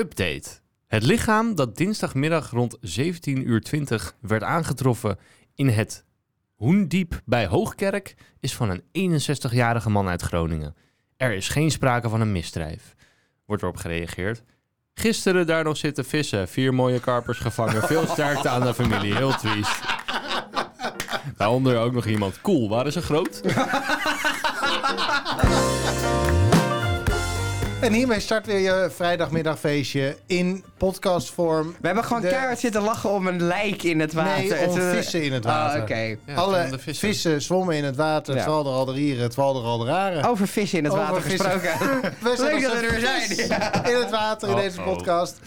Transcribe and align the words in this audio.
Update. 0.00 0.48
Het 0.86 1.02
lichaam 1.02 1.54
dat 1.54 1.76
dinsdagmiddag 1.76 2.50
rond 2.50 2.76
17.20 2.76 2.82
uur 3.22 3.62
werd 4.20 4.42
aangetroffen 4.42 5.18
in 5.54 5.68
het 5.68 6.04
Hoendiep 6.54 7.20
bij 7.24 7.46
Hoogkerk 7.46 8.14
is 8.38 8.54
van 8.54 8.70
een 8.70 9.20
61-jarige 9.20 9.90
man 9.90 10.08
uit 10.08 10.22
Groningen. 10.22 10.74
Er 11.16 11.32
is 11.32 11.48
geen 11.48 11.70
sprake 11.70 12.08
van 12.08 12.20
een 12.20 12.32
misdrijf. 12.32 12.94
Wordt 13.46 13.62
erop 13.62 13.76
gereageerd. 13.76 14.42
Gisteren 14.94 15.46
daar 15.46 15.64
nog 15.64 15.76
zitten 15.76 16.04
vissen. 16.04 16.48
Vier 16.48 16.74
mooie 16.74 17.00
karpers 17.00 17.38
gevangen. 17.38 17.82
Veel 17.82 18.06
sterkte 18.06 18.48
aan 18.48 18.62
de 18.62 18.74
familie. 18.74 19.16
Heel 19.16 19.36
triest. 19.36 19.80
Daaronder 21.36 21.78
ook 21.78 21.92
nog 21.92 22.06
iemand. 22.06 22.40
Cool, 22.40 22.68
waren 22.68 22.92
ze 22.92 23.02
groot? 23.02 23.42
En 27.80 27.92
hiermee 27.92 28.20
start 28.20 28.46
weer 28.46 28.58
je 28.58 28.90
vrijdagmiddagfeestje 28.94 30.16
in 30.26 30.64
podcastvorm. 30.78 31.74
We 31.80 31.86
hebben 31.86 32.04
gewoon 32.04 32.22
De- 32.22 32.28
keihard 32.28 32.58
zitten 32.58 32.82
lachen 32.82 33.10
om 33.10 33.26
een 33.26 33.42
lijk 33.42 33.82
in 33.82 34.00
het 34.00 34.12
water. 34.12 34.48
Nee, 34.48 34.66
om 34.68 34.74
Het, 34.74 34.82
eh, 34.84 34.90
vissen 34.90 35.22
in 35.22 35.32
het 35.32 35.44
water. 35.44 35.82
Oh. 35.82 35.88
Ja, 36.26 36.34
Alle 36.34 36.68
vissen. 36.70 36.94
vissen. 37.08 37.42
zwommen 37.42 37.74
in 37.76 37.84
het 37.84 37.96
water. 37.96 38.34
Het 38.34 38.44
Ja. 38.44 38.50
al 38.50 38.84
de 38.84 38.92
rieren, 38.92 39.22
het 39.22 39.34
valde 39.34 39.60
al 39.60 39.78
de 39.78 39.84
raren. 39.84 40.24
Over 40.24 40.48
vissen 40.48 40.78
in 40.78 40.84
het 40.84 40.92
Over 40.92 41.04
water 41.06 41.22
vissen. 41.22 41.50
gesproken. 41.50 42.00
We 42.22 42.36
zijn 42.36 42.54
Leuk 42.54 42.64
als 42.64 42.72
dat 42.72 42.80
we 42.80 42.88
een 42.88 42.94
er 42.94 43.00
zijn. 43.00 43.48
Ja. 43.48 43.84
In 43.86 43.96
het 43.96 44.10
water 44.10 44.48
in 44.48 44.56
deze 44.56 44.80
podcast. 44.80 45.38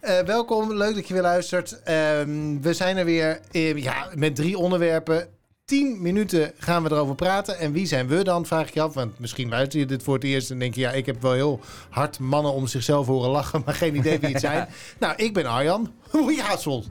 Eh, 0.00 0.18
welkom, 0.18 0.72
leuk 0.72 0.94
dat 0.94 1.08
je 1.08 1.14
weer 1.14 1.22
luistert. 1.22 1.82
Ehm, 1.82 2.60
we 2.60 2.72
zijn 2.74 2.96
er 2.96 3.04
weer 3.04 3.40
eh, 3.52 3.76
ja, 3.76 4.06
met 4.14 4.34
drie 4.36 4.58
onderwerpen. 4.58 5.28
10 5.68 6.02
minuten 6.02 6.52
gaan 6.58 6.82
we 6.82 6.90
erover 6.90 7.14
praten. 7.14 7.58
En 7.58 7.72
wie 7.72 7.86
zijn 7.86 8.06
we 8.08 8.24
dan, 8.24 8.46
vraag 8.46 8.68
ik 8.68 8.74
je 8.74 8.80
af. 8.80 8.94
Want 8.94 9.18
misschien 9.18 9.48
luister 9.48 9.78
je 9.78 9.86
dit 9.86 10.02
voor 10.02 10.14
het 10.14 10.24
eerst 10.24 10.50
en 10.50 10.58
denk 10.58 10.74
je... 10.74 10.80
ja, 10.80 10.90
ik 10.90 11.06
heb 11.06 11.22
wel 11.22 11.32
heel 11.32 11.60
hard 11.90 12.18
mannen 12.18 12.52
om 12.52 12.66
zichzelf 12.66 13.06
horen 13.06 13.30
lachen... 13.30 13.62
maar 13.64 13.74
geen 13.74 13.96
idee 13.96 14.18
wie 14.18 14.30
het 14.30 14.40
zijn. 14.40 14.68
nou, 15.00 15.14
ik 15.16 15.34
ben 15.34 15.46
Arjan. 15.46 15.92
Oei, 16.14 16.40
Hassel. 16.40 16.84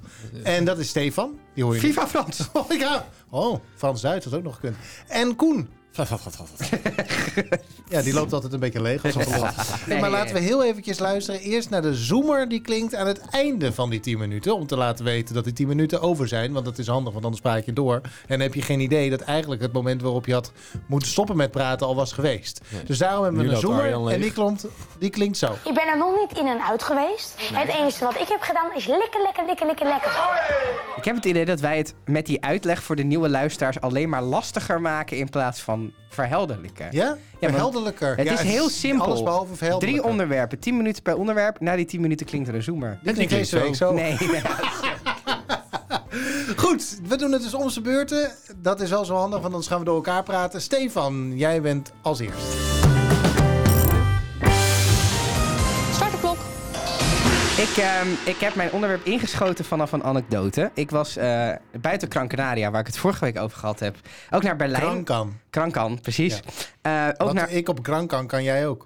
En 0.44 0.66
dat 0.66 0.78
is 0.78 0.90
Stefan. 0.90 1.40
Die 1.54 1.64
hoor 1.64 1.76
je 1.76 1.82
niet. 1.82 1.90
Viva 1.90 2.08
Frans. 2.08 2.50
Oh, 2.54 2.72
ja. 2.72 3.08
Oh, 3.30 3.60
Frans-Duits 3.76 4.26
had 4.26 4.34
ook 4.34 4.44
nog 4.44 4.56
gekund. 4.56 4.76
En 5.08 5.36
Koen. 5.36 5.70
Ja, 7.90 8.02
die 8.02 8.14
loopt 8.14 8.34
altijd 8.34 8.54
een 8.54 8.60
beetje 8.60 8.82
leeg. 8.82 9.06
Als 9.06 9.16
een 9.16 9.26
ballon. 9.32 9.50
Nee, 9.88 10.00
maar 10.00 10.10
laten 10.10 10.34
we 10.36 10.42
heel 10.42 10.64
eventjes 10.64 11.00
luisteren. 11.00 11.42
Eerst 11.42 11.70
naar 11.70 11.82
de 11.82 11.96
zoomer 11.96 12.50
die 12.50 12.62
klinkt 12.62 12.96
aan 12.96 13.08
het 13.08 13.20
einde 13.30 13.74
van 13.74 13.90
die 13.90 14.00
10 14.00 14.18
minuten. 14.18 14.56
Om 14.56 14.68
te 14.68 14.78
laten 14.78 15.06
weten 15.06 15.36
dat 15.36 15.44
die 15.44 15.54
10 15.54 15.68
minuten 15.68 16.02
over 16.02 16.28
zijn. 16.28 16.54
Want 16.54 16.66
dat 16.66 16.78
is 16.78 16.88
handig, 16.88 17.14
want 17.14 17.26
anders 17.26 17.44
praat 17.44 17.66
je 17.66 17.74
door. 17.74 17.96
En 17.96 18.12
dan 18.28 18.40
heb 18.40 18.54
je 18.54 18.62
geen 18.62 18.80
idee 18.80 19.10
dat 19.10 19.22
eigenlijk 19.22 19.62
het 19.62 19.72
moment 19.72 20.02
waarop 20.02 20.26
je 20.26 20.34
had 20.34 20.52
moeten 20.86 21.10
stoppen 21.10 21.38
met 21.38 21.52
praten 21.52 21.88
al 21.88 21.96
was 21.96 22.12
geweest. 22.14 22.62
Dus 22.86 22.98
daarom 22.98 23.24
hebben 23.24 23.42
we 23.42 23.48
Nu 23.48 23.54
een 23.54 23.60
zoomer 23.60 24.12
en 24.14 24.22
die, 24.22 24.32
klonkt, 24.32 24.66
die 25.00 25.10
klinkt 25.10 25.38
zo. 25.38 25.52
Ik 25.64 25.74
ben 25.74 25.88
er 25.88 25.98
nog 25.98 26.16
niet 26.20 26.40
in 26.40 26.48
en 26.48 26.62
uit 26.64 26.84
geweest. 26.84 27.34
Het 27.54 27.70
enige 27.70 28.04
wat 28.04 28.16
ik 28.16 28.28
heb 28.28 28.42
gedaan 28.42 28.76
is 28.76 28.88
lekker, 28.88 29.22
lekker, 29.22 29.46
lekker, 29.46 29.66
lekker, 29.66 29.88
lekker. 29.88 30.12
Ik 30.96 31.06
heb 31.06 31.16
het 31.16 31.26
idee 31.26 31.46
dat 31.46 31.60
wij 31.60 31.78
het 31.78 31.94
met 32.06 32.26
die 32.26 32.44
uitleg 32.44 32.84
voor 32.84 32.96
de 32.96 33.04
nieuwe 33.04 33.30
luisteraars 33.30 33.82
alleen 33.82 34.10
maar 34.10 34.24
lastiger 34.24 34.82
maken 34.82 35.18
in 35.18 35.30
plaats 35.30 35.62
van 35.62 35.94
verhelderlijken. 36.10 36.88
Ja? 36.92 37.17
Verheldelijker. 37.40 38.16
Het 38.18 38.26
Ja, 38.26 38.34
is 38.34 38.40
heel 38.42 38.70
simpel. 38.70 39.06
Alles 39.06 39.24
behalve 39.24 39.78
Drie 39.78 40.04
onderwerpen, 40.04 40.60
10 40.60 40.78
minuten 40.78 41.04
per 41.04 41.18
onderwerp. 41.18 41.60
Na 41.60 41.76
die 41.76 41.86
10 41.86 42.02
minuten 42.02 42.26
klinkt 42.26 42.48
er 42.48 42.56
een 42.56 42.64
zoomer. 42.64 43.00
Dit 43.04 43.14
klinkt 43.14 43.32
klinkt 43.32 43.52
deze 43.52 43.64
week 43.66 43.76
zo. 43.76 43.94
Nee, 43.94 44.18
nee. 44.20 44.42
Goed, 46.56 47.00
we 47.08 47.16
doen 47.18 47.32
het 47.32 47.42
dus 47.42 47.54
om 47.54 47.70
zijn 47.70 47.84
beurten. 47.84 48.32
Dat 48.62 48.82
is 48.82 48.90
wel 48.90 49.06
zo 49.06 49.16
handig, 49.16 49.40
want 49.40 49.52
anders 49.52 49.68
gaan 49.68 49.80
we 49.80 49.86
door 49.86 49.96
elkaar 49.96 50.24
praten. 50.24 50.62
Stefan, 50.62 51.38
jij 51.38 51.62
bent 51.62 51.92
als 52.02 52.20
eerst. 52.20 52.87
Ik, 57.58 57.78
ehm, 57.78 58.08
ik 58.26 58.38
heb 58.38 58.56
mijn 58.56 58.72
onderwerp 58.72 59.06
ingeschoten 59.06 59.66
vanaf 59.66 59.92
een 59.92 60.04
anekdote. 60.04 60.72
Ik 60.74 60.92
was 60.92 61.18
eh, 61.18 61.50
buiten 61.82 62.12
Gran 62.12 62.28
Canaria, 62.28 62.72
waar 62.72 62.80
ik 62.80 62.88
het 62.88 62.98
vorige 62.98 63.26
week 63.26 63.40
over 63.40 63.58
gehad 63.58 63.80
heb. 63.80 63.96
Ook 64.30 64.44
naar 64.44 64.56
Berlijn. 64.56 64.84
Krankan. 64.84 65.40
Krankan, 65.50 66.02
precies. 66.02 66.40
Eh, 66.82 67.08
ook 67.18 67.34
naar... 67.34 67.52
ik 67.52 67.70
op 67.70 67.84
Krankan 67.84 68.28
kan 68.28 68.44
jij 68.44 68.68
ook. 68.68 68.86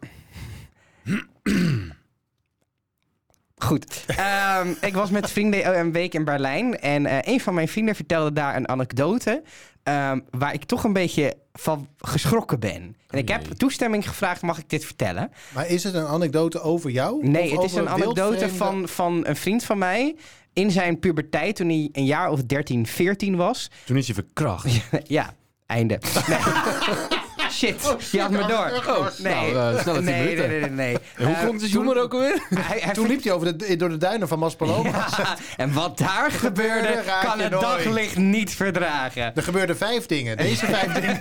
Goed. 3.71 4.03
Ehm, 4.07 4.67
ik 4.81 4.93
was 4.93 5.09
met 5.09 5.31
vrienden 5.31 5.79
een 5.79 5.91
week 5.91 6.13
in 6.13 6.23
Berlijn. 6.23 6.79
En 6.79 7.05
eh, 7.05 7.33
een 7.33 7.39
van 7.41 7.53
mijn 7.53 7.67
vrienden 7.67 7.95
vertelde 7.95 8.33
daar 8.33 8.55
een 8.55 8.67
anekdote. 8.67 9.41
ehm, 9.83 10.19
waar 10.29 10.53
ik 10.53 10.63
toch 10.63 10.83
een 10.83 10.93
beetje 10.93 11.35
van 11.53 11.87
geschrokken 11.97 12.59
ben. 12.59 12.95
En 13.07 13.17
ik 13.17 13.27
heb 13.29 13.43
toestemming 13.45 14.07
gevraagd, 14.07 14.41
mag 14.41 14.57
ik 14.57 14.69
dit 14.69 14.85
vertellen? 14.85 15.31
Maar 15.53 15.67
is 15.67 15.83
het 15.83 15.93
een 15.93 16.05
anekdote 16.05 16.61
over 16.61 16.89
jou? 16.89 17.27
Nee, 17.27 17.51
Of 17.51 17.61
het 17.61 17.71
is 17.71 17.73
een 17.77 17.89
anekdote 17.89 18.21
wildvreemde- 18.21 18.55
van, 18.57 18.87
van 18.87 19.21
een 19.27 19.35
vriend 19.35 19.63
van 19.63 19.77
mij. 19.77 20.15
In 20.53 20.71
zijn 20.71 20.99
puberteit, 20.99 21.55
toen 21.55 21.67
hij 21.67 21.89
een 21.91 22.05
jaar 22.05 22.29
of 22.29 22.43
13, 22.43 22.87
14 22.87 23.35
was. 23.35 23.69
Toen 23.85 23.97
is 23.97 24.05
hij 24.05 24.15
verkracht. 24.15 24.81
ja, 25.07 25.33
einde. 25.65 25.99
Nee. 26.27 26.39
Shit, 27.51 27.95
je 28.11 28.21
had 28.21 28.29
me 28.31 28.37
door. 28.37 28.83
Oh, 28.95 29.07
Nee, 29.17 29.53
nou, 29.53 29.75
eh, 29.75 29.81
snelle 29.81 29.97
10 29.97 30.05
nee, 30.05 30.35
nee, 30.35 30.47
nee, 30.47 30.59
nee, 30.59 30.69
nee. 30.69 30.97
En 31.15 31.25
hoe 31.25 31.35
klonk 31.43 31.59
de 31.59 31.67
zoemer 31.67 32.01
ook 32.01 32.13
alweer? 32.13 32.45
Hij, 32.49 32.79
hij 32.79 32.93
Toen 32.93 33.07
liep 33.07 33.23
hij 33.23 33.31
over 33.33 33.57
de, 33.57 33.75
door 33.75 33.89
de 33.89 33.97
duinen 33.97 34.27
van 34.27 34.39
Maspalomas. 34.39 35.17
Ja, 35.17 35.37
en 35.57 35.73
wat 35.73 35.97
daar 35.97 36.31
gebeurde, 36.45 37.03
kan 37.23 37.39
het 37.39 37.51
nooit. 37.51 37.61
daglicht 37.63 38.17
niet 38.17 38.55
verdragen. 38.55 39.35
Er 39.35 39.43
gebeurden 39.43 39.77
vijf 39.77 40.05
dingen. 40.05 40.37
Deze 40.37 40.65
vijf 40.65 40.91
dingen. 40.99 41.17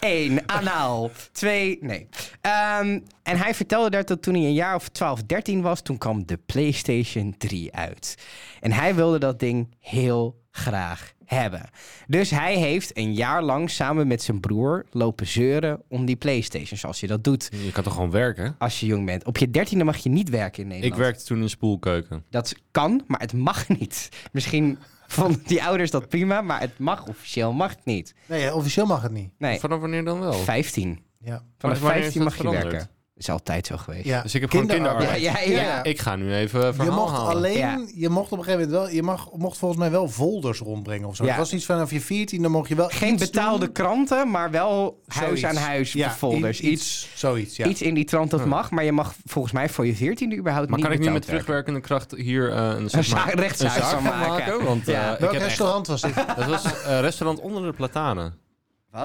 Eén, 0.00 0.42
anaal. 0.46 1.10
Twee, 1.32 1.78
nee. 1.80 2.08
Ehm, 2.40 2.98
en 3.22 3.36
hij 3.36 3.54
vertelde 3.54 3.90
daar 3.90 4.04
dat 4.04 4.22
toen 4.22 4.34
hij 4.34 4.42
een 4.42 4.54
jaar 4.54 4.74
of 4.74 4.88
12, 4.88 5.22
13 5.22 5.62
was, 5.62 5.80
toen 5.82 5.98
kwam 5.98 6.26
de 6.26 6.38
PlayStation 6.46 7.34
3 7.38 7.74
uit. 7.74 8.14
En 8.60 8.72
hij 8.72 8.94
wilde 8.94 9.18
dat 9.18 9.38
ding 9.40 9.74
heel 9.80 10.40
graag 10.50 11.12
hebben. 11.36 11.68
Dus 12.06 12.30
hij 12.30 12.56
heeft 12.56 12.96
een 12.96 13.14
jaar 13.14 13.42
lang 13.42 13.70
samen 13.70 14.06
met 14.06 14.22
zijn 14.22 14.40
broer 14.40 14.84
lopen 14.90 15.26
zeuren 15.26 15.82
om 15.88 16.04
die 16.04 16.16
PlayStation, 16.16 16.78
zoals 16.78 17.00
je 17.00 17.06
dat 17.06 17.24
doet 17.24 17.48
Je 17.64 17.72
kan 17.72 17.84
toch 17.84 17.94
gewoon 17.94 18.10
werken? 18.10 18.54
als 18.58 18.80
je 18.80 18.86
jong 18.86 19.06
bent. 19.06 19.24
Op 19.24 19.36
je 19.38 19.50
dertiende 19.50 19.84
mag 19.84 19.96
je 19.96 20.08
niet 20.08 20.28
werken 20.28 20.62
in 20.62 20.68
Ik 20.68 20.74
Nederland. 20.74 21.00
werkte 21.00 21.24
toen 21.24 21.42
in 21.42 21.48
spoelkeuken. 21.50 22.24
Dat 22.30 22.54
kan, 22.70 23.02
maar 23.06 23.20
het 23.20 23.32
mag 23.32 23.68
niet. 23.78 24.08
Misschien 24.32 24.78
vonden 25.06 25.42
die 25.46 25.62
ouders 25.64 25.90
dat 25.90 26.08
prima, 26.08 26.40
maar 26.40 26.60
het 26.60 26.78
mag 26.78 27.06
officieel 27.06 27.52
mag 27.52 27.70
het 27.70 27.84
niet. 27.84 28.14
Nee, 28.26 28.54
officieel 28.54 28.86
mag 28.86 29.02
het 29.02 29.12
niet. 29.12 29.30
Nee, 29.38 29.58
Vanaf 29.60 29.80
wanneer 29.80 30.04
dan 30.04 30.20
wel? 30.20 30.32
15. 30.32 30.98
Ja. 31.18 31.42
Vanaf 31.58 31.76
is 31.76 31.82
15 31.82 32.12
dat 32.12 32.22
mag 32.22 32.32
je 32.36 32.38
veranderd? 32.42 32.72
werken. 32.72 32.90
Is 33.20 33.30
altijd 33.30 33.66
zo 33.66 33.76
geweest. 33.76 34.04
ja. 34.04 34.22
Dus 34.22 34.34
ik 34.34 34.40
heb 34.40 34.50
gewoon 34.50 34.66
Kinderarbeid. 34.66 35.20
Ja, 35.20 35.38
ja, 35.40 35.60
ja. 35.60 35.82
Ik 35.82 35.98
ga 36.00 36.16
nu 36.16 36.34
even 36.34 36.74
verhaal 36.74 36.94
Je 36.94 37.00
mocht 37.00 37.12
halen. 37.16 37.32
alleen, 37.36 37.56
Ja. 37.58 37.86
je 37.94 38.08
mocht 38.08 38.32
op 38.32 38.38
een 38.38 38.44
gegeven 38.44 38.66
moment 38.68 38.84
wel, 38.86 38.94
je 38.96 39.02
mag, 39.02 39.28
mocht 39.36 39.58
volgens 39.58 39.80
mij 39.80 39.90
wel 39.90 40.08
folders 40.08 40.58
rondbrengen 40.58 41.08
of 41.08 41.16
zo. 41.16 41.24
Ja. 41.24 41.28
Het 41.30 41.38
was 41.38 41.52
iets 41.52 41.64
vanaf 41.64 41.90
je 41.90 42.00
14, 42.00 42.42
dan 42.42 42.50
mocht 42.50 42.68
je 42.68 42.74
wel 42.74 42.88
Geen 42.88 43.12
iets 43.12 43.24
betaalde 43.30 43.64
doen. 43.64 43.72
kranten, 43.74 44.30
maar 44.30 44.50
wel 44.50 45.00
huis 45.06 45.40
Zoiets. 45.40 45.44
aan 45.58 45.64
huis 45.64 45.92
Ja, 45.92 46.10
folders. 46.10 46.60
i- 46.62 46.68
Iets, 46.70 47.08
zoiets, 47.14 47.56
ja. 47.56 47.66
iets 47.66 47.82
in 47.82 47.94
die 47.94 48.04
trant 48.04 48.30
dat 48.30 48.44
mag, 48.44 48.70
maar 48.70 48.84
je 48.84 48.92
mag 48.92 49.14
volgens 49.24 49.52
mij 49.54 49.68
voor 49.68 49.86
je 49.86 49.94
14e 49.96 50.36
überhaupt 50.36 50.68
Maar 50.68 50.78
niet 50.78 50.86
kan 50.88 50.96
ik 50.96 51.02
nu 51.04 51.10
met 51.10 51.22
terugwerkende 51.26 51.80
kracht 51.80 52.14
hier 52.16 52.50
eh, 52.52 52.56
een, 52.56 52.76
Een 52.82 52.90
zeg 52.90 53.10
maar, 53.12 53.28
za- 53.30 53.34
rechtszaak 53.40 53.76
een 53.76 53.82
zaak 53.82 53.90
van 53.90 54.02
maken? 54.02 54.64
Want 54.64 54.88
eh, 54.88 54.94
Ja. 54.94 55.12
ik 55.12 55.18
Welk 55.18 55.32
heb 55.32 55.40
echt, 55.40 55.48
restaurant 55.48 55.86
was 55.86 56.00
dit? 56.00 56.14
dat 56.36 56.46
was 56.46 56.64
een 56.86 57.00
restaurant 57.00 57.40
onder 57.40 57.62
de 57.62 57.72
platanen. 57.72 58.34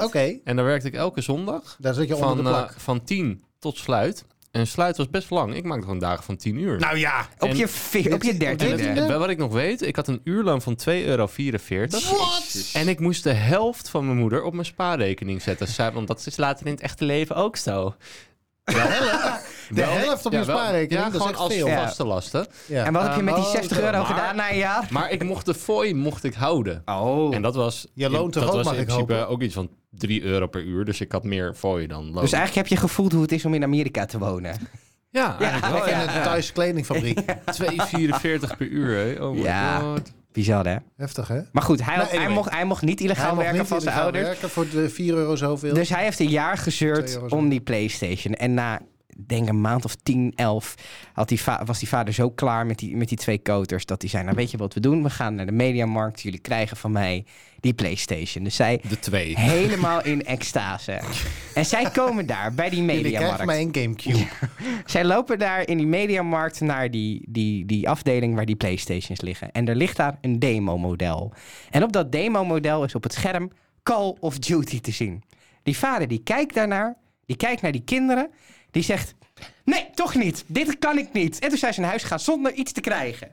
Oké, 0.03 0.40
En 0.44 0.56
daar 0.56 0.66
werkte 0.66 0.88
ik 0.88 0.94
elke 0.94 1.22
zondag 1.22 1.76
daar 1.80 1.94
zit 1.94 2.08
je 2.08 2.14
onder 2.16 2.28
van, 2.28 2.38
de 2.38 2.44
eh, 2.44 2.56
plak. 2.56 2.74
van 2.78 3.03
10 3.03 3.44
tot 3.66 3.78
sluit. 3.78 4.26
En 4.52 4.68
sluit 4.68 4.98
was 4.98 5.09
best 5.09 5.30
lang. 5.30 5.56
Ik 5.56 5.64
maakte 5.64 5.84
gewoon 5.84 6.00
dagen 6.00 6.24
van 6.24 6.36
10 6.38 6.58
uur. 6.58 6.80
nou 6.80 6.98
ja. 6.98 7.28
Op 7.40 7.50
En- 7.50 7.58
je, 7.58 7.68
veer- 7.68 8.14
op 8.14 8.24
je 8.24 8.38
dertiende. 8.38 9.18
wat 9.18 9.30
ik 9.30 9.38
nog 9.38 9.52
weet, 9.53 9.81
ik 9.81 9.96
had 9.96 10.08
een 10.08 10.22
uurloon 10.24 10.62
van 10.62 10.76
2,44 10.76 10.86
euro. 11.06 11.30
En 12.74 12.88
ik 12.88 13.00
moest 13.00 13.24
de 13.24 13.34
helft 13.34 13.90
van 13.90 14.06
mijn 14.06 14.18
moeder 14.18 14.44
op 14.44 14.53
mijn 14.53 14.66
spaarrekening 14.66 15.42
zetten. 15.42 15.68
Zij- 15.68 15.92
Want 15.92 16.08
dat 16.08 16.26
is 16.26 16.38
later 16.38 16.66
in 16.66 16.72
het 16.72 16.81
echte 16.81 17.06
leven 17.06 17.36
ook 17.36 17.58
zo. 17.58 17.96
De 19.70 19.81
helft 19.81 20.26
op 20.26 20.31
je 20.31 20.38
Ja, 20.38 20.46
wel- 20.46 20.58
spaarrekening, 20.58 21.06
Ja, 21.06 21.09
dat 21.09 21.14
is 21.22 21.28
gewoon 21.28 21.36
als 21.36 21.53
veel. 21.53 21.68
vaste 21.68 22.06
lasten. 22.06 22.48
Ja. 22.66 22.85
En 22.85 22.94
wat 22.94 23.03
heb 23.03 23.16
je 23.16 23.22
met 23.23 23.35
die 23.35 23.44
Oh, 23.44 23.50
60 23.52 23.78
zo. 23.78 23.84
euro 23.84 23.97
Maar- 23.97 24.06
gedaan 24.06 24.35
na 24.35 24.52
een 24.52 24.58
jaar? 24.58 24.88
Maar 24.90 25.12
ik 25.12 25.23
mocht 25.23 25.46
de 25.46 25.53
fooi 25.53 25.94
mocht 25.94 26.23
ik 26.23 26.34
houden. 26.34 26.82
Oh. 26.85 27.35
En 27.35 27.41
dat 27.41 27.56
was, 27.56 27.88
Je 27.94 28.09
loont 28.09 28.34
dat 28.34 28.44
ook, 28.44 28.52
was 28.52 28.64
mag 28.66 28.73
in 28.73 28.79
ik 28.79 28.85
principe 28.85 29.26
ook 29.28 29.41
iets 29.41 29.53
van 29.53 29.70
3 29.90 30.23
euro 30.23 30.47
per 30.47 30.62
uur. 30.64 30.85
Dus 30.85 31.02
ik 31.02 31.12
had 31.12 31.23
meer 31.23 31.53
fooi 31.56 31.88
dan 31.88 32.03
loon. 32.12 32.22
Dus 32.22 32.32
eigenlijk 32.32 32.56
heb 32.67 32.67
je 32.79 32.88
gevoeld 32.88 33.12
hoe 33.12 33.22
het 33.22 33.32
is 33.32 33.46
om 33.46 33.53
in 33.53 33.64
Amerika 33.64 34.06
te 34.06 34.17
wonen. 34.17 34.56
ja, 35.09 35.40
eigenlijk 35.40 35.73
wel. 35.73 35.88
In 35.88 36.00
een 36.00 36.23
Thaise 36.23 36.52
kledingfabriek. 36.53 37.20
2,44 37.61 38.58
per 38.58 38.68
uur, 38.68 38.97
hè? 38.97 39.23
Oh 39.26 39.32
my 39.35 39.41
Ja. 39.41 39.79
god. 39.79 40.11
Bizar, 40.32 40.66
hè? 40.66 40.76
Heftig, 40.97 41.28
hè? 41.28 41.40
Maar 41.52 41.64
goed, 41.64 41.85
hij, 41.85 41.96
Nou, 41.96 42.08
hij, 42.08 42.18
anyway. 42.18 42.35
mocht, 42.35 42.50
hij 42.52 42.66
mocht 42.66 42.82
niet 42.82 43.02
illegaal 43.02 43.35
werken 43.35 43.58
niet 43.58 43.68
van 43.68 43.82
zijn 43.82 43.82
illegaal 43.82 44.02
ouders. 44.03 44.26
werken 44.28 44.50
voor 44.50 44.70
de 44.70 44.90
4 44.90 45.14
euro 45.14 45.35
zoveel. 45.35 45.73
Dus 45.73 45.90
hij 45.90 46.03
heeft 46.03 46.20
een 46.20 46.29
jaar 46.29 46.53
2 46.53 46.64
gezeurd 46.64 47.20
om 47.32 47.50
die 47.50 47.61
PlayStation. 47.61 48.34
En 48.34 48.53
na 48.53 48.79
denk 49.16 49.50
een 49.50 49.62
maand 49.62 49.85
of 49.85 49.96
10, 49.96 50.34
11, 50.35 50.76
had 51.14 51.29
die 51.29 51.40
was 51.66 51.79
die 51.79 51.88
vader 51.88 52.14
zo 52.14 52.29
klaar 52.29 52.66
met 52.66 52.79
die, 52.79 52.96
met 52.96 53.09
die 53.09 53.17
twee 53.17 53.40
koters 53.40 53.85
dat 53.85 54.02
hij 54.02 54.09
zei, 54.09 54.23
nou 54.23 54.35
weet 54.35 54.52
je 54.52 54.58
wat 54.58 54.73
we 54.73 54.79
doen? 54.79 55.03
We 55.03 55.09
gaan 55.09 55.35
naar 55.35 55.46
de 55.46 55.52
mediamarkt, 55.52 56.22
jullie 56.22 56.40
krijgen 56.40 56.78
van 56.78 56.91
mij 56.91 57.26
die 57.59 57.73
Playstation. 57.73 58.44
Dus 58.44 58.56
zij 58.56 58.82
De 58.90 59.00
twee. 59.00 59.40
helemaal 59.40 60.03
in 60.03 60.26
extase. 60.26 61.00
En 61.53 61.66
zij 61.66 61.90
komen 61.90 62.26
daar 62.26 62.53
bij 62.53 62.70
die 62.70 62.84
Jullie 62.85 62.96
krijgen 62.96 63.20
mediamarkt. 63.20 63.46
maar 63.46 63.56
één 63.56 63.76
Gamecube. 63.76 64.28
Zij 64.85 65.06
lopen 65.06 65.40
daar 65.40 65.68
in 65.68 65.78
die 65.78 65.88
mediamarkt 65.88 66.61
naar 66.61 66.91
die, 66.91 67.23
die, 67.28 67.66
die 67.66 67.90
afdeling 67.90 68.35
waar 68.35 68.46
die 68.46 68.56
Playstations 68.56 69.22
liggen. 69.22 69.52
En 69.52 69.68
er 69.68 69.76
ligt 69.76 69.97
daar 69.97 70.18
een 70.22 70.40
demo-model. 70.40 71.34
En 71.70 71.84
op 71.84 71.91
dat 71.91 72.11
demo-model 72.11 72.84
is 72.84 72.96
op 72.96 73.03
het 73.03 73.14
scherm 73.14 73.52
Call 73.84 74.16
of 74.20 74.40
Duty 74.40 74.82
te 74.82 74.91
zien. 74.91 75.23
Die 75.64 75.78
vader 75.78 76.08
die 76.08 76.23
kijkt 76.23 76.53
daarnaar, 76.53 76.97
die 77.26 77.38
kijkt 77.38 77.61
naar 77.61 77.72
die 77.72 77.84
kinderen, 77.84 78.29
die 78.75 78.83
zegt... 78.83 79.16
Nee, 79.66 79.89
toch 79.93 80.16
niet. 80.16 80.43
Dit 80.47 80.79
kan 80.79 80.97
ik 80.97 81.13
niet. 81.13 81.39
En 81.39 81.49
toen 81.49 81.57
zijn 81.57 81.73
ze 81.73 81.79
naar 81.79 81.89
huis 81.89 82.01
gegaan 82.01 82.19
zonder 82.19 82.53
iets 82.53 82.72
te 82.72 82.81
krijgen. 82.81 83.29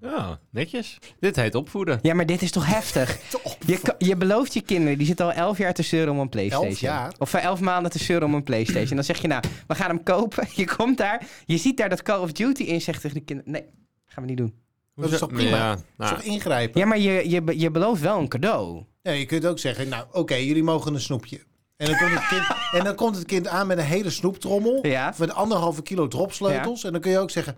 Ja, 0.00 0.38
netjes. 0.50 0.98
Dit 1.20 1.36
heet 1.36 1.54
opvoeden. 1.54 1.98
Ja, 2.02 2.14
maar 2.14 2.26
dit 2.26 2.42
is 2.42 2.50
toch 2.50 2.66
heftig? 2.66 3.18
Je, 3.66 3.94
je 3.98 4.16
belooft 4.16 4.54
je 4.54 4.60
kinderen, 4.60 4.98
die 4.98 5.06
zitten 5.06 5.26
al 5.26 5.32
elf 5.32 5.58
jaar 5.58 5.74
te 5.74 5.82
zeuren 5.82 6.12
om 6.12 6.18
een 6.18 6.28
Playstation. 6.28 6.68
Elf 6.68 6.80
jaar? 6.80 7.12
Of 7.18 7.30
voor 7.30 7.40
elf 7.40 7.60
maanden 7.60 7.90
te 7.90 7.98
zeuren 7.98 8.26
om 8.28 8.34
een 8.34 8.42
Playstation. 8.42 8.94
Dan 8.94 9.04
zeg 9.04 9.22
je 9.22 9.28
nou, 9.28 9.42
we 9.66 9.74
gaan 9.74 9.88
hem 9.88 10.02
kopen. 10.02 10.48
Je 10.56 10.74
komt 10.76 10.98
daar, 10.98 11.26
je 11.46 11.56
ziet 11.56 11.76
daar 11.76 11.88
dat 11.88 12.02
Call 12.02 12.20
of 12.20 12.32
Duty 12.32 12.62
in, 12.62 12.80
zegt 12.80 13.00
tegen 13.00 13.16
de 13.18 13.24
kinderen, 13.24 13.52
nee, 13.52 13.64
gaan 14.06 14.22
we 14.22 14.28
niet 14.28 14.38
doen. 14.38 14.54
Dat 14.94 15.12
is 15.12 15.18
toch 15.18 15.32
prima? 15.32 15.56
Ja, 15.56 15.70
Dat 15.70 15.78
is 15.78 15.84
nou, 15.96 16.14
toch 16.14 16.22
ingrijpen? 16.22 16.80
Ja, 16.80 16.86
maar 16.86 16.98
je, 16.98 17.30
je, 17.30 17.42
be- 17.42 17.58
je 17.58 17.70
belooft 17.70 18.00
wel 18.00 18.18
een 18.18 18.28
cadeau. 18.28 18.84
Ja, 19.02 19.10
je 19.12 19.26
kunt 19.26 19.46
ook 19.46 19.58
zeggen, 19.58 19.88
nou 19.88 20.04
oké, 20.12 20.34
jullie 20.34 20.62
mogen 20.62 20.94
een 20.94 21.00
snoepje. 21.00 21.40
En 21.80 21.86
dan, 21.86 21.96
komt 21.98 22.10
het 22.12 22.26
kind, 22.28 22.42
en 22.78 22.84
dan 22.84 22.94
komt 22.94 23.16
het 23.16 23.26
kind 23.26 23.46
aan 23.48 23.66
met 23.66 23.78
een 23.78 23.84
hele 23.84 24.10
snoeptrommel. 24.10 24.78
Ja. 24.86 25.14
Met 25.18 25.32
anderhalve 25.34 25.82
kilo 25.82 26.08
dropsleutels. 26.08 26.84
En 26.84 26.92
dan 26.92 27.00
kun 27.00 27.10
je 27.10 27.18
ook 27.18 27.30
zeggen, 27.30 27.56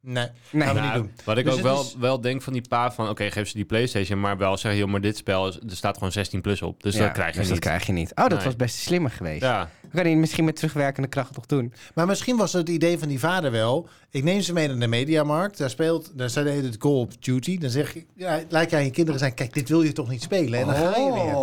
nee, 0.00 0.26
Nee. 0.50 0.66
gaan 0.66 0.74
we 0.74 0.80
nou, 0.80 0.92
niet 0.94 1.02
doen. 1.02 1.24
Wat 1.24 1.38
ik 1.38 1.44
Dus 1.44 1.54
ook 1.54 1.60
wel, 1.60 1.80
is- 1.80 1.94
wel 1.98 2.20
denk 2.20 2.42
van 2.42 2.52
die 2.52 2.62
pa 2.68 2.92
van... 2.92 3.08
Oké, 3.08 3.30
geef 3.30 3.48
ze 3.48 3.54
die 3.56 3.64
Playstation, 3.64 4.20
maar 4.20 4.36
wel 4.36 4.56
zeggen... 4.56 4.80
joh, 4.80 4.90
maar 4.90 5.00
dit 5.00 5.16
spel, 5.16 5.48
is, 5.48 5.56
er 5.68 5.76
staat 5.76 5.94
gewoon 5.96 6.12
16 6.12 6.40
plus 6.40 6.62
op. 6.62 6.82
Dus 6.82 6.94
Ja, 6.94 7.00
dat 7.04 7.12
krijg 7.12 7.32
je 7.32 7.38
dus 7.40 7.48
niet. 7.50 7.54
dat 7.60 7.64
krijg 7.68 7.86
je 7.86 7.92
niet. 7.92 8.10
Oh, 8.14 8.16
dat 8.26 8.30
Nee. 8.30 8.44
was 8.44 8.56
best 8.56 8.76
slimmer 8.76 9.10
geweest. 9.10 9.42
Ja, 9.42 9.68
We 9.90 10.00
kan 10.00 10.10
je 10.10 10.16
misschien 10.16 10.44
met 10.44 10.56
terugwerkende 10.56 11.08
kracht 11.08 11.34
toch 11.34 11.46
doen. 11.46 11.72
Maar 11.94 12.06
misschien 12.06 12.36
was 12.36 12.52
het 12.52 12.68
idee 12.68 12.98
van 12.98 13.08
die 13.08 13.18
vader 13.18 13.50
wel. 13.50 13.88
Ik 14.10 14.22
neem 14.24 14.40
ze 14.40 14.52
mee 14.52 14.68
naar 14.68 14.78
de 14.78 14.86
mediamarkt. 14.86 15.58
Daar 15.58 15.70
speelt, 15.70 16.10
daar 16.18 16.30
staat 16.30 16.44
het 16.44 16.76
Call 16.76 16.92
of 16.92 17.16
Duty. 17.16 17.58
Dan 17.58 17.70
zeg 17.70 17.94
je, 17.94 18.04
ja, 18.14 18.40
laat 18.48 18.70
je 18.70 18.76
aan 18.76 18.84
je 18.84 18.90
kinderen 18.90 19.20
zijn. 19.20 19.34
Kijk, 19.34 19.54
dit 19.54 19.68
wil 19.68 19.82
je 19.82 19.92
toch 19.92 20.08
niet 20.08 20.22
spelen? 20.22 20.58
En 20.60 20.66
dan 20.66 20.74
ga 20.74 20.82
je 20.98 21.12
weer. 21.12 21.34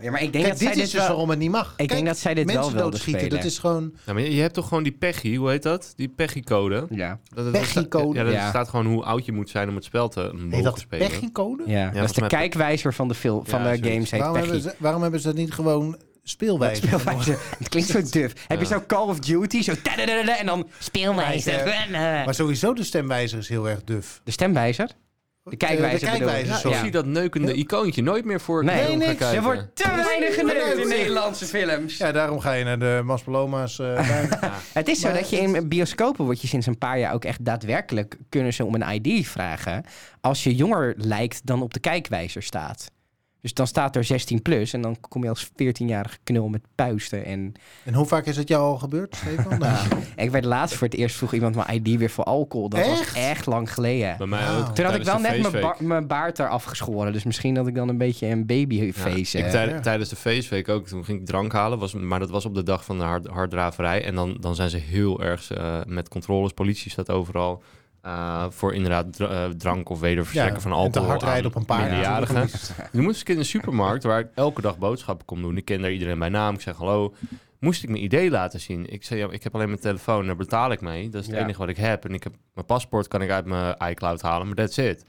Ja, 0.00 0.10
maar 0.10 0.22
ik 0.22 0.32
denk 0.32 0.44
Kijk, 0.44 0.48
dat 0.48 0.58
zij 0.58 0.66
dit 0.72 0.76
is 0.76 0.82
dit 0.82 0.90
dus 0.90 1.00
wel... 1.00 1.08
waarom 1.08 1.30
het 1.30 1.38
niet 1.38 1.50
mag. 1.50 1.70
Ik 1.70 1.76
Kijk, 1.76 1.88
denk 1.88 2.06
dat 2.06 2.18
zij 2.18 2.34
dit 2.34 2.44
wel 2.46 2.54
mensen 2.54 2.74
wilde 2.74 2.90
doodschieten, 2.90 3.20
spelen. 3.24 3.42
Dat 3.42 3.50
is 3.50 3.58
gewoon... 3.58 3.92
Ja, 4.06 4.12
maar 4.12 4.22
je, 4.22 4.40
hebt 4.40 4.54
toch 4.54 4.68
gewoon 4.68 4.82
die 4.82 4.92
Peggy, 4.92 5.36
hoe 5.36 5.50
heet 5.50 5.62
dat? 5.62 5.92
Die 5.96 6.08
Peggy-code. 6.08 6.86
Ja. 6.90 7.08
Dat, 7.08 7.44
dat- 7.44 7.44
dat- 7.44 7.62
Peggy-code? 7.62 8.18
Ja, 8.18 8.24
dat 8.24 8.32
Ja. 8.32 8.48
staat 8.48 8.68
gewoon 8.68 8.86
hoe 8.86 9.04
oud 9.04 9.24
je 9.24 9.32
moet 9.32 9.50
zijn 9.50 9.68
om 9.68 9.74
het 9.74 9.84
spel 9.84 10.08
te 10.08 10.20
mogen 10.32 10.50
Heet 10.52 10.64
dat 10.64 10.78
spelen. 10.78 11.08
Peggy-code? 11.08 11.62
Ja, 11.66 11.90
dat 11.90 12.04
is 12.04 12.12
de 12.12 12.26
kijkwijzer 12.26 12.94
van 12.94 13.08
de, 13.08 13.14
film, 13.14 13.46
van 13.46 13.62
Ja, 13.62 13.76
de 13.76 13.90
games, 13.90 14.10
heet 14.10 14.20
Waarom 14.20 14.36
hebben, 14.38 14.56
Peggy. 14.56 14.68
ze, 14.76 14.82
waarom 14.82 15.02
hebben 15.02 15.20
ze 15.20 15.26
dat 15.26 15.36
niet 15.36 15.52
gewoon 15.52 15.98
speelwijze? 16.22 16.86
Speelwijzer. 16.86 17.38
Het 17.58 17.68
klinkt 17.68 17.88
zo 17.88 18.02
duf. 18.10 18.32
Heb 18.46 18.60
je 18.60 18.66
zo 18.66 18.82
Call 18.86 19.08
of 19.08 19.18
Duty, 19.18 19.62
zo 19.62 19.72
en 20.38 20.46
dan 20.46 20.68
speelwijzer. 20.78 21.86
Maar 21.90 22.34
sowieso 22.34 22.74
de 22.74 22.84
stemwijzer 22.84 23.38
is 23.38 23.48
heel 23.48 23.68
erg 23.68 23.84
duf. 23.84 24.20
De 24.24 24.30
stemwijzer? 24.30 24.90
De 25.50 25.56
kijkwijzer 25.56 26.08
Eh, 26.08 26.14
de 26.18 26.18
ik. 26.40 26.46
Ja, 26.46 26.70
ik 26.70 26.76
zie 26.76 26.90
dat 26.90 27.06
neukende 27.06 27.52
icoontje 27.52 28.02
nooit 28.02 28.24
meer 28.24 28.40
voor 28.40 28.64
Nee, 28.64 28.96
nee, 28.96 29.08
niks. 29.08 29.32
Er 29.32 29.42
wordt 29.42 29.66
te 29.76 30.02
weinig 30.04 30.34
geneukt 30.34 30.78
in 30.78 30.88
Nederlandse 30.88 31.44
films. 31.44 31.96
Ja, 31.96 32.12
daarom 32.12 32.40
ga 32.40 32.52
je 32.52 32.64
naar 32.64 32.78
de 32.78 33.00
Maspaloma's. 33.04 33.78
eh 33.78 33.94
tuin. 34.08 34.28
Het 34.72 34.88
is 34.88 35.00
zo 35.00 35.08
Maar 35.08 35.16
dat 35.16 35.30
je 35.30 35.36
in 35.36 35.68
bioscopen 35.68 36.24
word 36.24 36.40
je 36.40 36.46
sinds 36.48 36.66
een 36.66 36.78
paar 36.78 36.98
jaar 36.98 37.14
ook 37.14 37.24
echt 37.24 37.44
daadwerkelijk 37.44 38.16
kunnen 38.28 38.52
ze 38.52 38.64
om 38.64 38.74
een 38.74 39.04
ID 39.04 39.26
vragen 39.26 39.84
als 40.20 40.44
je 40.44 40.54
jonger 40.54 40.94
lijkt 40.96 41.46
dan 41.46 41.62
op 41.62 41.74
de 41.74 41.80
kijkwijzer 41.80 42.42
staat. 42.42 42.90
Dus 43.40 43.54
dan 43.54 43.66
staat 43.66 43.96
er 43.96 44.04
16 44.04 44.42
plus 44.42 44.72
en 44.72 44.80
dan 44.82 44.96
kom 45.08 45.22
je 45.22 45.28
als 45.28 45.48
14-jarige 45.52 46.18
knul 46.24 46.48
met 46.48 46.62
puisten. 46.74 47.24
En 47.24 47.52
en 47.84 47.94
hoe 47.94 48.06
vaak 48.06 48.26
is 48.26 48.36
het 48.36 48.48
jou 48.48 48.62
al 48.62 48.78
gebeurd, 48.78 49.16
Stefan? 49.16 49.58
Nou, 49.68 49.86
ik 50.16 50.30
werd 50.30 50.44
laatst 50.44 50.74
voor 50.76 50.86
het 50.86 50.96
eerst 50.96 51.16
vroeg 51.16 51.32
iemand 51.34 51.54
mijn 51.54 51.74
ID 51.84 51.98
weer 51.98 52.10
voor 52.10 52.24
alcohol. 52.24 52.68
Dat 52.68 52.86
was 52.86 53.12
Echt? 53.14 53.46
lang 53.46 53.72
geleden. 53.72 54.14
Bij 54.18 54.26
mij 54.26 54.50
ook. 54.58 54.74
Toen 54.74 54.84
had 54.84 54.94
ik 54.94 55.02
wel 55.04 55.18
net 55.18 55.30
mijn, 55.30 55.42
ba- 55.42 55.50
feestweek. 55.50 55.80
mijn 55.80 56.06
baard 56.06 56.38
eraf 56.38 56.64
geschoren. 56.64 57.12
Dus 57.12 57.24
misschien 57.24 57.54
dat 57.54 57.66
ik 57.66 57.74
dan 57.74 57.88
een 57.88 57.98
beetje 57.98 58.26
een 58.26 58.46
babyface 58.46 59.38
Ja, 59.38 59.44
ik 59.44 59.50
heb. 59.50 59.50
tijd- 59.50 59.70
ja. 59.70 59.80
Tijdens 59.80 60.10
de 60.10 60.16
feestweek 60.16 60.68
ook, 60.68 60.86
toen 60.86 61.04
ging 61.04 61.20
ik 61.20 61.26
drank 61.26 61.52
halen, 61.52 61.78
was, 61.78 61.92
maar 61.94 62.18
dat 62.18 62.30
was 62.30 62.44
op 62.44 62.54
de 62.54 62.62
dag 62.62 62.84
van 62.84 62.98
de 62.98 63.04
hard, 63.04 63.26
harddraverij. 63.26 64.04
En 64.04 64.14
dan, 64.14 64.36
dan 64.40 64.54
zijn 64.54 64.70
ze 64.70 64.76
heel 64.76 65.22
erg 65.22 65.50
eh, 65.52 65.80
met 65.86 66.08
controles, 66.08 66.52
politie 66.52 66.90
staat 66.90 67.10
overal. 67.10 67.62
Eh, 68.08 68.46
voor 68.50 68.74
inderdaad 68.74 69.20
eh, 69.20 69.44
drank 69.44 69.88
of 69.88 70.00
wederverstrekken 70.00 70.54
Ja, 70.54 70.60
van 70.60 70.70
en 70.72 70.76
te 70.76 70.82
alcohol 70.84 71.08
hard 71.08 71.22
rijden 71.22 71.46
op 71.50 71.54
een 71.56 71.64
paard. 71.64 71.80
minderjarigen. 71.82 72.48
Nu 72.92 73.02
moest 73.02 73.20
ik 73.20 73.28
in 73.28 73.36
de 73.36 73.44
supermarkt, 73.44 74.02
waar 74.04 74.20
ik 74.20 74.28
elke 74.34 74.60
dag 74.60 74.78
boodschappen 74.78 75.26
kom 75.26 75.42
doen. 75.42 75.56
Ik 75.56 75.64
ken 75.64 75.80
daar 75.80 75.92
iedereen 75.92 76.18
bij 76.18 76.28
naam. 76.28 76.54
Ik 76.54 76.60
zeg 76.60 76.76
hallo. 76.76 77.14
Moest 77.60 77.82
ik 77.82 77.88
mijn 77.88 78.02
idee 78.02 78.30
laten 78.30 78.60
zien? 78.60 78.92
Ik 78.92 79.04
zei, 79.04 79.20
ja, 79.20 79.28
ik 79.30 79.42
heb 79.42 79.54
alleen 79.54 79.68
mijn 79.68 79.80
telefoon, 79.80 80.26
daar 80.26 80.36
betaal 80.36 80.72
ik 80.72 80.80
mee. 80.80 81.08
Dat 81.08 81.20
is 81.20 81.26
het 81.26 81.36
Ja. 81.36 81.42
enige 81.42 81.58
wat 81.58 81.68
ik 81.68 81.76
heb. 81.76 82.04
En 82.04 82.14
ik 82.14 82.22
heb 82.24 82.32
mijn 82.54 82.66
paspoort 82.66 83.08
kan 83.08 83.22
ik 83.22 83.30
uit 83.30 83.44
mijn 83.44 83.76
iCloud 83.90 84.22
halen, 84.22 84.46
maar 84.46 84.56
that's 84.56 84.76
it. 84.76 85.04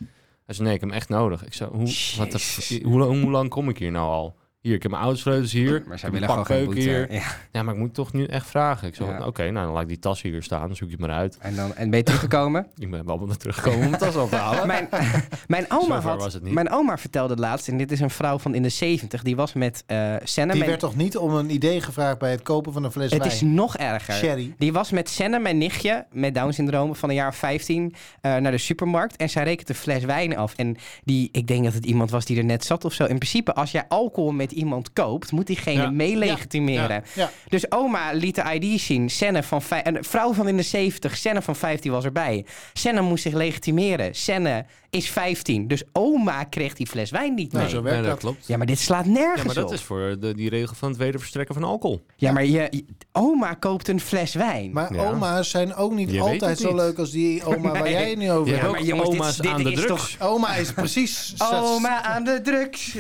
Hij 0.46 0.56
zei, 0.56 0.68
nee, 0.68 0.74
ik 0.76 0.80
heb 0.82 0.90
hem 0.90 0.98
echt 1.00 1.10
nodig. 1.10 1.46
Ik 1.46 1.54
zei, 1.54 1.70
hoe, 1.70 1.80
wat 2.18 2.32
de, 2.32 2.38
Jezus. 2.38 2.80
hoe, 2.84 3.00
lang- 3.00 3.22
hoe 3.22 3.32
lang 3.32 3.50
kom 3.50 3.70
ik 3.70 3.78
hier 3.78 3.92
nou 3.92 4.08
al? 4.08 4.36
Hier, 4.62 4.74
ik 4.76 4.82
heb 4.82 4.92
mijn 4.92 5.04
autosleutels 5.04 5.52
hier. 5.52 5.84
Maar 5.88 6.00
zij 6.00 6.12
willen 6.12 6.30
gewoon 6.30 6.46
geen 6.46 6.66
boete. 6.66 6.80
hier. 6.80 7.14
Ja. 7.14 7.22
Ja, 7.52 7.64
maar 7.64 7.74
ik 7.74 7.80
moet 7.80 7.94
toch 7.94 8.14
nu 8.14 8.26
echt 8.26 8.48
vragen. 8.48 8.88
Ik 8.88 8.96
zei, 8.96 9.10
Ja. 9.10 9.26
oké, 9.26 9.50
nou 9.52 9.66
dan 9.66 9.74
laat 9.74 9.82
ik 9.82 9.88
die 9.88 10.00
tas 10.00 10.22
hier 10.22 10.44
staan. 10.44 10.68
Dan 10.68 10.76
zoek 10.76 10.90
je 10.90 10.96
het 10.98 11.06
maar 11.08 11.16
uit. 11.16 11.38
En, 11.38 11.56
dan, 11.56 11.76
en 11.76 11.90
ben 11.90 12.00
je 12.00 12.06
teruggekomen? 12.06 12.68
Ik 12.78 12.92
ben 12.92 13.06
wel 13.06 13.28
teruggekomen 13.38 13.80
om 13.84 13.90
mijn 13.90 14.02
tas 14.02 14.16
op 14.16 14.30
te 14.30 14.36
halen. 14.36 14.68
mijn, 14.68 14.90
mijn, 15.48 15.66
oma 15.70 16.00
had, 16.02 16.22
was 16.22 16.34
het 16.34 16.44
niet. 16.44 16.54
mijn 16.54 16.70
oma 16.72 16.98
vertelde 16.98 17.36
laatst, 17.36 17.68
en 17.68 17.78
dit 17.78 17.92
is 17.92 18.00
een 18.00 18.10
vrouw 18.10 18.40
van 18.40 18.56
in 18.56 18.62
de 18.64 18.70
70, 18.70 19.24
die 19.24 19.36
was 19.36 19.54
met 19.54 19.84
eh 19.86 20.16
Senna. 20.24 20.52
Die 20.52 20.58
mijn- 20.62 20.70
werd 20.70 20.80
toch 20.80 20.96
niet 20.96 21.18
om 21.18 21.34
een 21.34 21.50
idee 21.50 21.82
gevraagd 21.82 22.18
bij 22.20 22.32
het 22.32 22.42
kopen 22.42 22.74
van 22.74 22.84
een 22.84 22.92
fles 22.92 23.12
het 23.12 23.20
wijn? 23.20 23.32
is 23.32 23.42
nog 23.42 23.78
erger. 23.78 24.14
Sherry. 24.14 24.54
Die 24.58 24.74
was 24.74 24.92
met 24.92 25.10
Senne, 25.10 25.40
mijn 25.40 25.58
nichtje, 25.58 26.06
met 26.12 26.34
Down-syndroom 26.36 26.96
van 26.96 27.10
een 27.10 27.16
jaar 27.16 27.28
of 27.28 27.36
15, 27.36 27.94
eh, 28.22 28.36
naar 28.36 28.52
de 28.52 28.58
supermarkt. 28.58 29.16
En 29.16 29.30
zij 29.30 29.44
rekent 29.44 29.70
een 29.70 29.76
fles 29.76 30.04
wijn 30.04 30.38
af. 30.38 30.54
En 30.56 30.78
die, 31.04 31.30
ik 31.32 31.48
denk 31.48 31.64
dat 31.64 31.74
het 31.74 31.86
iemand 31.86 32.12
was 32.12 32.26
die 32.26 32.38
er 32.38 32.46
net 32.46 32.66
zat 32.66 32.86
of 32.86 32.94
zo. 32.94 33.04
In 33.04 33.18
principe, 33.18 33.54
als 33.54 33.72
jij 33.72 33.86
alcohol 33.88 34.32
met 34.32 34.48
iemand 34.60 34.94
koopt, 34.94 35.32
moet 35.32 35.48
diegene 35.48 35.82
Ja. 35.82 35.90
mee 35.90 36.16
legitimeren. 36.16 37.04
Ja. 37.16 37.32
Dus 37.50 37.72
oma 37.72 38.12
liet 38.12 38.36
de 38.36 38.54
ID 38.60 38.82
zien. 38.82 39.10
Senne 39.10 39.44
van 39.44 39.62
vij- 39.62 39.86
een 39.88 40.04
vrouw 40.04 40.34
van 40.34 40.48
in 40.48 40.58
de 40.58 40.64
70, 40.64 41.18
Senne 41.18 41.42
van 41.42 41.56
15 41.56 41.92
was 41.92 42.06
erbij. 42.06 42.46
Senne 42.74 43.02
moest 43.02 43.24
zich 43.24 43.34
legitimeren. 43.34 44.16
Senne 44.16 44.66
is 44.90 45.10
15. 45.10 45.68
Dus 45.68 45.84
oma 45.94 46.44
kreeg 46.44 46.74
die 46.74 46.88
fles 46.88 47.12
wijn 47.12 47.34
niet 47.34 47.52
mee. 47.54 47.62
Nou, 47.62 47.74
zo 47.76 47.82
werkt 47.82 47.98
Ja, 47.98 48.02
dat 48.04 48.12
dat. 48.12 48.20
klopt. 48.20 48.48
Ja, 48.48 48.58
maar 48.58 48.66
dit 48.66 48.80
slaat 48.80 49.06
nergens 49.06 49.40
Ja, 49.40 49.46
maar 49.46 49.56
dat 49.56 49.66
op. 49.68 49.74
is 49.74 49.82
voor 49.82 50.16
de, 50.20 50.36
die 50.36 50.50
regel 50.50 50.76
van 50.76 50.90
het 50.90 50.98
wederverstrekken 50.98 51.56
van 51.56 51.64
alcohol. 51.64 52.06
Ja, 52.16 52.32
maar 52.32 52.46
je, 52.46 52.68
je- 52.70 52.86
oma 53.12 53.54
koopt 53.54 53.88
een 53.88 54.00
fles 54.00 54.34
wijn. 54.34 54.72
Maar 54.72 54.94
Ja. 54.94 55.10
oma's 55.10 55.50
zijn 55.50 55.76
ook 55.76 55.94
niet 55.94 56.12
Je 56.12 56.22
altijd 56.22 56.60
zo 56.60 56.68
niet. 56.68 56.76
leuk 56.76 56.98
als 56.98 57.12
die 57.12 57.44
oma 57.56 57.72
waar 57.72 57.90
jij 57.90 58.10
het 58.10 58.18
nu 58.18 58.32
over 58.32 58.46
Ja, 58.48 58.52
hebt 58.52 58.62
hebt. 58.62 58.72
maar 58.72 58.84
jongens, 58.84 59.10
dit- 59.10 59.20
oma's 59.20 59.38
dit 59.38 59.52
aan 59.52 59.64
de 59.64 59.72
is 59.72 59.82
drugs. 59.82 60.18
Oma 60.22 60.56
is 60.56 60.72
precies... 60.74 61.34
Oma 61.54 62.04
aan 62.04 62.24
de 62.24 62.42
drugs. 62.44 62.94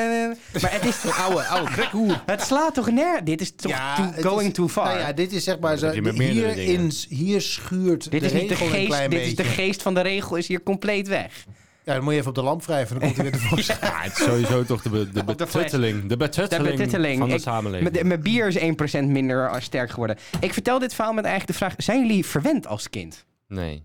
Maar 0.62 0.72
het 0.72 0.84
is 0.84 0.95
Oude, 1.04 1.42
oude 1.44 1.70
krekhoer. 1.72 2.22
Het 2.26 2.40
slaat 2.42 2.74
toch 2.74 2.90
neer? 2.90 3.24
Dit 3.24 3.40
is 3.40 3.54
toch 3.56 3.72
Ja, 3.72 3.94
too- 4.12 4.22
going 4.30 4.48
is- 4.48 4.54
too 4.54 4.68
far. 4.68 4.84
Nou 4.86 4.98
ja, 4.98 5.12
dit 5.12 5.32
is 5.32 5.44
zeg 5.44 5.58
maar 5.58 5.76
zo. 5.76 5.90
Hier, 5.90 6.56
in, 6.58 6.90
hier 7.08 7.40
schuurt 7.40 8.10
dit 8.10 8.20
de 8.20 8.26
is 8.26 8.32
niet 8.32 8.48
de 8.48 8.54
regel 8.54 8.66
een 8.66 8.72
geest. 8.72 8.86
klein 8.86 9.10
Dit 9.10 9.20
is 9.20 9.36
de 9.36 9.44
geest 9.44 9.82
van 9.82 9.94
de 9.94 10.00
regel 10.00 10.36
is 10.36 10.46
hier 10.48 10.62
compleet 10.62 11.08
weg. 11.08 11.44
Ja, 11.84 11.94
dan 11.94 12.02
moet 12.04 12.12
je 12.12 12.18
even 12.18 12.28
op 12.28 12.34
de 12.34 12.42
lamp 12.42 12.64
wrijven. 12.64 12.94
Dan 13.00 13.04
komt 13.04 13.14
hij 13.20 13.30
weer 13.30 13.40
tevoorschijn. 13.40 13.78
Ja, 13.82 14.00
het 14.02 14.18
is 14.18 14.24
sowieso 14.24 14.64
toch 14.64 14.82
de, 14.82 14.88
be- 14.90 15.04
de 15.04 15.12
de 15.12 15.24
betutteling. 15.24 16.00
De 16.00 16.06
De 16.06 16.16
betutteling 16.16 17.18
van 17.18 17.28
de 17.28 17.34
Ik- 17.34 17.40
samenleving. 17.40 18.02
Mijn- 18.02 18.22
bier 18.22 18.46
is 18.46 18.56
1% 18.58 19.06
minder 19.08 19.62
sterk 19.62 19.90
geworden. 19.90 20.16
Ik 20.40 20.52
vertel 20.52 20.78
dit 20.78 20.94
verhaal 20.94 21.12
met 21.12 21.24
eigenlijk 21.24 21.58
de 21.58 21.64
vraag: 21.64 21.74
zijn 21.84 22.06
jullie 22.06 22.26
verwend 22.26 22.66
als 22.66 22.90
kind? 22.90 23.24
Nee. 23.48 23.82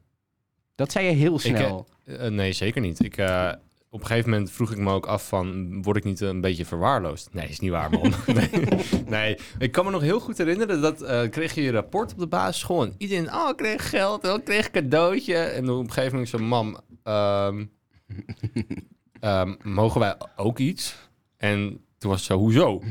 Dat 0.75 0.91
zei 0.91 1.05
je 1.05 1.11
heel 1.11 1.33
Ik, 1.35 1.41
snel. 1.41 1.87
eh, 2.05 2.25
eh, 2.25 2.31
nee, 2.31 2.53
zeker 2.53 2.81
niet. 2.81 3.03
Ik, 3.03 3.17
eh, 3.17 3.49
op 3.93 3.99
een 3.99 4.05
gegeven 4.05 4.29
moment 4.29 4.51
vroeg 4.51 4.71
ik 4.71 4.77
me 4.77 4.91
ook 4.91 5.05
af 5.05 5.27
van... 5.27 5.81
word 5.83 5.97
ik 5.97 6.03
niet 6.03 6.19
een 6.19 6.41
beetje 6.41 6.65
verwaarloosd? 6.65 7.33
Nee, 7.33 7.47
is 7.47 7.59
niet 7.59 7.71
waar, 7.71 7.89
man. 7.89 8.13
nee, 8.25 8.49
nee. 9.05 9.37
Ik 9.59 9.71
kan 9.71 9.85
me 9.85 9.91
nog 9.91 10.01
heel 10.01 10.19
goed 10.19 10.37
herinneren... 10.37 10.81
dat 10.81 11.01
eh, 11.01 11.29
kreeg 11.29 11.53
je 11.53 11.61
je 11.61 11.71
rapport 11.71 12.11
op 12.11 12.19
de 12.19 12.27
basisschool... 12.27 12.83
en 12.83 12.95
iedereen, 12.97 13.33
oh, 13.33 13.49
ik 13.49 13.57
kreeg 13.57 13.89
geld, 13.89 14.27
oh, 14.27 14.35
ik 14.35 14.43
kreeg 14.43 14.65
een 14.65 14.71
cadeautje. 14.71 15.35
En 15.35 15.69
op 15.69 15.79
een 15.79 15.91
gegeven 15.91 16.11
moment 16.11 16.29
zo, 16.29 16.37
mam... 16.37 16.79
ehm, 17.03 17.65
ehm, 19.19 19.55
mogen 19.63 19.99
wij 19.99 20.15
ook 20.35 20.59
iets? 20.59 21.09
En 21.37 21.85
toen 21.97 22.09
was 22.09 22.19
het 22.19 22.29
zo, 22.29 22.37
hoezo? 22.37 22.81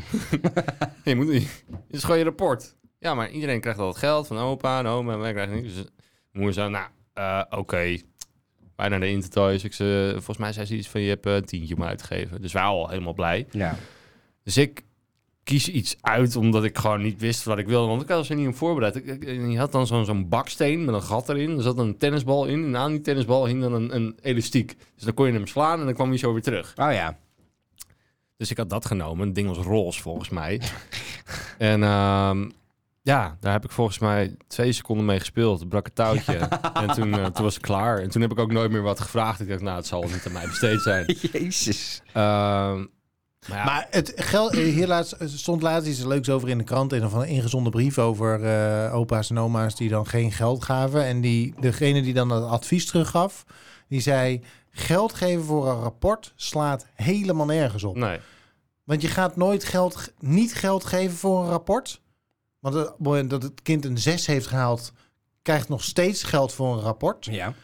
je 1.04 1.16
moet 1.16 1.28
niet... 1.28 1.64
Het 1.70 1.96
is 1.96 2.02
gewoon 2.02 2.18
je 2.18 2.24
rapport. 2.24 2.76
Ja, 2.98 3.14
maar 3.14 3.30
iedereen 3.30 3.60
krijgt 3.60 3.78
al 3.78 3.88
het 3.88 3.96
geld 3.96 4.26
van 4.26 4.38
opa 4.38 4.78
en 4.78 4.86
oma... 4.86 5.12
en 5.12 5.18
wij 5.18 5.32
krijgen 5.32 5.54
niks. 5.54 5.74
Dus 5.74 5.84
moeder 6.32 6.54
zei, 6.54 6.70
nou, 6.70 6.86
eh, 7.12 7.42
oké... 7.50 7.96
naar 8.88 9.00
de 9.00 9.08
Intertoys. 9.08 9.64
Ik 9.64 9.72
ze, 9.72 10.10
volgens 10.12 10.38
mij 10.38 10.52
zei 10.52 10.66
ze 10.66 10.76
iets 10.76 10.88
van 10.88 11.00
je 11.00 11.08
hebt 11.08 11.26
eh, 11.26 11.34
een 11.34 11.44
tientje 11.44 11.76
om 11.76 11.82
uit 11.82 11.98
te 11.98 12.04
geven. 12.04 12.42
Dus 12.42 12.52
wij 12.52 12.62
al 12.62 12.88
helemaal 12.88 13.14
blij. 13.14 13.46
ja. 13.50 13.76
Dus 14.44 14.56
ik 14.56 14.82
kies 15.44 15.68
iets 15.68 15.96
uit 16.00 16.36
omdat 16.36 16.64
ik 16.64 16.78
gewoon 16.78 17.02
niet 17.02 17.20
wist 17.20 17.44
wat 17.44 17.58
ik 17.58 17.66
wilde. 17.66 17.88
Want 17.88 18.02
ik 18.02 18.08
had 18.08 18.28
er 18.28 18.36
niet 18.36 18.48
op 18.48 18.54
voorbereid. 18.56 18.96
Ik, 18.96 19.04
ik- 19.06 19.24
je 19.50 19.58
had 19.58 19.72
dan 19.72 19.86
zo'n 19.86 20.04
zo'n 20.04 20.28
baksteen 20.28 20.84
met 20.84 20.94
een 20.94 21.02
gat 21.02 21.28
erin. 21.28 21.56
Er 21.56 21.62
zat 21.62 21.78
een 21.78 21.96
tennisbal 21.98 22.46
in. 22.46 22.64
En 22.64 22.76
aan 22.76 22.90
die 22.90 23.00
tennisbal 23.00 23.46
hing 23.46 23.60
dan 23.62 23.72
een, 23.72 23.94
een 23.94 24.18
elastiek. 24.22 24.76
Dus 24.94 25.04
dan 25.04 25.14
kon 25.14 25.26
je 25.26 25.32
hem 25.32 25.46
slaan 25.46 25.78
en 25.78 25.84
dan 25.84 25.94
kwam 25.94 26.08
hij 26.08 26.18
zo 26.18 26.32
weer 26.32 26.42
terug. 26.42 26.72
Oh 26.76 26.92
ja. 26.92 27.18
Dus 28.36 28.50
ik 28.50 28.56
had 28.56 28.70
dat 28.70 28.86
genomen. 28.86 29.26
Het 29.26 29.34
ding 29.34 29.48
was 29.48 29.58
roze 29.58 30.00
volgens 30.00 30.28
mij. 30.28 30.60
en 31.58 31.82
ehm, 31.82 32.50
ja, 33.02 33.36
daar 33.40 33.52
heb 33.52 33.64
ik 33.64 33.70
volgens 33.70 33.98
mij 33.98 34.36
twee 34.48 34.72
seconden 34.72 35.06
mee 35.06 35.18
gespeeld. 35.18 35.68
Brak 35.68 35.84
het 35.86 35.94
touwtje. 35.94 36.38
En 36.74 36.86
toen, 36.90 37.12
eh, 37.18 37.24
toen 37.26 37.44
was 37.44 37.54
het 37.54 37.62
klaar. 37.62 37.98
En 37.98 38.10
toen 38.10 38.22
heb 38.22 38.30
ik 38.30 38.38
ook 38.38 38.52
nooit 38.52 38.70
meer 38.70 38.82
wat 38.82 39.00
gevraagd. 39.00 39.40
Ik 39.40 39.48
dacht, 39.48 39.60
nou, 39.60 39.76
het 39.76 39.86
zal 39.86 40.02
niet 40.02 40.22
aan 40.26 40.32
mij 40.32 40.46
besteed 40.46 40.80
zijn. 40.80 41.16
Jezus. 41.32 42.00
Ehm, 42.12 42.78
maar 43.48 43.58
ja, 43.58 43.64
Maar 43.64 43.86
het 43.90 44.12
geld, 44.16 44.52
eh, 44.54 44.62
hier 44.64 44.86
laatst, 44.86 45.12
er 45.12 45.28
stond 45.28 45.62
laatst 45.62 45.88
iets 45.88 46.04
leuks 46.04 46.28
over 46.28 46.48
in 46.48 46.58
de 46.58 46.64
krant. 46.64 46.92
Een 46.92 47.04
of 47.04 47.12
een 47.12 47.26
ingezonde 47.28 47.70
brief 47.70 47.98
over 47.98 48.44
eh, 48.44 48.94
opa's 48.94 49.30
en 49.30 49.38
oma's 49.38 49.76
die 49.76 49.88
dan 49.88 50.06
geen 50.06 50.32
geld 50.32 50.64
gaven. 50.64 51.04
En 51.04 51.20
die, 51.20 51.54
degene 51.60 52.02
die 52.02 52.14
dan 52.14 52.30
het 52.30 52.44
advies 52.44 52.86
teruggaf, 52.86 53.44
die 53.88 54.00
zei... 54.00 54.42
Geld 54.72 55.14
geven 55.14 55.44
voor 55.44 55.68
een 55.70 55.80
rapport 55.80 56.32
slaat 56.36 56.86
helemaal 56.94 57.46
nergens 57.46 57.84
op. 57.84 57.96
nee. 57.96 58.18
Want 58.84 59.02
je 59.02 59.08
gaat 59.08 59.36
nooit 59.36 59.64
geld, 59.64 59.96
ge- 59.96 60.12
niet 60.18 60.54
geld 60.54 60.84
geven 60.84 61.16
voor 61.16 61.42
een 61.42 61.48
rapport. 61.50 62.00
Want 62.60 62.74
het- 62.74 62.86
op 62.86 62.92
het 62.96 63.06
moment 63.06 63.30
dat 63.30 63.42
het 63.42 63.62
kind 63.62 63.84
een 63.84 63.98
6 63.98 64.26
heeft 64.26 64.46
gehaald, 64.46 64.92
krijgt 65.42 65.68
nog 65.68 65.82
steeds 65.84 66.22
geld 66.22 66.52
voor 66.52 66.72
een 66.76 66.80
rapport. 66.82 67.24
Ja. 67.30 67.54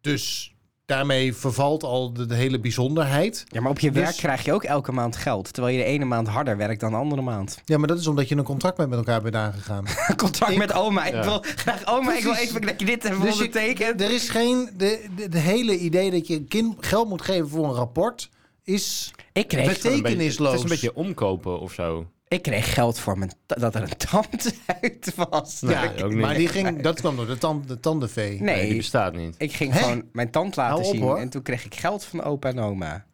Dus 0.00 0.54
daarmee 0.86 1.34
vervalt 1.34 1.82
al 1.82 2.12
de, 2.12 2.26
de 2.26 2.34
hele 2.34 2.60
bijzonderheid. 2.60 3.44
Ja, 3.48 3.60
maar 3.60 3.70
op 3.70 3.78
je 3.78 3.90
Dus- 3.90 4.02
werk 4.02 4.16
krijg 4.16 4.44
je 4.44 4.52
ook 4.52 4.64
elke 4.64 4.92
maand 4.92 5.16
geld. 5.16 5.52
Terwijl 5.52 5.76
je 5.76 5.82
de 5.82 5.88
ene 5.88 6.04
maand 6.04 6.28
harder 6.28 6.56
werkt 6.56 6.80
dan 6.80 6.90
de 6.90 6.96
andere 6.96 7.22
maand. 7.22 7.60
Ja, 7.64 7.78
maar 7.78 7.88
dat 7.88 7.98
is 7.98 8.06
omdat 8.06 8.28
je 8.28 8.36
een 8.36 8.44
contract 8.44 8.76
met 8.78 8.92
elkaar 8.92 9.22
bent 9.22 9.34
aangegaan. 9.34 9.84
Contact 10.16 10.50
Ik- 10.52 10.58
met 10.58 10.72
oma. 10.72 11.04
Ik 11.04 11.12
Ja. 11.12 11.24
wil 11.24 11.38
graag 11.42 11.86
oma, 11.86 12.16
ik 12.16 12.22
wil 12.22 12.34
even 12.34 12.60
dat 12.60 12.80
je 12.80 12.86
dit 12.86 13.04
even 13.04 13.20
Dus 13.20 13.26
je- 13.28 13.32
ondertekent. 13.44 14.00
er 14.00 14.10
is 14.10 14.28
geen... 14.28 14.70
De, 14.76 15.06
de, 15.16 15.28
de 15.28 15.38
hele 15.38 15.78
idee 15.78 16.10
dat 16.10 16.26
je 16.26 16.34
een 16.36 16.48
kind 16.48 16.86
geld 16.86 17.08
moet 17.08 17.22
geven 17.22 17.48
voor 17.48 17.64
een 17.64 17.74
rapport 17.74 18.30
is... 18.62 19.10
Ik 19.32 19.48
kreeg, 19.48 19.66
Betekent- 19.66 19.84
Een 19.84 19.90
beetje- 19.90 20.02
Betekenisloos. 20.02 20.48
Het 20.48 20.56
is 20.56 20.62
een 20.62 20.68
beetje 20.68 20.94
omkopen 20.94 21.60
of 21.60 21.72
zo. 21.72 22.06
Ik 22.28 22.42
kreeg 22.42 22.74
geld 22.74 22.98
voor 22.98 23.18
mijn 23.18 23.30
dat 23.46 23.74
er 23.74 23.82
een 23.82 23.96
tand 23.96 24.54
uit 24.82 25.12
was. 25.30 25.60
Nee, 25.60 25.74
ja, 25.74 25.92
ook 26.02 26.10
niet. 26.10 26.18
maar 26.20 26.34
die 26.34 26.48
ging, 26.48 26.82
dat 26.82 27.00
kwam 27.00 27.16
door 27.16 27.26
de, 27.26 27.38
tand, 27.38 27.68
de 27.68 27.80
tandenvee. 27.80 28.40
Nee, 28.42 28.66
die 28.66 28.76
bestaat 28.76 29.14
niet. 29.14 29.34
ik 29.38 29.52
ging 29.52 29.72
Hè? 29.72 29.78
gewoon 29.78 30.02
mijn 30.12 30.30
tand 30.30 30.56
laten 30.56 30.74
Hou 30.74 30.86
op, 30.88 30.94
zien. 30.94 31.02
hoor. 31.02 31.18
En 31.18 31.28
toen 31.28 31.42
kreeg 31.42 31.64
ik 31.64 31.74
geld 31.74 32.04
van 32.04 32.22
opa 32.22 32.48
en 32.48 32.58
oma. 32.60 33.04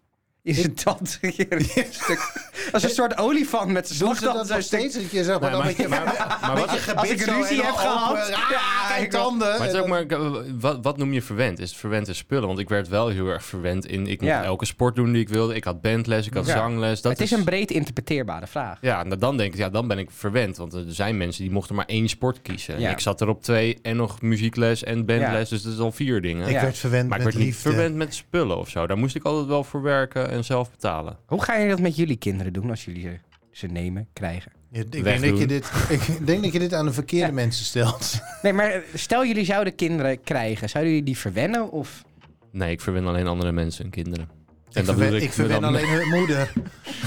Is 0.45 0.65
een 0.65 0.75
tand 0.75 1.19
hier 1.37 1.47
een 1.53 1.65
stuk. 1.91 2.33
Dat 2.73 2.83
is 2.83 2.83
een 2.83 2.95
soort 2.95 3.19
olifant 3.19 3.71
met 3.71 3.89
zijn 3.89 3.99
Doen 3.99 4.15
ze 4.17 4.25
dat 4.25 4.45
stuk- 4.47 4.61
steeds? 4.61 4.95
Dat 4.95 5.11
je 5.11 5.25
zeg 5.25 5.41
maar, 5.41 5.51
dan 5.51 5.59
maar- 5.59 5.69
met 5.69 5.77
je, 5.77 5.89
maar- 5.89 6.41
als 6.97 7.09
ik 7.11 7.21
zo 7.23 7.33
ruzie 7.33 7.61
en 7.61 7.67
heb 7.67 7.75
gehad, 7.75 8.11
open, 8.11 8.29
ja, 8.31 8.39
ah, 8.99 9.09
tanden. 9.09 9.49
Maar, 9.49 9.59
het 9.59 9.69
is 9.69 9.75
En 9.75 9.81
ook 9.81 9.87
maar 9.89 10.07
wat, 10.61 10.79
wat 10.83 10.97
noem 10.97 11.13
je 11.13 11.23
verwend? 11.23 11.59
Is 11.59 11.69
het 11.71 11.79
verwend 11.79 12.09
in 12.09 12.15
spullen? 12.15 12.47
Want 12.47 12.59
ik 12.59 12.69
werd 12.69 12.89
wel 12.89 13.09
heel 13.09 13.27
erg 13.27 13.45
verwend 13.45 13.87
in... 13.87 14.07
Ik 14.07 14.21
mocht 14.21 14.33
Ja. 14.33 14.43
elke 14.45 14.65
sport 14.67 14.95
doen 14.97 15.13
die 15.13 15.21
ik 15.23 15.29
wilde. 15.29 15.55
Ik 15.55 15.65
had 15.65 15.81
bandles, 15.81 16.27
ik 16.27 16.35
had 16.35 16.47
Ja. 16.47 16.53
zangles. 16.57 17.01
Dat 17.01 17.13
het 17.13 17.21
is 17.21 17.31
een 17.31 17.45
breed 17.45 17.71
interpreteerbare 17.71 18.47
vraag. 18.47 18.79
Ja, 18.81 19.03
nou 19.03 19.19
dan 19.19 19.37
denk 19.37 19.53
ik, 19.53 19.59
ja, 19.59 19.69
dan 19.69 19.89
ben 19.89 19.99
ik 19.99 20.09
verwend. 20.11 20.57
Want 20.57 20.73
er 20.73 20.85
zijn 20.89 21.17
mensen 21.17 21.43
die 21.43 21.53
mochten 21.53 21.75
maar 21.75 21.87
één 21.87 22.09
sport 22.09 22.43
kiezen. 22.43 22.75
En 22.75 22.81
Ja. 22.81 22.91
ik 22.91 23.01
zat 23.01 23.21
er 23.21 23.29
op 23.29 23.43
twee 23.43 23.79
en 23.83 23.97
nog 23.97 24.21
muziekles 24.23 24.85
en 24.85 25.05
bandles. 25.07 25.49
Ja. 25.49 25.55
Dus 25.55 25.63
dat 25.63 25.73
is 25.73 25.79
al 25.79 25.93
vier 25.93 26.21
dingen. 26.21 26.47
Ik 26.47 26.55
Ja. 26.55 26.61
werd 26.63 26.79
verwend 26.79 27.09
Maar 27.09 27.19
ik 27.19 27.25
werd 27.25 27.37
niet 27.37 27.57
verwend 27.57 27.95
met 27.97 28.15
spullen 28.15 28.57
of 28.59 28.69
zo. 28.69 28.87
Daar 28.87 28.99
moest 28.99 29.15
ik 29.15 29.25
altijd 29.25 29.47
wel 29.47 29.65
voor 29.65 29.83
werken 29.83 30.31
en 30.33 30.45
zelf 30.45 30.71
betalen. 30.71 31.17
Hoe 31.27 31.43
ga 31.43 31.57
je 31.57 31.69
dat 31.69 31.81
met 31.81 31.97
jullie 31.97 32.17
kinderen 32.17 32.53
doen 32.53 32.71
als 32.71 32.85
jullie 32.85 33.03
ze, 33.03 33.19
ze 33.51 33.67
nemen, 33.67 34.09
krijgen? 34.13 34.53
Ja, 34.71 34.81
ik, 34.81 35.05
denk 35.05 35.23
dat 35.23 35.39
je 35.39 35.47
dit, 35.47 35.71
ik 35.89 36.01
denk 36.27 36.43
dat 36.43 36.53
je 36.53 36.59
dit 36.59 36.75
aan 36.75 36.87
de 36.87 36.93
verkeerde 36.93 37.27
Ja. 37.27 37.33
mensen 37.33 37.65
stelt. 37.65 38.21
Nee, 38.43 38.53
maar 38.53 38.83
stel 38.95 39.27
jullie 39.27 39.45
zouden 39.45 39.75
kinderen 39.75 40.21
krijgen. 40.23 40.69
Zouden 40.69 40.93
jullie 40.93 41.07
die 41.07 41.19
verwennen? 41.19 41.71
Of... 41.71 42.03
Nee, 42.51 42.71
ik 42.71 42.81
verwen 42.81 43.07
alleen 43.07 43.27
andere 43.27 43.53
mensen 43.53 43.85
en 43.85 43.91
kinderen. 43.91 44.29
En 44.73 44.81
ik 44.81 44.87
dat 44.87 44.95
verwen, 44.97 45.05
bedoel 45.05 45.17
ik 45.17 45.23
ik, 45.23 45.33
verwen 45.33 45.65
alleen 45.65 45.89
hun 45.89 46.09
moeder. 46.09 46.53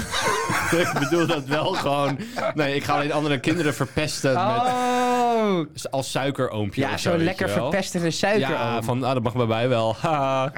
ik 0.94 1.00
bedoel 1.00 1.28
dat 1.28 1.46
wel 1.46 1.74
gewoon. 1.74 2.20
Nee, 2.54 2.76
ik 2.76 2.84
ga 2.84 2.94
alleen 2.94 3.12
andere 3.12 3.40
kinderen 3.40 3.74
verpesten 3.74 4.34
met, 4.34 4.62
Oh! 5.36 5.66
als 5.92 6.12
suikeroompje 6.12 6.82
Ja, 6.82 6.90
zo. 6.90 7.10
zo'n 7.10 7.18
weet 7.18 7.26
lekker 7.26 7.50
verpestende 7.50 8.12
suiker. 8.12 8.50
Ja, 8.50 8.82
van 8.82 9.04
ah, 9.04 9.14
dat 9.14 9.24
mag 9.24 9.34
bij 9.34 9.46
mij 9.46 9.70
wel. 9.70 9.96
Haha. 10.02 10.52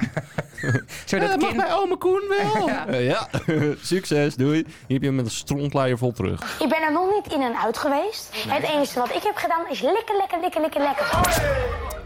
Zodat 1.04 1.28
dat 1.28 1.40
mag 1.40 1.50
kind... 1.50 1.62
bij 1.62 1.74
oma 1.74 1.96
Koen 1.96 2.22
wel. 2.28 2.66
Ja. 2.68 2.86
Eh, 2.86 3.06
ja, 3.06 3.28
succes, 3.82 4.34
doei. 4.34 4.56
Hier 4.56 4.66
heb 4.88 5.00
je 5.00 5.06
hem 5.06 5.14
met 5.14 5.24
een 5.24 5.30
strontlaaier 5.30 5.98
vol 5.98 6.12
terug. 6.12 6.60
Ik 6.60 6.68
ben 6.68 6.82
er 6.82 6.92
nog 6.92 7.10
niet 7.14 7.32
in 7.32 7.42
en 7.42 7.56
uit 7.56 7.78
geweest. 7.78 8.30
Het 8.48 8.62
enige 8.62 8.98
wat 8.98 9.14
ik 9.14 9.22
heb 9.22 9.36
gedaan 9.36 9.70
is 9.70 9.80
lekker, 9.80 10.16
lekker, 10.16 10.40
lekker, 10.40 10.60
lekker, 10.60 10.80
lekker. 10.80 11.06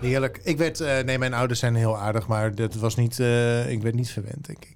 Heerlijk. 0.00 0.40
Ik 0.44 0.58
werd, 0.58 0.80
eh, 0.80 0.98
nee, 1.04 1.18
mijn 1.18 1.34
ouders 1.34 1.60
zijn 1.60 1.74
heel 1.74 1.98
aardig, 1.98 2.26
maar 2.26 2.54
dat 2.54 2.74
was 2.74 2.96
niet, 2.96 3.20
eh, 3.20 3.70
ik 3.70 3.82
werd 3.82 3.94
niet 3.94 4.10
verwend, 4.10 4.46
denk 4.46 4.64
ik. 4.64 4.74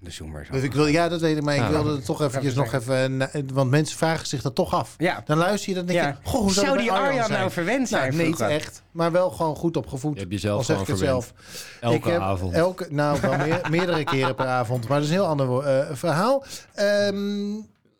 De 0.00 0.10
zoomers. 0.10 0.48
Dus 0.50 0.62
ik 0.62 0.72
wil, 0.72 0.86
ja, 0.86 1.08
dat 1.08 1.20
weet 1.20 1.36
ik, 1.36 1.42
maar 1.42 1.54
ik 1.56 1.66
wilde 1.70 1.92
het 1.92 2.04
toch 2.04 2.22
eventjes 2.22 2.54
nog 2.54 2.72
even, 2.72 3.16
na- 3.16 3.30
want 3.52 3.70
mensen 3.70 3.96
vragen 3.98 4.26
zich 4.26 4.42
dat 4.42 4.54
toch 4.54 4.74
af. 4.74 4.94
Ja. 4.98 5.22
Dan 5.24 5.38
luister 5.38 5.68
je, 5.68 5.74
dan 5.74 5.86
denk 5.86 5.98
Ja. 5.98 6.06
je, 6.06 6.14
goh, 6.30 6.40
hoe 6.40 6.52
zou, 6.52 6.66
Zou 6.66 6.76
dat 6.78 6.86
die 6.86 6.92
Arjan 6.94 7.26
zijn? 7.26 7.38
nou 7.38 7.50
verwend 7.50 7.88
zijn 7.88 8.16
Nou, 8.16 8.26
niet 8.28 8.40
echt, 8.40 8.82
maar 8.90 9.12
wel 9.12 9.30
gewoon 9.30 9.56
goed 9.56 9.76
opgevoed. 9.76 10.14
Je 10.14 10.20
hebt 10.20 10.32
jezelf 10.32 10.58
Al 10.58 10.64
zeg 10.64 10.76
gewoon 10.76 10.94
ik 10.94 11.00
het 11.00 11.04
verwend. 11.08 11.32
zelf. 11.34 11.80
Elke 11.80 11.96
ik 11.96 12.04
heb 12.12 12.20
avond. 12.20 12.52
Elke, 12.54 12.86
nou, 12.90 13.20
wel 13.20 13.36
meer, 13.36 13.60
meerdere 13.70 14.04
keren 14.04 14.34
per 14.34 14.46
avond. 14.46 14.88
Maar 14.88 14.96
dat 14.98 15.06
is 15.08 15.12
een 15.14 15.20
heel 15.20 15.26
ander 15.26 15.58
eh, 15.62 15.86
verhaal. 15.96 16.44
Ehm, 16.74 17.52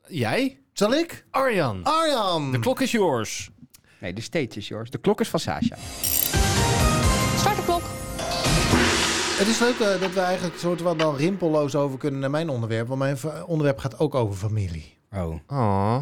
Jij? 0.06 0.58
zal 0.72 0.94
ik? 0.94 1.24
Arjan. 1.30 1.80
Arjan! 1.84 2.52
De 2.52 2.58
klok 2.58 2.80
is 2.80 2.90
yours. 2.90 3.50
Nee, 4.00 4.12
de 4.12 4.20
stage 4.20 4.48
is 4.48 4.68
yours. 4.68 4.90
De 4.90 4.98
klok 4.98 5.20
is 5.20 5.28
van 5.28 5.40
Sasha. 5.40 5.76
Start 7.36 7.56
de 7.56 7.62
klok. 7.64 7.77
Het 9.38 9.46
is 9.48 9.58
leuk 9.58 9.78
eh, 9.78 10.00
dat 10.00 10.12
we 10.12 10.20
eigenlijk 10.20 10.58
soort 10.58 10.82
van 10.82 10.98
dan 10.98 11.16
rimpelloos 11.16 11.74
over 11.74 11.98
kunnen 11.98 12.20
naar 12.20 12.30
mijn 12.30 12.48
onderwerp. 12.48 12.86
Want 12.88 12.98
mijn 13.00 13.16
onderwerp 13.46 13.78
gaat 13.78 13.98
ook 13.98 14.14
over 14.14 14.34
familie. 14.36 14.96
Oh. 15.12 15.34
Oh. 15.46 16.00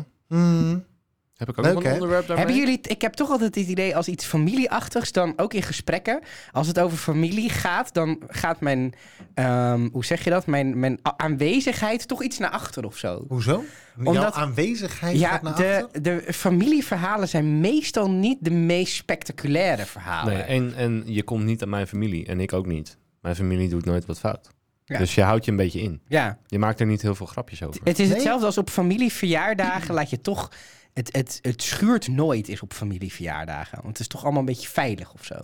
Heb 1.36 1.48
ik 1.48 1.58
ook 1.58 1.64
Leuk, 1.64 1.84
een 1.84 1.92
onderwerp 1.92 2.26
daarmee? 2.26 2.44
Hebben 2.44 2.64
jullie, 2.64 2.80
ik 2.82 3.00
heb 3.02 3.12
toch 3.12 3.30
altijd 3.30 3.54
het 3.54 3.68
idee 3.68 3.96
als 3.96 4.08
iets 4.08 4.24
familieachtigs, 4.24 5.12
dan 5.12 5.32
ook 5.36 5.54
in 5.54 5.62
gesprekken, 5.62 6.20
als 6.52 6.66
het 6.66 6.78
over 6.80 6.98
familie 6.98 7.50
gaat, 7.50 7.94
dan 7.94 8.22
gaat 8.28 8.60
mijn, 8.60 8.94
ehm, 9.34 9.88
hoe 9.92 10.04
zeg 10.04 10.24
je 10.24 10.30
dat, 10.30 10.46
mijn, 10.46 10.78
mijn 10.78 10.98
aanwezigheid 11.02 12.08
toch 12.08 12.22
iets 12.22 12.38
naar 12.38 12.50
achter 12.50 12.84
of 12.84 12.96
zo. 12.96 13.24
Hoezo? 13.28 13.64
Jouw 13.96 14.06
Omdat- 14.06 14.34
aanwezigheid 14.34 15.18
Ja, 15.18 15.28
gaat 15.28 15.42
naar 15.42 15.56
de, 15.56 15.82
achter? 15.84 16.02
de 16.02 16.24
familieverhalen 16.32 17.28
zijn 17.28 17.60
meestal 17.60 18.10
niet 18.10 18.38
de 18.40 18.50
meest 18.50 18.94
spectaculaire 18.94 19.86
verhalen. 19.86 20.34
Nee, 20.34 20.42
en, 20.42 20.74
en 20.76 21.02
je 21.06 21.22
komt 21.22 21.44
niet 21.44 21.62
aan 21.62 21.68
mijn 21.68 21.86
familie. 21.86 22.26
En 22.26 22.40
ik 22.40 22.52
ook 22.52 22.66
niet. 22.66 22.96
Mijn 23.26 23.38
familie 23.38 23.68
doet 23.68 23.84
nooit 23.84 24.06
wat 24.06 24.18
fout. 24.18 24.50
Ja. 24.84 24.98
Dus 24.98 25.14
je 25.14 25.22
houdt 25.22 25.44
je 25.44 25.50
een 25.50 25.56
beetje 25.56 25.80
in. 25.80 26.00
Ja, 26.08 26.38
Je 26.46 26.58
maakt 26.58 26.80
er 26.80 26.86
niet 26.86 27.02
heel 27.02 27.14
veel 27.14 27.26
grapjes 27.26 27.62
over. 27.62 27.80
het 27.84 27.98
is 27.98 28.06
Nee? 28.06 28.14
hetzelfde 28.14 28.46
als 28.46 28.58
op 28.58 28.70
familieverjaardagen 28.70 29.94
laat 29.94 30.10
je 30.10 30.20
toch... 30.20 30.50
Het, 30.92 31.08
het, 31.16 31.38
het 31.42 31.62
schuurt 31.62 32.08
nooit 32.08 32.48
is 32.48 32.62
op 32.62 32.72
familieverjaardagen. 32.72 33.76
Want 33.76 33.88
het 33.88 34.00
is 34.00 34.06
toch 34.06 34.22
allemaal 34.22 34.40
een 34.40 34.46
beetje 34.46 34.68
veilig 34.68 35.12
of 35.12 35.24
zo. 35.24 35.34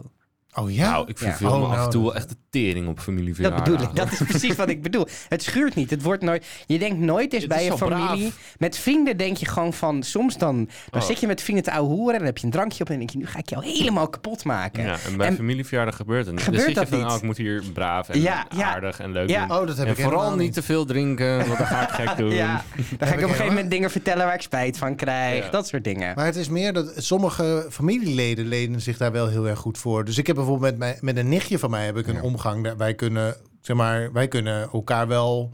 Oh 0.54 0.72
ja? 0.72 0.90
Nou, 0.90 1.08
ik 1.08 1.18
Ja. 1.18 1.26
verveel 1.28 1.50
Oh, 1.50 1.58
me 1.58 1.64
af 1.64 1.70
nou, 1.72 1.84
en 1.84 1.90
toe 1.90 2.02
wel 2.02 2.12
dat- 2.12 2.20
echt 2.20 2.28
de 2.28 2.36
tering 2.52 2.88
op 2.88 2.94
Dat 2.94 3.04
familieverjaardagen. 3.04 3.72
bedoel 3.72 3.88
ik. 3.88 3.94
Dat 3.96 4.12
is 4.12 4.18
precies 4.28 4.56
wat 4.56 4.68
ik 4.68 4.82
bedoel. 4.82 5.06
Het 5.28 5.42
schuurt 5.42 5.74
niet. 5.74 5.90
Het 5.90 6.02
wordt 6.02 6.22
nooit. 6.22 6.46
Je 6.66 6.78
denkt 6.78 6.98
nooit 6.98 7.32
eens 7.32 7.42
Het 7.42 7.52
bij 7.52 7.62
is 7.64 7.70
je 7.72 7.76
familie. 7.78 8.04
braaf. 8.28 8.54
Met 8.58 8.78
vrienden 8.78 9.16
denk 9.16 9.36
je 9.36 9.46
gewoon 9.46 9.72
van. 9.72 10.02
Soms 10.02 10.38
dan, 10.38 10.68
dan 10.90 11.00
Oh. 11.00 11.06
zit 11.06 11.20
je 11.20 11.26
met 11.26 11.42
vrienden 11.42 11.64
te 11.64 11.72
ouwe 11.72 11.88
hoeren. 11.88 12.12
En 12.12 12.18
dan 12.18 12.26
heb 12.26 12.38
je 12.38 12.44
een 12.44 12.50
drankje 12.52 12.80
op. 12.82 12.90
En 12.90 12.96
dan 12.98 13.06
denk 13.06 13.10
je, 13.10 13.18
nu 13.18 13.26
ga 13.26 13.38
ik 13.38 13.48
jou 13.48 13.64
helemaal 13.66 14.08
kapot 14.08 14.44
maken. 14.44 14.82
Ja, 14.84 14.96
en 15.06 15.16
bij 15.16 15.26
En- 15.26 15.36
familieverjaardag 15.36 15.96
gebeurt 15.96 16.26
het 16.26 16.34
niet. 16.34 16.44
Gebeurt 16.44 16.64
dan 16.64 16.72
zit 16.72 16.82
dat 16.82 16.88
je 16.88 16.94
van, 16.94 17.04
niet? 17.04 17.12
oh, 17.12 17.16
ik 17.18 17.22
moet 17.22 17.36
hier 17.36 17.62
braaf 17.72 18.08
en 18.08 18.20
Ja, 18.20 18.46
ja. 18.56 18.74
aardig 18.74 19.00
en 19.00 19.12
leuk 19.12 19.28
Ja. 19.28 19.46
doen. 19.46 19.56
Oh, 19.58 19.66
dat 19.66 19.76
heb 19.76 19.86
en 19.86 19.92
ik 19.92 20.00
vooral 20.00 20.36
niet 20.36 20.52
te 20.52 20.62
veel 20.62 20.84
drinken, 20.84 21.36
want 21.46 21.58
dan 21.58 21.66
ga 21.66 21.82
ik 21.82 21.88
gek 22.08 22.16
doen. 22.22 22.30
Ja, 22.34 22.64
dan 22.98 23.08
ga 23.08 23.14
ik 23.14 23.18
op 23.18 23.22
een 23.22 23.28
gegeven 23.28 23.46
moment 23.46 23.70
dingen 23.70 23.90
vertellen 23.90 24.24
waar 24.26 24.34
ik 24.34 24.42
spijt 24.42 24.78
van 24.78 24.96
krijg. 24.96 25.44
Ja. 25.44 25.50
Dat 25.50 25.66
soort 25.68 25.84
dingen. 25.84 26.14
Maar 26.14 26.24
het 26.26 26.36
is 26.36 26.48
meer 26.48 26.72
dat 26.72 26.92
sommige 26.96 27.66
familieleden 27.70 28.46
lenen 28.46 28.80
zich 28.80 28.96
daar 28.96 29.12
wel 29.12 29.28
heel 29.28 29.48
erg 29.48 29.58
goed 29.58 29.78
voor. 29.78 30.04
Dus 30.04 30.18
ik 30.18 30.26
heb 30.26 30.36
bijvoorbeeld 30.36 30.70
met, 30.70 30.78
mijn, 30.78 30.96
met 31.00 31.16
een 31.16 31.28
nichtje 31.28 31.58
van 31.58 31.70
mij 31.70 31.84
heb 31.84 31.96
ik 31.96 32.06
een 32.06 32.22
omgang. 32.44 32.76
Wij 32.76 32.94
kunnen, 32.94 33.36
zeg 33.60 33.76
maar, 33.76 34.12
wij 34.12 34.28
kunnen 34.28 34.68
elkaar 34.72 35.08
wel 35.08 35.50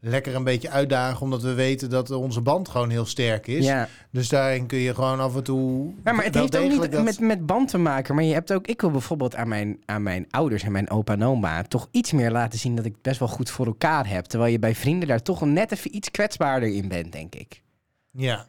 lekker 0.00 0.34
een 0.34 0.44
beetje 0.44 0.70
uitdagen, 0.70 1.20
omdat 1.20 1.42
we 1.42 1.54
weten 1.54 1.90
dat 1.90 2.10
onze 2.10 2.40
band 2.40 2.68
gewoon 2.68 2.90
heel 2.90 3.06
sterk 3.06 3.46
is. 3.46 3.64
Ja. 3.64 3.88
Dus 4.10 4.28
daarin 4.28 4.66
kun 4.66 4.78
je 4.78 4.94
gewoon 4.94 5.20
af 5.20 5.36
en 5.36 5.42
toe. 5.44 5.92
Ja, 6.04 6.12
maar 6.12 6.24
het 6.24 6.34
heeft 6.34 6.56
ook 6.56 6.68
niet 6.68 6.92
dat- 6.92 7.04
met, 7.04 7.20
met 7.20 7.46
band 7.46 7.68
te 7.68 7.78
maken. 7.78 8.14
Maar 8.14 8.24
je 8.24 8.32
hebt 8.32 8.52
ook, 8.52 8.66
ik 8.66 8.80
wil 8.80 8.90
bijvoorbeeld 8.90 9.36
aan 9.36 9.48
mijn, 9.48 9.78
aan 9.84 10.02
mijn 10.02 10.26
ouders 10.30 10.62
en 10.62 10.72
mijn 10.72 10.90
opa 10.90 11.12
en 11.12 11.22
oma 11.22 11.62
toch 11.62 11.88
iets 11.90 12.12
meer 12.12 12.30
laten 12.30 12.58
zien 12.58 12.74
dat 12.74 12.84
ik 12.84 13.02
best 13.02 13.18
wel 13.18 13.28
goed 13.28 13.50
voor 13.50 13.66
elkaar 13.66 14.08
heb. 14.08 14.24
Terwijl 14.24 14.52
je 14.52 14.58
bij 14.58 14.74
vrienden 14.74 15.08
daar 15.08 15.22
toch 15.22 15.40
net 15.44 15.72
even 15.72 15.96
iets 15.96 16.10
kwetsbaarder 16.10 16.68
in 16.74 16.88
bent, 16.88 17.12
denk 17.12 17.34
ik. 17.34 17.62
Ja. 18.10 18.46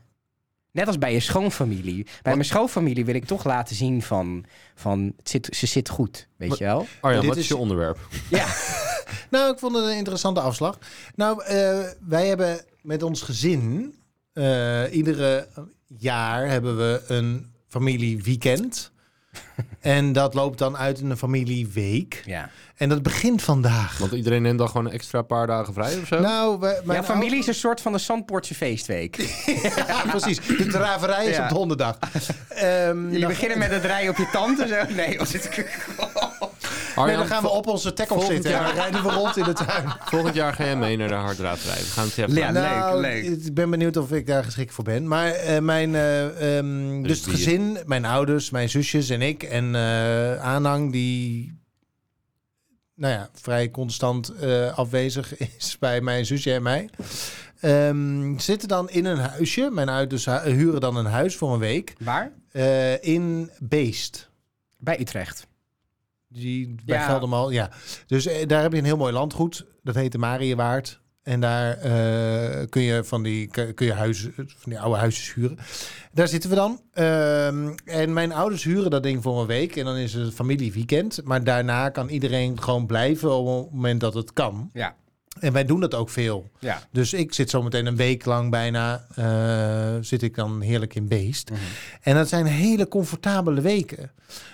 Net 0.75 0.87
als 0.87 0.97
bij 0.97 1.13
je 1.13 1.19
schoonfamilie. 1.19 2.03
Bij 2.21 2.33
mijn 2.33 2.45
schoonfamilie 2.45 3.05
wil 3.05 3.15
ik 3.15 3.25
toch 3.25 3.43
laten 3.43 3.75
zien 3.75 4.01
van, 4.01 4.45
van 4.75 5.13
het 5.17 5.29
zit, 5.29 5.47
ze 5.55 5.65
zit 5.65 5.89
goed, 5.89 6.27
weet 6.37 6.57
je 6.57 6.63
wel? 6.63 6.87
Arjan, 7.01 7.19
Dit 7.19 7.29
wat 7.29 7.37
is 7.37 7.43
is- 7.43 7.49
je 7.49 7.57
onderwerp? 7.57 7.97
Ja, 8.29 8.45
Nou, 9.29 9.53
ik 9.53 9.59
vond 9.59 9.75
het 9.75 9.85
een 9.85 9.97
interessante 9.97 10.39
afslag. 10.39 10.77
Nou, 11.15 11.43
eh, 11.43 11.79
wij 12.07 12.27
hebben 12.27 12.61
met 12.81 13.03
ons 13.03 13.21
gezin 13.21 13.95
eh, 14.33 14.83
iedere 14.95 15.47
jaar 15.97 16.47
hebben 16.49 16.77
we 16.77 17.03
een 17.07 17.53
familieweekend. 17.67 18.91
en 19.79 20.13
dat 20.13 20.33
loopt 20.33 20.57
dan 20.57 20.77
uit 20.77 20.99
in 20.99 21.09
een 21.09 21.17
familieweek. 21.17 22.21
Ja. 22.25 22.49
En 22.75 22.89
dat 22.89 23.03
begint 23.03 23.41
vandaag. 23.41 23.97
Want 23.97 24.11
iedereen 24.11 24.41
neemt 24.41 24.57
dan 24.57 24.67
gewoon 24.69 24.85
een 24.85 24.91
extra 24.91 25.21
paar 25.21 25.47
dagen 25.47 25.73
vrij 25.73 25.97
of 26.01 26.07
zo? 26.07 26.19
Nou, 26.19 26.59
mijn 26.59 26.99
Ja, 26.99 27.03
familie 27.03 27.39
is 27.39 27.47
een 27.47 27.53
soort 27.53 27.81
van 27.81 27.91
de 27.91 27.97
Zandpoortse 27.97 28.55
feestweek. 28.55 29.15
Ja, 29.87 30.01
precies. 30.09 30.39
De 30.47 30.67
draverij 30.67 31.25
is 31.25 31.35
Ja. 31.35 31.43
op 31.43 31.49
de 31.49 31.55
hondendag. 31.55 31.97
Ehm, 32.49 33.03
Jullie 33.03 33.19
dan- 33.19 33.29
beginnen 33.29 33.57
met 33.57 33.69
het 33.71 33.83
rijden 33.85 34.09
op 34.09 34.17
je 34.17 34.29
tand 34.31 34.59
en 34.59 34.67
zo. 34.67 34.75
Nee, 34.95 35.17
was 35.17 35.33
het... 35.33 35.49
Nee, 36.95 37.15
dan 37.15 37.25
gaan 37.27 37.43
we 37.43 37.49
op 37.49 37.67
onze 37.67 37.93
tackle 37.93 38.19
zitten 38.25 38.43
en 38.43 38.51
jaar- 38.51 38.65
dan 38.65 38.73
rijden 38.75 39.03
we 39.03 39.09
rond 39.11 39.37
in 39.37 39.43
de 39.43 39.53
tuin. 39.53 39.85
Volgend 40.05 40.35
jaar 40.35 40.53
ga 40.53 40.63
jij 40.63 40.75
mee 40.77 40.97
naar 40.97 41.07
de 41.07 41.13
harddraadrij. 41.13 41.75
We 41.75 41.83
gaan 41.83 42.05
het 42.05 42.17
even 42.17 42.33
Ja, 42.33 42.51
Nou, 42.51 43.01
leuk, 43.01 43.23
leuk. 43.23 43.45
Ik 43.45 43.53
ben 43.53 43.69
benieuwd 43.69 43.97
of 43.97 44.11
ik 44.11 44.27
daar 44.27 44.43
geschikt 44.43 44.73
voor 44.73 44.83
ben. 44.83 45.07
Maar 45.07 45.31
eh, 45.31 45.59
mijn, 45.61 45.95
eh, 45.95 46.57
ehm, 46.57 47.01
dus 47.01 47.17
het 47.17 47.25
bier. 47.25 47.35
gezin, 47.35 47.77
mijn 47.85 48.05
ouders, 48.05 48.49
mijn 48.49 48.69
zusjes 48.69 49.09
en 49.09 49.21
ik 49.21 49.43
en 49.43 49.75
eh, 49.75 50.35
aanhang 50.43 50.91
die 50.91 51.53
nou 52.95 53.13
ja, 53.13 53.29
vrij 53.33 53.71
constant 53.71 54.29
eh, 54.29 54.77
afwezig 54.77 55.37
is 55.57 55.77
bij 55.79 56.01
mijn 56.01 56.25
zusje 56.25 56.53
en 56.53 56.63
mij. 56.63 56.89
ehm, 57.59 58.37
zitten 58.37 58.67
dan 58.67 58.89
in 58.89 59.05
een 59.05 59.17
huisje. 59.17 59.69
Mijn 59.71 59.89
ouders 59.89 60.25
hu- 60.25 60.49
huren 60.51 60.81
dan 60.81 60.95
een 60.95 61.05
huis 61.05 61.35
voor 61.35 61.53
een 61.53 61.59
week 61.59 61.93
Waar? 61.99 62.31
eh, 62.51 63.03
in 63.03 63.51
Beest. 63.59 64.29
Bij 64.77 64.99
Utrecht. 64.99 65.47
Die, 66.27 66.75
bij 66.85 66.97
Ja. 66.97 67.05
Geldermal, 67.05 67.49
ja. 67.49 67.69
Dus 68.07 68.25
eh, 68.25 68.47
daar 68.47 68.61
heb 68.61 68.71
je 68.71 68.77
een 68.77 68.85
heel 68.85 68.97
mooi 68.97 69.13
landgoed. 69.13 69.65
Dat 69.83 69.95
heet 69.95 70.11
de 70.11 70.17
Mariëwaard. 70.17 71.03
En 71.23 71.39
daar 71.39 71.77
eh, 71.77 72.65
kun 72.69 72.81
je 72.81 73.03
van 73.03 73.23
die, 73.23 73.47
kun 73.47 73.85
je 73.85 73.93
huizen, 73.93 74.33
van 74.35 74.71
die 74.71 74.79
oude 74.79 74.97
huisjes 74.99 75.33
huren. 75.33 75.57
Daar 76.11 76.27
zitten 76.27 76.49
we 76.49 76.55
dan. 76.55 76.81
Ehm, 76.93 77.73
en 77.85 78.13
mijn 78.13 78.31
ouders 78.31 78.63
huren 78.63 78.91
dat 78.91 79.03
ding 79.03 79.23
voor 79.23 79.41
een 79.41 79.47
week. 79.47 79.75
En 79.75 79.85
dan 79.85 79.95
is 79.95 80.13
het 80.13 80.33
familieweekend. 80.33 81.21
Maar 81.23 81.43
daarna 81.43 81.89
kan 81.89 82.09
iedereen 82.09 82.61
gewoon 82.61 82.85
blijven 82.85 83.31
op 83.35 83.63
het 83.63 83.73
moment 83.73 83.99
dat 83.99 84.13
het 84.13 84.33
kan. 84.33 84.69
Ja. 84.73 84.95
En 85.39 85.53
wij 85.53 85.65
doen 85.65 85.79
dat 85.79 85.93
ook 85.93 86.09
veel. 86.09 86.49
Ja. 86.59 86.87
Dus 86.91 87.13
ik 87.13 87.33
zit 87.33 87.49
zometeen 87.49 87.85
een 87.85 87.95
week 87.95 88.25
lang 88.25 88.51
bijna, 88.51 89.05
eh, 89.15 89.95
zit 90.01 90.21
ik 90.21 90.35
dan 90.35 90.61
heerlijk 90.61 90.95
in 90.95 91.07
beest. 91.07 91.49
Mhm. 91.49 91.59
En 92.01 92.15
dat 92.15 92.29
zijn 92.29 92.45
hele 92.45 92.87
comfortabele 92.87 93.61
weken. 93.61 94.11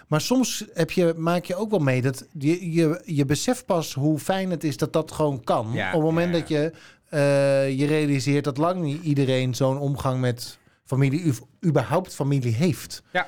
Maar 0.07 0.21
soms 0.21 0.65
heb 0.73 0.91
je, 0.91 1.13
maak 1.17 1.45
je 1.45 1.55
ook 1.55 1.69
wel 1.69 1.79
mee 1.79 2.01
dat 2.01 2.25
je, 2.39 2.71
je, 2.71 3.01
je 3.05 3.25
beseft 3.25 3.65
pas 3.65 3.93
hoe 3.93 4.19
fijn 4.19 4.51
het 4.51 4.63
is 4.63 4.77
dat 4.77 4.93
dat 4.93 5.11
gewoon 5.11 5.43
kan. 5.43 5.69
Ja, 5.73 5.87
Op 5.87 5.93
het 5.93 6.01
moment 6.01 6.33
ja, 6.33 6.39
dat 6.39 6.47
je 6.47 6.71
eh, 7.11 7.79
je 7.79 7.85
realiseert 7.85 8.43
dat 8.43 8.57
lang 8.57 8.81
niet 8.81 9.03
iedereen 9.03 9.55
zo'n 9.55 9.77
omgang 9.77 10.19
met 10.19 10.57
familie, 10.85 11.33
überhaupt 11.65 12.13
familie 12.13 12.53
heeft. 12.53 13.03
Ja. 13.11 13.27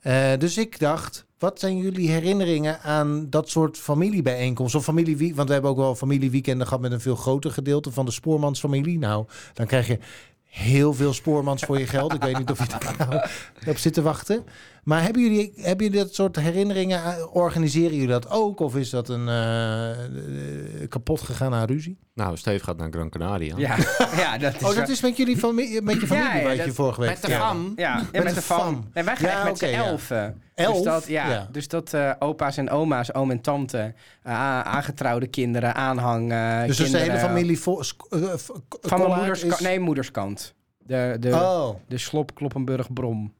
Eh, 0.00 0.38
dus 0.38 0.58
ik 0.58 0.78
dacht, 0.78 1.24
wat 1.42 1.60
zijn 1.60 1.76
jullie 1.78 2.10
herinneringen 2.10 2.80
aan 2.80 3.26
dat 3.30 3.48
soort 3.48 3.78
familiebijeenkomsten? 3.78 4.78
Of 4.78 4.84
familie, 4.84 5.34
want 5.34 5.46
we 5.48 5.52
hebben 5.54 5.70
ook 5.70 5.76
wel 5.76 5.94
familieweekenden 5.94 6.66
gehad 6.66 6.82
met 6.82 6.92
een 6.92 7.00
veel 7.00 7.16
groter 7.16 7.50
gedeelte 7.50 7.92
van 7.92 8.04
de 8.04 8.10
spoormansfamilie. 8.10 8.98
Nou, 8.98 9.26
dan 9.54 9.66
krijg 9.66 9.86
je 9.86 9.98
heel 10.44 10.94
veel 10.94 11.12
spoormans 11.12 11.62
voor 11.62 11.78
je 11.78 11.86
geld. 11.86 12.14
Ik 12.14 12.22
weet 12.22 12.38
niet 12.38 12.50
of 12.50 12.58
je 12.58 12.68
daar 12.78 12.94
nou 13.08 13.20
op 13.66 13.78
zit 13.78 13.92
te 13.94 14.02
wachten. 14.02 14.44
Maar 14.84 15.02
hebben 15.02 15.22
jullie, 15.22 15.52
hebben 15.56 15.86
jullie 15.86 16.00
dat 16.02 16.14
soort 16.14 16.36
herinneringen? 16.36 17.00
aan- 17.02 17.28
Organiseren 17.32 17.92
jullie 17.92 18.08
dat 18.08 18.30
ook? 18.30 18.60
Of 18.60 18.76
is 18.76 18.90
dat 18.90 19.08
een 19.08 19.28
eh, 19.28 19.90
eh, 19.90 20.88
kapot 20.88 21.20
gegaan 21.20 21.54
aan 21.54 21.66
ruzie? 21.66 21.98
Nou, 22.14 22.36
Steve 22.36 22.64
gaat 22.64 22.76
naar 22.76 22.88
Gran 22.90 23.08
Canaria. 23.10 23.54
Ja, 23.58 23.76
ja 24.16 24.38
dat 24.38 24.54
is... 24.54 24.62
Oh, 24.62 24.74
dat 24.74 24.88
is 24.88 25.00
met, 25.00 25.16
jullie 25.16 25.36
familie, 25.36 25.82
met 25.82 26.00
je 26.00 26.06
familie 26.06 26.28
Ja, 26.30 26.36
ja, 26.36 26.42
waar 26.44 26.66
je 26.66 26.72
vorige 26.72 27.00
week 27.00 27.10
Met 27.10 27.22
de 27.22 27.30
fam. 27.30 27.72
Ja, 27.76 27.96
ja 27.98 28.04
Met 28.12 28.24
met, 28.24 28.34
de 28.34 28.42
fam. 28.42 28.58
fam. 28.58 28.88
En 28.92 29.04
wij 29.04 29.16
gaan 29.16 29.28
Ja, 29.28 29.34
echt 29.36 29.44
met 29.44 29.58
z'n 29.58 29.66
ja. 29.66 29.84
elfen. 29.84 30.42
Elf? 30.64 30.74
Dus 30.74 30.84
dat, 30.84 31.06
ja, 31.06 31.30
Ja. 31.30 31.48
Dus 31.52 31.68
dat 31.68 31.92
eh, 31.94 32.10
opa's 32.18 32.56
en 32.56 32.70
oma's, 32.70 33.14
oom 33.14 33.30
en 33.30 33.40
tante, 33.40 33.94
eh, 34.22 34.32
a- 34.32 34.64
aangetrouwde 34.64 35.26
kinderen, 35.26 35.74
aanhang, 35.74 36.32
eh, 36.32 36.62
Dus 36.66 36.80
is 36.80 36.90
de 36.90 36.98
hele 36.98 37.10
kinderen, 37.10 37.20
familie 37.28 37.56
eh, 37.56 38.32
Van 38.80 38.98
mijn 38.98 39.14
moeders, 39.18 39.42
is- 39.42 39.60
nee, 39.60 39.80
moederskant. 39.80 40.54
De, 40.86 41.16
de, 41.20 41.30
Oh, 41.34 41.74
de 41.88 41.98
Slop, 41.98 42.34
Kloppenburg, 42.34 42.92
Brom 42.92 43.32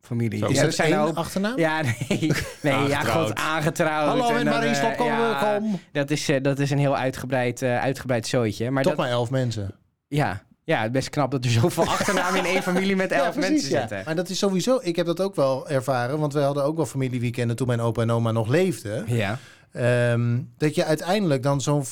familie. 0.00 0.38
Zo. 0.38 0.46
is 0.46 0.56
ja, 0.56 0.62
dat 0.64 0.76
één 0.78 1.14
achternaam? 1.14 1.58
Ja, 1.58 1.80
nee. 1.82 1.92
nee 2.62 2.72
ja, 2.72 2.78
Aangetrouwd. 2.98 3.26
god, 3.28 3.34
aangetrouwd. 3.38 4.08
Hallo, 4.08 4.36
en 4.36 4.44
Marie, 4.44 4.74
stop, 4.74 4.96
kom, 4.96 5.06
ja, 5.06 5.56
kom. 5.58 5.80
Dat 5.92 6.10
is, 6.10 6.28
eh, 6.28 6.42
dat 6.42 6.58
is 6.58 6.70
een 6.70 6.78
heel 6.78 6.96
uitgebreid, 6.96 7.62
eh, 7.62 7.78
uitgebreid 7.80 8.26
zooitje. 8.26 8.70
Maar 8.70 8.82
Toch 8.82 8.92
dat, 8.94 9.00
maar 9.04 9.10
elf 9.12 9.30
mensen. 9.30 9.74
ja, 10.08 10.42
ja, 10.68 10.76
het 10.76 10.86
is 10.86 10.92
best 10.92 11.10
knap 11.10 11.30
dat 11.30 11.44
er 11.44 11.50
zoveel 11.50 11.84
achternamen 11.96 12.38
in 12.38 12.44
één 12.44 12.62
familie 12.62 12.96
met 12.96 13.12
elf 13.12 13.36
mensen 13.36 13.70
ja. 13.70 13.78
zitten. 13.80 14.02
Maar 14.04 14.16
dat 14.16 14.28
is 14.28 14.38
sowieso, 14.38 14.78
ik 14.82 14.96
heb 14.96 15.06
dat 15.06 15.20
ook 15.20 15.34
wel 15.34 15.68
ervaren, 15.68 16.18
want 16.18 16.32
we 16.32 16.40
hadden 16.40 16.64
ook 16.64 16.76
wel 16.76 16.86
familieweekenden 16.86 17.56
toen 17.56 17.66
mijn 17.66 17.80
opa 17.80 18.02
en 18.02 18.10
oma 18.10 18.32
nog 18.32 18.48
leefden. 18.48 19.04
Ja. 19.06 19.38
Ehm, 19.72 20.38
dat 20.58 20.74
je 20.74 20.84
uiteindelijk 20.84 21.42
dan 21.42 21.60
zo'n 21.60 21.84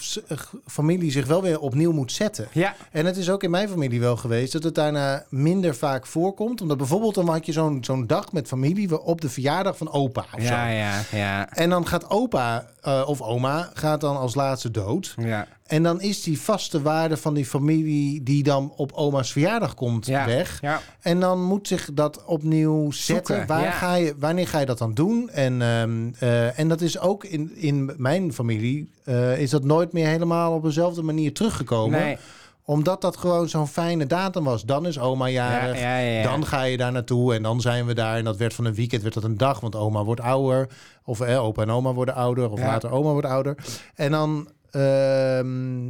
familie 0.66 1.10
zich 1.10 1.26
wel 1.26 1.42
weer 1.42 1.58
opnieuw 1.60 1.92
moet 1.92 2.12
zetten. 2.12 2.48
Ja, 2.52 2.74
En 2.90 3.06
het 3.06 3.16
is 3.16 3.30
ook 3.30 3.42
in 3.42 3.50
mijn 3.50 3.68
familie 3.68 4.00
wel 4.00 4.16
geweest 4.16 4.52
dat 4.52 4.62
het 4.62 4.74
daarna 4.74 5.24
minder 5.28 5.74
vaak 5.74 6.06
voorkomt. 6.06 6.60
Omdat 6.60 6.76
bijvoorbeeld 6.76 7.14
dan 7.14 7.28
had 7.28 7.46
je 7.46 7.52
zo'n 7.52 7.78
zo'n 7.84 8.06
dag 8.06 8.32
met 8.32 8.48
familie 8.48 8.88
we- 8.88 9.02
op 9.02 9.20
de 9.20 9.28
verjaardag 9.28 9.76
van 9.76 9.92
opa 9.92 10.24
of 10.36 10.42
zo. 10.42 10.46
ja, 10.54 10.68
ja, 10.68 11.00
ja. 11.12 11.48
En 11.52 11.70
dan 11.70 11.86
gaat 11.86 12.10
opa 12.10 12.66
eh, 12.82 13.02
of 13.06 13.20
oma 13.20 13.70
gaat 13.74 14.00
dan 14.00 14.16
als 14.16 14.34
laatste 14.34 14.70
dood. 14.70 15.14
ja. 15.18 15.46
En 15.66 15.82
dan 15.82 16.00
is 16.00 16.22
die 16.22 16.40
vaste 16.40 16.82
waarde 16.82 17.16
van 17.16 17.34
die 17.34 17.46
familie 17.46 18.22
die 18.22 18.42
dan 18.42 18.72
op 18.76 18.92
oma's 18.92 19.32
verjaardag 19.32 19.74
komt 19.74 20.06
Ja. 20.06 20.26
weg. 20.26 20.58
Ja. 20.60 20.80
En 21.00 21.20
dan 21.20 21.42
moet 21.44 21.68
zich 21.68 21.88
dat 21.92 22.24
opnieuw 22.24 22.90
zetten. 22.90 23.34
Zoeken, 23.36 23.46
Waar 23.46 23.62
ja. 23.62 23.70
ga 23.70 23.94
je, 23.94 24.14
wanneer 24.18 24.48
ga 24.48 24.58
je 24.58 24.66
dat 24.66 24.78
dan 24.78 24.94
doen? 24.94 25.30
En, 25.30 25.62
ehm, 25.62 26.08
eh, 26.18 26.58
en 26.58 26.68
dat 26.68 26.80
is 26.80 26.98
ook 26.98 27.24
in, 27.24 27.56
in 27.56 27.92
mijn 27.96 28.32
familie, 28.32 28.90
eh, 29.04 29.38
is 29.38 29.50
dat 29.50 29.64
nooit 29.64 29.92
meer 29.92 30.06
helemaal 30.06 30.52
op 30.52 30.62
dezelfde 30.62 31.02
manier 31.02 31.32
teruggekomen. 31.34 32.00
Nee. 32.00 32.16
Omdat 32.64 33.00
dat 33.00 33.16
gewoon 33.16 33.48
zo'n 33.48 33.68
fijne 33.68 34.06
datum 34.06 34.44
was. 34.44 34.62
Dan 34.64 34.86
is 34.86 34.98
oma 34.98 35.28
jarig. 35.28 35.80
Ja, 35.80 35.98
ja, 35.98 36.06
ja, 36.08 36.20
ja. 36.20 36.22
Dan 36.22 36.46
ga 36.46 36.62
je 36.62 36.76
daar 36.76 36.92
naartoe 36.92 37.34
en 37.34 37.42
dan 37.42 37.60
zijn 37.60 37.86
we 37.86 37.94
daar. 37.94 38.16
En 38.16 38.24
dat 38.24 38.36
werd 38.36 38.54
van 38.54 38.64
een 38.64 38.74
weekend 38.74 39.02
werd 39.02 39.14
dat 39.14 39.24
een 39.24 39.36
dag, 39.36 39.60
want 39.60 39.76
oma 39.76 40.04
wordt 40.04 40.20
ouder. 40.20 40.68
Of 41.04 41.20
eh, 41.20 41.44
opa 41.44 41.62
en 41.62 41.70
oma 41.70 41.92
worden 41.92 42.14
ouder. 42.14 42.50
Of 42.50 42.58
later 42.60 42.90
oma 42.90 43.10
wordt 43.10 43.26
ouder. 43.26 43.56
En 43.94 44.10
dan, 44.10 44.48
ehm, 44.70 45.86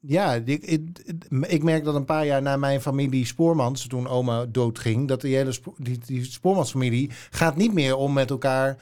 ja, 0.00 0.32
ik, 0.44 0.62
ik, 0.64 0.82
ik 1.48 1.62
merk 1.62 1.84
dat 1.84 1.94
een 1.94 2.04
paar 2.04 2.26
jaar 2.26 2.42
na 2.42 2.56
mijn 2.56 2.80
familie 2.80 3.26
Spoormans, 3.26 3.86
toen 3.86 4.08
oma 4.08 4.46
doodging, 4.46 5.08
dat 5.08 5.20
die 5.20 5.36
hele 5.36 5.52
spo- 5.52 5.74
die, 5.78 5.98
die 6.06 6.24
Spoormansfamilie 6.24 7.10
gaat 7.30 7.56
niet 7.56 7.72
meer 7.72 7.96
om 7.96 8.12
met 8.12 8.30
elkaar 8.30 8.76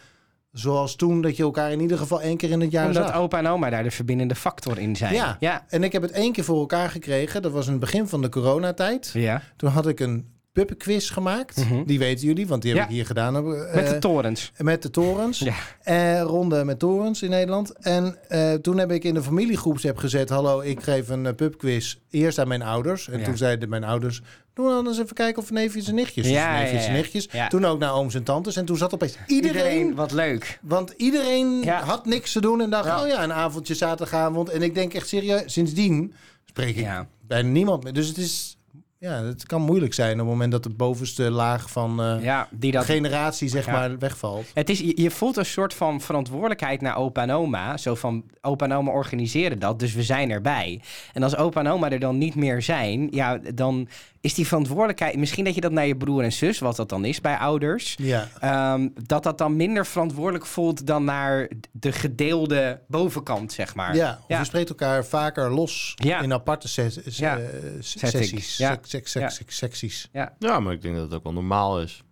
zoals 0.52 0.96
toen, 0.96 1.20
dat 1.22 1.36
je 1.36 1.42
elkaar 1.42 1.72
in 1.72 1.80
ieder 1.80 1.98
geval 1.98 2.20
één 2.22 2.36
keer 2.36 2.50
in 2.50 2.60
het 2.60 2.70
jaar 2.70 2.86
Omdat 2.86 3.06
zag. 3.08 3.16
opa 3.16 3.38
en 3.38 3.46
oma 3.46 3.70
daar 3.70 3.82
de 3.82 3.90
verbindende 3.90 4.34
factor 4.34 4.78
in 4.78 4.96
zijn. 4.96 5.14
Ja. 5.14 5.36
Ja. 5.40 5.64
En 5.68 5.82
ik 5.84 5.92
heb 5.92 6.02
het 6.02 6.10
één 6.10 6.32
keer 6.32 6.44
voor 6.44 6.58
elkaar 6.60 6.90
gekregen. 6.90 7.42
Dat 7.42 7.52
was 7.52 7.64
in 7.66 7.70
het 7.72 7.80
begin 7.80 8.08
van 8.08 8.22
de 8.22 8.28
coronatijd. 8.28 9.10
ja. 9.14 9.42
Toen 9.56 9.70
had 9.70 9.86
ik 9.86 10.00
een 10.00 10.26
puppenquiz 10.52 11.12
gemaakt. 11.12 11.56
Mhm. 11.56 11.84
Die 11.84 11.98
weten 11.98 12.26
jullie, 12.26 12.46
want 12.46 12.62
die 12.62 12.70
heb 12.70 12.80
Ja. 12.80 12.86
ik 12.86 12.90
hier 12.94 13.06
gedaan. 13.06 13.36
eh, 13.36 13.74
Met 13.74 13.88
de 13.88 13.98
torens. 13.98 14.52
met 14.58 14.82
de 14.82 14.90
torens. 14.90 15.38
Ja. 15.38 15.54
Eh, 15.82 16.20
ronde 16.22 16.64
met 16.64 16.78
torens 16.78 17.22
in 17.22 17.30
Nederland. 17.30 17.72
En 17.78 18.16
eh, 18.28 18.52
toen 18.54 18.78
heb 18.78 18.90
ik 18.92 19.04
in 19.04 19.14
de 19.14 19.22
familiegroepsapp 19.22 19.96
gezet... 19.98 20.28
hallo, 20.28 20.60
ik 20.60 20.82
geef 20.82 21.08
een 21.08 21.34
pubquiz 21.34 21.96
eerst 22.10 22.38
aan 22.38 22.48
mijn 22.48 22.62
ouders. 22.62 23.08
En 23.08 23.18
Ja. 23.18 23.24
toen 23.24 23.36
zeiden 23.36 23.68
mijn 23.68 23.84
ouders... 23.84 24.20
doe 24.54 24.68
dan 24.68 24.86
eens 24.86 24.98
even 25.00 25.14
kijken 25.14 25.42
of 25.42 25.50
neefjes 25.50 25.88
en 25.88 25.94
nichtjes. 25.94 26.28
Ja, 26.28 26.52
dus 26.60 26.60
neefjes 26.70 26.86
en 26.86 26.92
nichtjes. 26.92 27.28
Ja. 27.32 27.48
Toen 27.48 27.64
ook 27.64 27.78
naar 27.78 27.94
ooms 27.94 28.14
en 28.14 28.22
tantes. 28.24 28.56
En 28.56 28.64
toen 28.64 28.76
zat 28.76 28.94
opeens 28.94 29.16
iedereen... 29.26 29.94
wat 29.94 30.12
leuk. 30.12 30.58
Want 30.62 30.94
iedereen 30.96 31.68
had 31.68 32.06
niks 32.06 32.32
te 32.32 32.40
doen 32.40 32.60
en 32.60 32.70
dacht... 32.70 33.02
Oh 33.02 33.08
ja, 33.08 33.22
een 33.22 33.32
avondje 33.32 33.74
zaterdagavond. 33.74 34.48
En 34.48 34.62
ik 34.62 34.74
denk 34.74 34.94
echt 34.94 35.08
serieus, 35.08 35.42
sindsdien 35.52 36.14
spreek 36.44 36.76
ik 36.76 36.88
bijna 37.26 37.48
niemand 37.48 37.84
meer. 37.84 37.92
Dus 37.92 38.08
het 38.08 38.18
is... 38.18 38.54
Ja, 39.02 39.22
het 39.24 39.46
kan 39.46 39.62
moeilijk 39.62 39.94
zijn 39.94 40.12
op 40.12 40.18
het 40.18 40.26
moment 40.26 40.52
dat 40.52 40.62
de 40.62 40.70
bovenste 40.70 41.30
laag 41.30 41.70
van 41.70 42.02
eh 42.02 42.22
Ja, 42.22 42.48
die 42.50 42.72
dat... 42.72 42.84
generatie 42.84 43.48
zeg 43.48 43.66
Ja. 43.66 43.72
maar 43.72 43.98
wegvalt. 43.98 44.50
Het 44.54 44.70
is, 44.70 44.78
je, 44.78 45.02
je 45.02 45.10
voelt 45.10 45.36
een 45.36 45.46
soort 45.46 45.74
van 45.74 46.00
verantwoordelijkheid 46.00 46.80
naar 46.80 46.96
opa 46.96 47.22
en 47.22 47.30
oma. 47.30 47.76
Zo 47.76 47.94
van, 47.94 48.24
opa 48.40 48.64
en 48.64 48.72
oma 48.72 48.90
organiseren 48.90 49.58
dat, 49.58 49.78
dus 49.78 49.94
we 49.94 50.02
zijn 50.02 50.30
erbij. 50.30 50.80
En 51.12 51.22
als 51.22 51.36
opa 51.36 51.60
en 51.60 51.66
oma 51.68 51.90
er 51.90 51.98
dan 52.00 52.18
niet 52.18 52.34
meer 52.34 52.62
zijn, 52.62 53.08
ja, 53.10 53.38
dan 53.54 53.88
is 54.20 54.34
die 54.34 54.46
verantwoordelijkheid... 54.46 55.16
Misschien 55.16 55.44
dat 55.44 55.54
je 55.54 55.60
dat 55.60 55.72
naar 55.72 55.86
je 55.86 55.96
broer 55.96 56.22
en 56.22 56.32
zus, 56.32 56.58
wat 56.58 56.76
dat 56.76 56.88
dan 56.88 57.04
is 57.04 57.20
bij 57.20 57.36
ouders... 57.36 57.94
Ja. 57.98 58.28
ehm, 58.40 58.88
dat 59.06 59.22
dat 59.22 59.38
dan 59.38 59.56
minder 59.56 59.86
verantwoordelijk 59.86 60.46
voelt 60.46 60.86
dan 60.86 61.04
naar 61.04 61.48
de 61.72 61.92
gedeelde 61.92 62.80
bovenkant, 62.88 63.52
zeg 63.52 63.74
maar. 63.74 63.96
Ja, 63.96 64.18
of 64.20 64.28
Ja. 64.28 64.38
je 64.38 64.44
spreekt 64.44 64.68
elkaar 64.68 65.04
vaker 65.04 65.50
los 65.50 65.92
Ja. 65.96 66.20
in 66.20 66.32
aparte 66.32 66.68
ses- 66.68 67.02
eh, 67.02 67.36
sessies, 67.78 68.56
Ja. 68.56 68.70
sec- 68.82 68.86
sec- 68.86 69.06
sec- 69.06 69.22
Ja. 69.22 69.30
secties. 69.46 70.08
Ja, 70.38 70.60
maar 70.60 70.72
ik 70.72 70.82
denk 70.82 70.94
dat 70.94 71.04
het 71.04 71.14
ook 71.14 71.22
wel 71.24 71.32
normaal 71.32 71.80
is. 71.82 72.02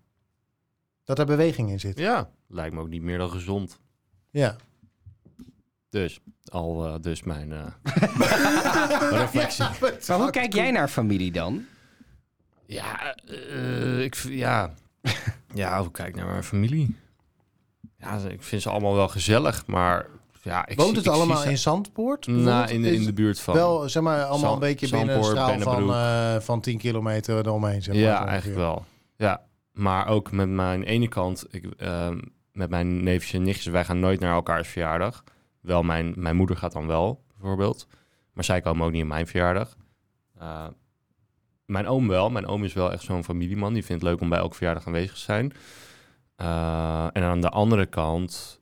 Dat 1.05 1.19
er 1.19 1.27
beweging 1.27 1.71
in 1.71 1.81
zit. 1.81 1.99
Ja, 1.99 2.31
lijkt 2.49 2.75
me 2.75 2.81
ook 2.81 2.89
niet 2.89 3.03
meer 3.03 3.19
dan 3.19 3.31
gezond. 3.31 3.81
Ja. 4.31 4.57
Dus, 5.91 6.21
al 6.45 6.87
eh, 6.87 6.95
dus 7.01 7.23
mijn 7.23 7.53
eh, 7.53 7.67
reflectie. 9.21 9.65
Maar 10.09 10.19
hoe 10.19 10.31
kijk 10.31 10.55
jij 10.55 10.71
naar 10.71 10.89
familie 10.89 11.33
dan? 11.33 11.65
Ja, 12.69 13.15
eh, 13.27 14.03
ik, 14.03 14.15
ja. 14.15 14.75
ja, 15.55 15.81
hoe 15.81 15.91
kijk 15.91 16.15
naar 16.15 16.27
mijn 16.27 16.45
familie? 16.45 16.97
Ja, 17.99 18.19
ik 18.29 18.43
vind 18.43 18.63
ze 18.63 18.71
allemaal 18.71 18.95
wel 18.95 19.09
gezellig, 19.09 19.67
maar 19.67 20.07
ja, 20.43 20.67
ik 20.67 20.77
Woont 20.77 20.97
het 20.97 21.07
ik 21.07 21.13
allemaal 21.13 21.45
in 21.45 21.59
Zandpoort? 21.59 22.27
Nou, 22.27 22.71
in 22.71 22.83
de, 22.83 22.95
in 22.95 23.05
de 23.05 23.13
buurt 23.13 23.41
van. 23.41 23.55
Wel, 23.55 23.89
zeg 23.89 24.03
maar, 24.03 24.21
allemaal 24.21 24.39
Zand- 24.39 24.53
een 24.53 24.69
beetje 24.69 24.89
binnen 24.91 25.17
een 25.17 25.25
Zandpoort, 25.25 25.61
straal 25.61 25.75
van, 25.75 25.95
eh, 25.95 26.41
van 26.41 26.61
10 26.61 26.79
kilometer 26.79 27.39
eromheen. 27.39 27.83
Zeg 27.83 27.95
maar, 27.95 28.03
ja, 28.05 28.27
eigenlijk 28.27 28.59
wel. 28.59 28.85
Ja, 29.17 29.43
maar 29.73 30.07
ook 30.07 30.33
met 30.33 30.49
mijn 30.49 30.83
ene 30.83 31.09
kant, 31.09 31.45
ik, 31.51 31.65
ehm, 31.77 32.19
met 32.53 32.71
mijn 32.71 33.03
neefjes 33.03 33.33
en 33.33 33.43
nichtjes, 33.43 33.73
wij 33.73 33.85
gaan 33.85 34.01
nooit 34.01 34.21
naar 34.21 34.35
elkaars 34.35 34.69
verjaardag. 34.69 35.25
Wel, 35.61 35.83
mijn, 35.83 36.15
mijn 36.17 36.37
moeder 36.37 36.57
gaat 36.57 36.73
dan 36.73 36.87
wel, 36.87 37.25
bijvoorbeeld. 37.39 37.87
Maar 38.33 38.45
zij 38.45 38.61
komen 38.61 38.87
ook 38.87 38.93
niet 38.93 39.03
op 39.03 39.09
mijn 39.09 39.27
verjaardag. 39.27 39.77
Eh, 40.39 40.67
mijn 41.69 41.87
oom 41.87 42.09
wel. 42.09 42.31
Mijn 42.31 42.47
oom 42.47 42.65
is 42.65 42.73
wel 42.73 42.93
echt 42.93 43.03
zo'n 43.03 43.25
familieman. 43.25 43.73
Die 43.73 43.85
vindt 43.85 44.03
het 44.03 44.11
leuk 44.11 44.21
om 44.21 44.29
bij 44.29 44.39
elke 44.39 44.55
verjaardag 44.55 44.87
aanwezig 44.87 45.15
te 45.15 45.21
zijn. 45.21 45.53
Eh, 46.37 47.07
en 47.13 47.23
aan 47.23 47.41
de 47.41 47.49
andere 47.49 47.87
kant, 47.87 48.61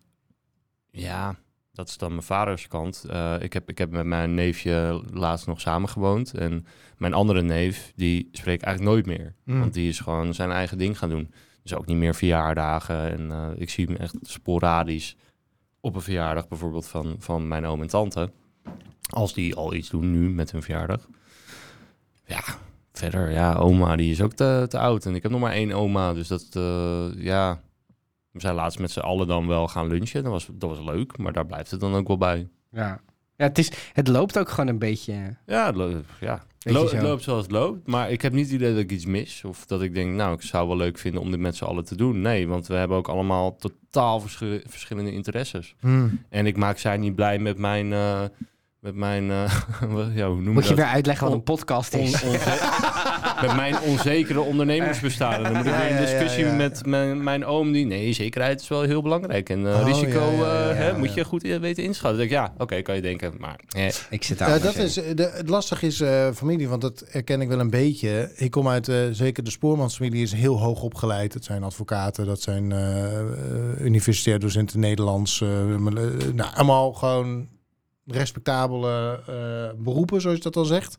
ja, 0.91 1.37
dat 1.73 1.89
is 1.89 1.97
dan 1.97 2.11
mijn 2.11 2.23
vaders 2.23 2.69
kant. 2.69 3.05
Eh, 3.09 3.35
ik, 3.39 3.53
heb, 3.53 3.69
ik 3.69 3.79
heb 3.79 3.91
met 3.91 4.07
mijn 4.07 4.35
neefje 4.35 5.03
laatst 5.13 5.47
nog 5.47 5.61
samen 5.61 5.89
gewoond. 5.89 6.35
En 6.35 6.67
mijn 6.97 7.15
andere 7.15 7.43
neef, 7.43 7.93
die 7.97 8.29
spreekt 8.33 8.63
eigenlijk 8.63 8.95
nooit 8.95 9.19
meer. 9.19 9.35
Mm. 9.45 9.61
Want 9.61 9.75
die 9.75 9.89
is 9.89 10.01
gewoon 10.01 10.35
zijn 10.35 10.51
eigen 10.51 10.79
ding 10.79 10.99
gaan 10.99 11.11
doen. 11.11 11.33
Dus 11.63 11.75
ook 11.75 11.87
niet 11.87 11.97
meer 11.97 12.15
verjaardagen. 12.15 13.11
En 13.11 13.31
eh, 13.31 13.49
ik 13.57 13.71
zie 13.71 13.87
hem 13.87 13.97
echt 13.97 14.17
sporadisch 14.23 15.17
op 15.81 15.95
een 15.95 16.01
verjaardag 16.01 16.49
bijvoorbeeld 16.49 16.87
van, 16.87 17.17
van 17.19 17.49
mijn 17.49 17.67
oom 17.67 17.81
en 17.81 17.89
tante. 17.89 18.33
Als 19.11 19.35
die 19.35 19.55
al 19.55 19.75
iets 19.75 19.91
doen 19.91 20.11
nu 20.11 20.31
met 20.31 20.51
hun 20.51 20.63
verjaardag. 20.63 21.09
Ja, 22.25 22.43
verder, 22.99 23.31
ja, 23.31 23.55
oma 23.55 23.97
die 23.97 24.11
is 24.11 24.23
ook 24.23 24.33
te, 24.33 24.67
te 24.69 24.79
oud. 24.79 25.07
En 25.07 25.15
ik 25.15 25.23
heb 25.23 25.33
nog 25.33 25.41
maar 25.41 25.53
één 25.53 25.73
oma, 25.73 26.13
dus 26.15 26.29
dat, 26.29 26.47
eh, 26.53 27.05
ja... 27.17 27.61
We 28.31 28.43
zijn 28.43 28.55
laatst 28.55 28.79
met 28.79 28.91
z'n 28.91 29.01
allen 29.01 29.27
dan 29.27 29.47
wel 29.47 29.69
gaan 29.69 29.89
lunchen. 29.89 30.23
Dat 30.23 30.33
was, 30.33 30.49
dat 30.53 30.71
was 30.77 30.87
leuk, 30.87 31.19
maar 31.19 31.33
daar 31.33 31.47
blijft 31.47 31.71
het 31.71 31.81
dan 31.81 31.95
ook 31.95 32.07
wel 32.07 32.19
bij. 32.19 32.49
Ja. 32.73 33.01
Ja, 33.37 33.45
het, 33.47 33.59
is, 33.59 33.71
het 33.93 34.09
loopt 34.09 34.39
ook 34.39 34.49
gewoon 34.49 34.69
een 34.69 34.79
beetje... 34.79 35.15
Ja, 35.47 35.67
het, 35.67 35.77
lo- 35.77 36.03
ja. 36.21 36.45
Het, 36.59 36.73
lo- 36.73 37.01
loopt 37.03 37.23
zoals 37.23 37.43
het 37.43 37.51
loopt. 37.51 37.87
Maar 37.87 38.11
ik 38.11 38.23
heb 38.23 38.33
niet 38.33 38.45
het 38.45 38.55
idee 38.55 38.71
dat 38.73 38.83
ik 38.83 38.91
iets 38.93 39.07
mis. 39.07 39.45
Of 39.45 39.67
dat 39.67 39.83
ik 39.83 39.95
denk, 39.95 40.15
nou, 40.15 40.35
ik 40.35 40.43
zou 40.43 40.69
wel 40.69 40.77
leuk 40.77 40.99
vinden 40.99 41.21
om 41.21 41.31
dit 41.31 41.41
met 41.41 41.57
z'n 41.57 41.65
allen 41.65 41.85
te 41.85 41.97
doen. 41.97 42.21
Nee, 42.21 42.49
want 42.49 42.67
we 42.67 42.75
hebben 42.75 42.97
ook 42.97 43.09
allemaal 43.09 43.57
totaal 43.57 44.21
verschi- 44.21 44.63
verschillende 44.67 45.13
interesses. 45.13 45.75
Hmm. 45.81 46.21
En 46.29 46.47
ik 46.47 46.57
maak 46.57 46.79
zij 46.79 46.97
niet 46.97 47.15
blij 47.15 47.39
met 47.39 47.59
mijn... 47.59 47.93
eh, 47.93 48.23
met 48.87 48.95
mijn 48.95 49.31
eh, 49.31 49.53
ja, 50.15 50.27
hoe 50.29 50.41
noem 50.41 50.53
Moet 50.55 50.63
je 50.63 50.69
dat? 50.69 50.79
weer 50.79 50.87
uitleggen 50.87 51.27
wat 51.27 51.35
een 51.35 51.43
podcast 51.43 51.95
is? 51.95 52.23
onze- 52.23 52.75
met 53.47 53.57
mijn 53.57 53.81
onzekere 53.81 54.41
ondernemingsbestaan. 54.41 55.33
En 55.35 55.43
dan 55.43 55.53
moet 55.57 55.67
ik 55.67 55.73
weer 55.73 55.87
in 55.89 55.95
ja, 55.95 56.01
ja, 56.01 56.07
discussie 56.07 56.45
ja. 56.45 56.53
met 56.55 56.87
mijn, 56.87 57.23
mijn 57.23 57.45
oom 57.45 57.73
die... 57.73 57.87
Nee, 57.87 58.13
zekerheid 58.13 58.61
is 58.61 58.69
wel 58.69 58.83
heel 58.83 59.03
belangrijk. 59.03 59.49
En 59.51 59.67
eh, 59.67 59.81
Oh, 59.81 59.87
risico 59.87 60.21
ja, 60.21 60.31
ja, 60.31 60.53
ja, 60.55 60.69
eh, 60.69 60.69
ja, 60.69 60.75
hè, 60.83 60.89
ja. 60.89 60.97
moet 60.97 61.15
je 61.15 61.25
goed 61.25 61.43
weten 61.43 61.85
inschatten. 61.85 62.19
Dan 62.19 62.29
denk 62.29 62.31
ik, 62.31 62.37
ja, 62.37 62.63
oké, 62.65 62.83
kan 62.83 62.95
je 62.95 63.03
denken. 63.03 63.33
Maar 63.39 63.61
eh, 63.69 63.87
Ik 64.11 64.23
zit 64.25 64.39
daar 64.39 64.61
dat 64.61 64.75
in. 64.75 64.85
is, 64.85 64.95
de, 64.95 65.31
het 65.35 65.49
lastige 65.49 65.87
is 65.87 66.01
eh, 66.01 66.29
familie, 66.35 66.69
want 66.69 66.81
dat 66.81 67.05
herken 67.09 67.41
ik 67.41 67.49
wel 67.49 67.61
een 67.61 67.71
beetje. 67.71 68.33
Ik 68.37 68.51
kom 68.51 68.69
uit, 68.69 68.89
eh, 68.89 68.97
zeker 69.11 69.45
de 69.45 69.51
spoormansfamilie 69.51 70.23
is 70.23 70.33
heel 70.33 70.59
hoog 70.61 70.83
opgeleid. 70.83 71.33
Dat 71.33 71.45
zijn 71.45 71.63
advocaten, 71.63 72.27
dat 72.27 72.41
zijn 72.41 72.73
universitair 73.81 74.39
docenten 74.39 74.81
Nederlands. 74.81 75.41
eh, 75.41 75.49
nou, 76.35 76.51
allemaal 76.55 76.93
gewoon 76.93 77.49
respectabele 78.07 79.21
eh, 79.27 79.83
beroepen, 79.83 80.21
zoals 80.21 80.37
je 80.37 80.43
dat 80.43 80.57
al 80.57 80.65
zegt. 80.65 80.97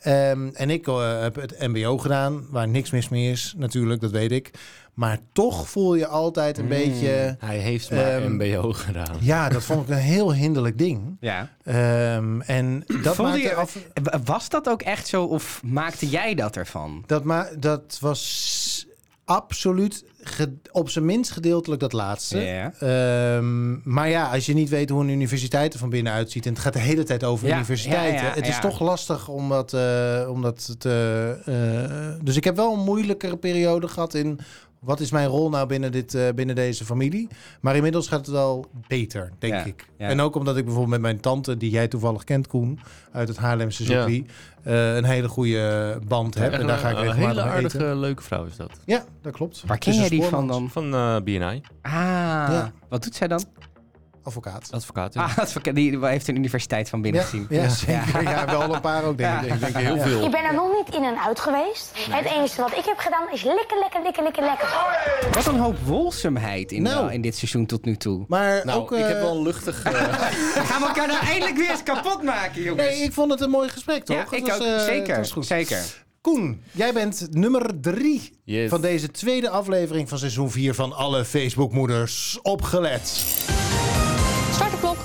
Ehm, 0.00 0.48
en 0.48 0.70
ik 0.70 0.86
eh, 0.88 1.20
heb 1.20 1.34
het 1.34 1.54
mbo 1.68 1.98
gedaan, 1.98 2.46
waar 2.50 2.68
niks 2.68 2.90
mis 2.90 3.08
mee 3.08 3.30
is, 3.30 3.54
natuurlijk, 3.56 4.00
dat 4.00 4.10
weet 4.10 4.32
ik. 4.32 4.50
Maar 4.94 5.18
toch 5.32 5.68
voel 5.68 5.94
je 5.94 6.06
altijd 6.06 6.58
een 6.58 6.62
Mm. 6.64 6.68
beetje... 6.70 7.36
hij 7.38 7.58
heeft 7.58 7.90
maar 7.90 8.22
Ehm, 8.22 8.34
mbo 8.34 8.72
gedaan. 8.72 9.16
Ja, 9.20 9.48
dat 9.48 9.62
vond 9.64 9.82
ik 9.82 9.88
een 9.88 10.00
heel 10.02 10.34
hinderlijk 10.34 10.78
ding. 10.78 11.16
Ja. 11.20 11.48
Ehm, 11.64 12.40
en 12.40 12.84
dat 13.02 13.14
Voelde 13.14 13.22
maakte 13.32 13.46
je- 13.48 13.54
af... 13.54 13.78
Was 14.24 14.48
dat 14.48 14.68
ook 14.68 14.82
echt 14.82 15.06
zo 15.06 15.24
of 15.24 15.60
maakte 15.64 16.08
jij 16.08 16.34
dat 16.34 16.56
ervan? 16.56 17.04
Dat, 17.06 17.24
ma 17.24 17.48
dat 17.58 17.96
was 18.00 18.86
absoluut 19.24 20.04
op 20.72 20.90
zijn 20.90 21.04
minst 21.04 21.30
gedeeltelijk 21.30 21.80
dat 21.80 21.92
laatste. 21.92 22.38
Ehm, 22.78 23.90
maar 23.94 24.08
ja, 24.08 24.30
als 24.30 24.46
je 24.46 24.54
niet 24.54 24.68
weet 24.68 24.90
hoe 24.90 25.02
een 25.02 25.08
universiteit 25.08 25.72
er 25.72 25.78
van 25.78 25.90
binnen 25.90 26.12
uitziet... 26.12 26.46
en 26.46 26.52
het 26.52 26.62
gaat 26.62 26.72
de 26.72 26.78
hele 26.78 27.04
tijd 27.04 27.24
over 27.24 27.48
Ja, 27.48 27.54
universiteiten... 27.54 28.14
ja, 28.14 28.28
ja, 28.28 28.34
het 28.34 28.48
is 28.48 28.60
toch 28.60 28.80
lastig 28.80 29.28
om 29.28 29.48
dat, 29.48 29.72
eh, 29.72 30.26
om 30.28 30.42
dat 30.42 30.74
te... 30.78 31.36
eh, 31.44 32.24
dus 32.24 32.36
ik 32.36 32.44
heb 32.44 32.56
wel 32.56 32.72
een 32.72 32.84
moeilijkere 32.84 33.36
periode 33.36 33.88
gehad 33.88 34.14
in... 34.14 34.40
wat 34.84 35.00
is 35.00 35.10
mijn 35.10 35.28
rol 35.28 35.48
nou 35.50 35.66
binnen, 35.66 35.92
dit, 35.92 36.14
eh, 36.14 36.28
binnen 36.34 36.54
deze 36.54 36.84
familie? 36.84 37.28
Maar 37.60 37.76
inmiddels 37.76 38.08
gaat 38.08 38.18
het 38.18 38.28
wel 38.34 38.66
beter, 38.88 39.32
denk 39.38 39.52
Ja, 39.54 39.64
ik. 39.64 39.86
ja. 39.98 40.08
En 40.08 40.20
ook 40.20 40.34
omdat 40.34 40.56
ik 40.56 40.62
bijvoorbeeld 40.64 40.92
met 40.92 41.00
mijn 41.00 41.20
tante... 41.20 41.56
die 41.56 41.70
jij 41.70 41.88
toevallig 41.88 42.24
kent, 42.24 42.46
Koen, 42.46 42.78
uit 43.12 43.28
het 43.28 43.36
Haarlemse 43.36 43.82
Ja. 43.82 43.88
circuit... 43.88 44.30
eh, 44.62 44.94
een 44.96 45.04
hele 45.04 45.28
goede 45.28 45.98
band 46.06 46.34
heb. 46.34 46.52
En 46.52 46.66
daar 46.66 46.78
ga 46.78 46.88
ik 46.90 46.96
een, 46.96 47.00
een 47.00 47.06
regelmatig 47.12 47.42
hele 47.42 47.54
mee 47.54 47.64
eten. 47.64 47.80
aardige, 47.80 48.00
leuke 48.00 48.22
vrouw 48.22 48.44
is 48.44 48.56
dat. 48.56 48.70
Ja, 48.84 49.04
dat 49.22 49.32
klopt. 49.32 49.62
Waar 49.66 49.78
ken 49.78 49.94
jij 49.94 50.02
een 50.04 50.10
die 50.10 50.22
van 50.22 50.46
dan? 50.46 50.70
Van 50.70 50.94
eh 50.94 51.16
BNI, 51.24 51.60
Ah, 51.82 51.92
Ja. 51.92 52.72
wat 52.88 53.02
doet 53.02 53.14
zij 53.14 53.28
dan? 53.28 53.44
Advocaat. 54.22 54.68
advocaat. 54.70 55.14
ja. 55.14 55.22
Ah, 55.22 55.38
advocaat, 55.38 55.74
die 55.74 56.06
heeft 56.06 56.28
een 56.28 56.36
universiteit 56.36 56.88
van 56.88 57.02
binnen 57.02 57.20
Ja, 57.20 57.26
gezien. 57.26 57.46
ja, 57.50 57.68
zeker. 57.68 58.22
Ja, 58.22 58.46
wel 58.46 58.74
een 58.74 58.80
paar 58.80 59.04
ook, 59.04 59.18
denk 59.18 59.40
ik. 59.42 59.52
Ik 59.54 59.60
denk 59.60 59.76
heel 59.76 59.96
Ja. 59.96 60.02
veel. 60.02 60.24
Ik 60.24 60.30
ben 60.30 60.44
er 60.44 60.54
nog 60.54 60.68
niet 60.84 60.94
in 60.94 61.04
en 61.04 61.18
uit 61.22 61.40
geweest. 61.40 61.90
Het 62.10 62.24
enige 62.26 62.60
wat 62.60 62.70
ik 62.76 62.84
heb 62.84 62.98
gedaan 62.98 63.32
is 63.32 63.42
lekker, 63.42 63.78
lekker, 63.78 64.02
lekker, 64.02 64.22
lekker, 64.22 64.42
lekker. 64.44 64.68
Wat 65.32 65.46
een 65.46 65.58
hoop 65.60 65.76
wolsomheid 65.84 66.72
in, 66.72 66.82
Nou. 66.82 67.12
in 67.12 67.20
dit 67.20 67.36
seizoen 67.36 67.66
tot 67.66 67.84
nu 67.84 67.96
toe. 67.96 68.24
Maar 68.28 68.60
Nou, 68.66 68.80
ook... 68.80 68.92
ik 68.92 68.98
eh, 68.98 69.06
heb 69.06 69.20
wel 69.20 69.36
een 69.36 69.42
luchtig... 69.42 69.82
eh, 69.84 69.92
We 70.54 70.60
gaan 70.64 70.82
elkaar 70.82 71.06
nou 71.06 71.24
eindelijk 71.26 71.56
weer 71.56 71.70
eens 71.70 71.82
kapot 71.82 72.22
maken, 72.22 72.62
jongens. 72.62 72.86
Nee, 72.88 73.02
ik 73.02 73.12
vond 73.12 73.30
het 73.30 73.40
een 73.40 73.50
mooi 73.50 73.68
gesprek, 73.68 74.04
toch? 74.04 74.16
ja, 74.16 74.22
Het 74.24 74.32
ik 74.32 74.46
was, 74.46 74.58
ook. 74.60 74.66
eh, 74.66 74.78
zeker, 74.84 75.16
was 75.16 75.32
goed. 75.32 75.46
zeker. 75.46 76.00
Koen, 76.20 76.62
jij 76.72 76.92
bent 76.92 77.26
nummer 77.30 77.80
drie 77.80 78.40
Yes. 78.44 78.68
van 78.70 78.80
deze 78.80 79.10
tweede 79.10 79.48
aflevering 79.48 80.08
van 80.08 80.18
seizoen 80.18 80.50
4 80.50 80.74
van 80.74 80.92
alle 80.92 81.24
Facebookmoeders. 81.24 82.38
Opgelet. 82.42 83.24
Start 84.52 84.70
de 84.70 84.78
klok. 84.78 84.96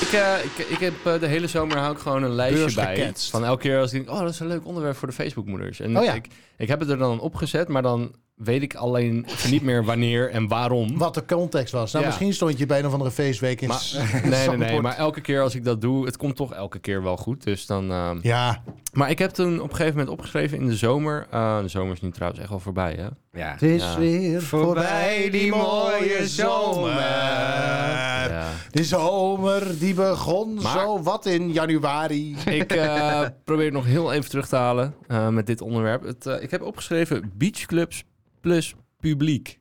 Ik, 0.00 0.12
eh, 0.12 0.44
ik, 0.44 0.66
ik 0.68 0.78
heb 0.78 0.94
eh, 1.04 1.20
de 1.20 1.26
hele 1.26 1.46
zomer 1.46 1.76
hou 1.78 1.92
ik 1.92 1.98
gewoon 1.98 2.22
een 2.22 2.30
lijstje 2.34 2.58
Beurs 2.60 2.74
bij. 2.74 2.96
geketst. 2.96 3.30
Van 3.30 3.44
elke 3.44 3.62
keer 3.62 3.80
als 3.80 3.92
ik 3.92 4.04
denk, 4.04 4.16
oh, 4.16 4.22
dat 4.24 4.32
is 4.32 4.40
een 4.40 4.46
leuk 4.46 4.66
onderwerp 4.66 4.96
voor 4.96 5.08
de 5.08 5.14
Facebookmoeders. 5.14 5.80
En 5.80 5.98
Oh 5.98 6.04
ja. 6.04 6.12
ik, 6.14 6.26
ik 6.56 6.68
heb 6.68 6.80
het 6.80 6.88
er 6.88 6.98
dan 6.98 7.20
opgezet, 7.20 7.68
maar 7.68 7.82
dan 7.82 8.14
weet 8.38 8.62
ik 8.62 8.74
alleen 8.74 9.26
niet 9.50 9.62
meer 9.62 9.84
wanneer 9.84 10.30
en 10.30 10.48
waarom. 10.48 10.98
Wat 10.98 11.14
de 11.14 11.24
context 11.24 11.72
was. 11.72 11.92
Nou, 11.92 12.04
Ja. 12.04 12.10
misschien 12.10 12.32
stond 12.34 12.58
je 12.58 12.66
bij 12.66 12.78
een 12.78 12.86
of 12.86 12.92
andere 12.92 13.10
feestweek 13.10 13.60
in 13.60 13.68
Maar, 13.68 13.78
S- 13.80 13.92
nee, 14.24 14.48
nee, 14.48 14.56
nee, 14.56 14.80
maar 14.80 14.96
elke 14.96 15.20
keer 15.20 15.42
als 15.42 15.54
ik 15.54 15.64
dat 15.64 15.80
doe, 15.80 16.04
het 16.06 16.16
komt 16.16 16.36
toch 16.36 16.52
elke 16.54 16.78
keer 16.78 17.02
wel 17.02 17.16
goed. 17.16 17.44
Dus 17.44 17.66
dan, 17.66 17.90
eh, 17.90 18.10
Ja, 18.22 18.62
Maar 18.92 19.10
ik 19.10 19.18
heb 19.18 19.30
toen 19.30 19.60
op 19.60 19.70
een 19.70 19.76
gegeven 19.76 19.92
moment 19.98 20.08
opgeschreven 20.16 20.58
in 20.58 20.66
de 20.66 20.76
zomer. 20.76 21.26
eh, 21.30 21.60
de 21.60 21.68
zomer 21.68 21.92
is 21.94 22.00
nu 22.00 22.10
trouwens 22.10 22.40
echt 22.42 22.50
al 22.50 22.58
voorbij, 22.60 22.92
hè? 22.94 23.06
Ja. 23.40 23.50
het 23.52 23.62
is 23.62 23.82
Ja. 23.82 23.98
weer 23.98 24.42
Voorbij 24.42 25.28
die 25.30 25.50
mooie 25.50 26.22
zomer. 26.28 26.90
Ja. 26.90 28.46
De 28.70 28.84
zomer 28.84 29.78
die 29.78 29.94
begon 29.94 30.54
Maar- 30.54 30.78
zo 30.78 31.02
wat 31.02 31.26
in 31.26 31.52
januari. 31.52 32.36
Ik 32.46 32.72
eh, 32.72 33.20
probeer 33.44 33.64
het 33.64 33.74
nog 33.74 33.84
heel 33.84 34.12
even 34.12 34.30
terug 34.30 34.48
te 34.48 34.56
halen 34.56 34.94
eh, 35.06 35.28
met 35.28 35.46
dit 35.46 35.60
onderwerp. 35.60 36.02
Het, 36.04 36.26
eh, 36.26 36.42
ik 36.42 36.50
heb 36.50 36.62
opgeschreven 36.62 37.32
beachclubs 37.34 38.04
plus 38.40 38.74
publiek. 39.00 39.58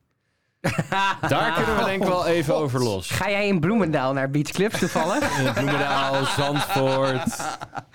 Daar 1.30 1.54
kunnen 1.56 1.78
we 1.78 1.84
denk 1.86 2.02
ik 2.02 2.08
wel 2.08 2.26
even 2.28 2.56
over 2.56 2.84
los. 2.84 3.10
Ga 3.10 3.30
jij 3.30 3.48
in 3.48 3.60
Bloemendaal 3.60 4.14
naar 4.14 4.30
Beach 4.30 4.50
Clubs 4.52 4.80
toevallig? 4.80 5.38
In 5.46 5.54
Bloemendaal, 5.54 6.26
Zandvoort. 6.26 7.36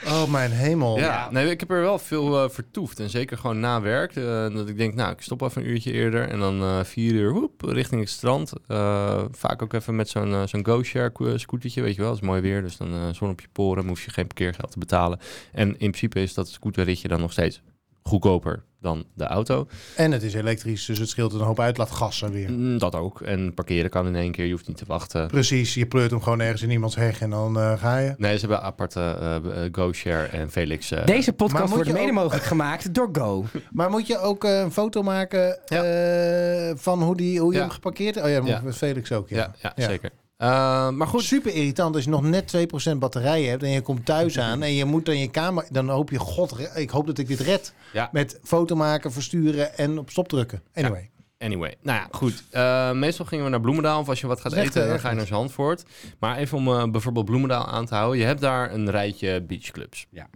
Oh, 0.07 0.27
mijn 0.31 0.51
hemel. 0.51 0.99
Ja, 0.99 1.29
nee, 1.31 1.51
ik 1.51 1.61
heb 1.61 1.71
er 1.71 1.81
wel 1.81 1.99
veel 1.99 2.43
eh, 2.45 2.51
vertoefd. 2.51 3.01
En 3.01 3.11
zeker 3.11 3.39
gewoon 3.39 3.61
na 3.61 3.81
werk. 3.81 4.17
eh, 4.17 4.55
dat 4.55 4.69
ik 4.69 4.77
denk, 4.77 4.95
nou, 4.95 5.13
ik 5.13 5.21
stop 5.21 5.43
even 5.43 5.63
een 5.63 5.69
uurtje 5.69 5.93
eerder. 5.93 6.29
En 6.29 6.39
dan 6.39 6.61
eh, 6.63 6.85
vier 6.85 7.13
uur, 7.13 7.31
hoep, 7.31 7.63
richting 7.63 8.01
het 8.01 8.11
strand. 8.11 8.53
Eh, 8.67 9.25
vaak 9.31 9.63
ook 9.63 9.73
even 9.73 9.97
met 9.97 10.09
zo'n 10.09 10.33
eh, 10.33 10.43
zo'n 10.47 10.67
GoShare 10.67 11.11
ko- 11.11 11.39
scootertje, 11.39 11.83
weet 11.83 11.95
je 11.95 12.01
wel. 12.01 12.11
Het 12.11 12.21
is 12.23 12.27
mooi 12.27 12.41
weer, 12.41 12.63
dus 12.63 12.77
dan 12.77 12.93
eh 12.93 13.09
zon 13.13 13.31
op 13.31 13.41
je 13.41 13.49
poren. 13.53 13.77
Dan 13.81 13.89
hoef 13.89 14.05
je 14.05 14.11
geen 14.11 14.27
parkeergeld 14.27 14.71
te 14.71 14.79
betalen. 14.79 15.19
En 15.53 15.69
in 15.69 15.77
principe 15.77 16.21
is 16.23 16.35
dat 16.35 16.49
scooterritje 16.49 17.09
dan 17.09 17.21
nog 17.21 17.33
steeds 17.33 17.61
goedkoper 18.03 18.63
dan 18.81 19.05
de 19.15 19.25
auto. 19.25 19.67
En 19.97 20.13
het 20.13 20.23
is 20.23 20.35
elektrisch, 20.35 20.87
dus 20.87 20.99
het 20.99 21.09
scheelt 21.09 21.33
een 21.33 21.41
hoop 21.41 21.61
uitlaatgassen 21.61 22.31
weer. 22.33 22.51
Mm, 22.51 22.79
dat 22.79 22.95
ook. 22.95 23.21
En 23.21 23.55
parkeren 23.55 23.91
kan 23.91 24.07
in 24.07 24.17
één 24.17 24.33
keer, 24.33 24.45
je 24.45 24.53
hoeft 24.53 24.69
niet 24.69 24.77
te 24.77 24.85
wachten. 24.87 25.27
Precies, 25.27 25.75
je 25.75 25.87
pleurt 25.87 26.11
hem 26.11 26.23
gewoon 26.23 26.41
ergens 26.41 26.63
in 26.63 26.71
iemands 26.71 26.95
heg 26.97 27.21
en 27.21 27.31
dan 27.31 27.59
eh, 27.59 27.79
ga 27.79 27.99
je. 27.99 28.15
Nee, 28.17 28.35
ze 28.35 28.41
hebben 28.41 28.63
aparte 28.63 29.01
eh, 29.01 29.37
eh, 29.65 29.69
GoShare 29.73 30.27
en 30.27 30.51
Felix. 30.51 30.91
eh, 30.91 31.07
Deze 31.07 31.33
podcast 31.33 31.73
wordt 31.75 31.93
mede 31.93 32.07
ook- 32.07 32.13
mogelijk 32.13 32.45
gemaakt 32.45 32.95
door 32.95 33.09
Go. 33.13 33.45
Maar 33.71 33.91
moet 33.91 34.07
je 34.07 34.19
ook 34.19 34.45
een 34.45 34.73
foto 34.73 35.03
maken 35.03 35.59
Ja. 35.67 35.83
eh, 35.85 36.73
van 36.77 37.03
hoe, 37.03 37.17
die, 37.17 37.41
hoe 37.41 37.51
je 37.53 37.57
Ja. 37.57 37.63
hem 37.65 37.73
geparkeerd 37.73 38.15
hebt? 38.15 38.27
Oh 38.27 38.33
ja, 38.33 38.41
Ja. 38.45 38.61
met 38.65 38.77
Felix 38.77 39.13
ook, 39.13 39.29
ja. 39.29 39.37
ja, 39.37 39.53
ja, 39.63 39.73
Ja. 39.77 39.85
zeker. 39.89 40.11
Eh, 40.43 40.89
maar 40.89 41.07
goed, 41.07 41.23
Super 41.23 41.55
irritant 41.55 41.95
als 41.95 42.05
je 42.05 42.11
nog 42.11 42.23
net 42.23 42.55
2% 42.95 42.99
batterij 42.99 43.43
hebt 43.43 43.63
en 43.63 43.71
je 43.71 43.81
komt 43.81 44.05
thuis 44.05 44.39
aan 44.39 44.63
en 44.63 44.75
je 44.75 44.85
moet 44.85 45.07
dan 45.07 45.19
je 45.19 45.31
kamer... 45.31 45.67
Dan 45.71 45.89
hoop 45.89 46.11
je, 46.11 46.19
god, 46.19 46.55
ik 46.75 46.91
hoop 46.91 47.07
dat 47.07 47.19
ik 47.19 47.27
dit 47.27 47.41
red. 47.41 47.75
Ja. 47.93 48.09
Met 48.13 48.41
foto 48.43 48.77
maken, 48.77 49.13
versturen 49.13 49.77
en 49.77 49.99
op 49.99 50.11
stop 50.11 50.29
drukken. 50.29 50.63
Anyway. 50.75 51.11
Anyway, 51.39 51.75
nou 51.83 51.99
ja, 51.99 52.09
goed. 52.11 52.45
Eh, 52.51 52.93
meestal 52.93 53.27
gingen 53.27 53.45
we 53.45 53.51
naar 53.51 53.61
Bloemendaal. 53.61 54.01
Of 54.01 54.09
als 54.09 54.21
je 54.21 54.27
wat 54.27 54.41
gaat 54.41 54.53
eten, 54.53 54.89
dan 54.89 55.01
ga 55.01 55.11
je 55.11 55.17
naar 55.17 55.27
Zandvoort. 55.27 55.85
Maar 56.19 56.37
even 56.37 56.59
om 56.59 56.69
eh, 56.69 56.91
bijvoorbeeld 56.91 57.25
Bloemendaal 57.25 57.67
aan 57.67 57.87
te 57.87 57.95
houden. 57.95 58.19
Je 58.19 58.25
hebt 58.25 58.41
daar 58.41 58.73
een 58.73 58.91
rijtje 58.91 59.43
beachclubs. 59.43 60.07
Ja. 60.11 60.29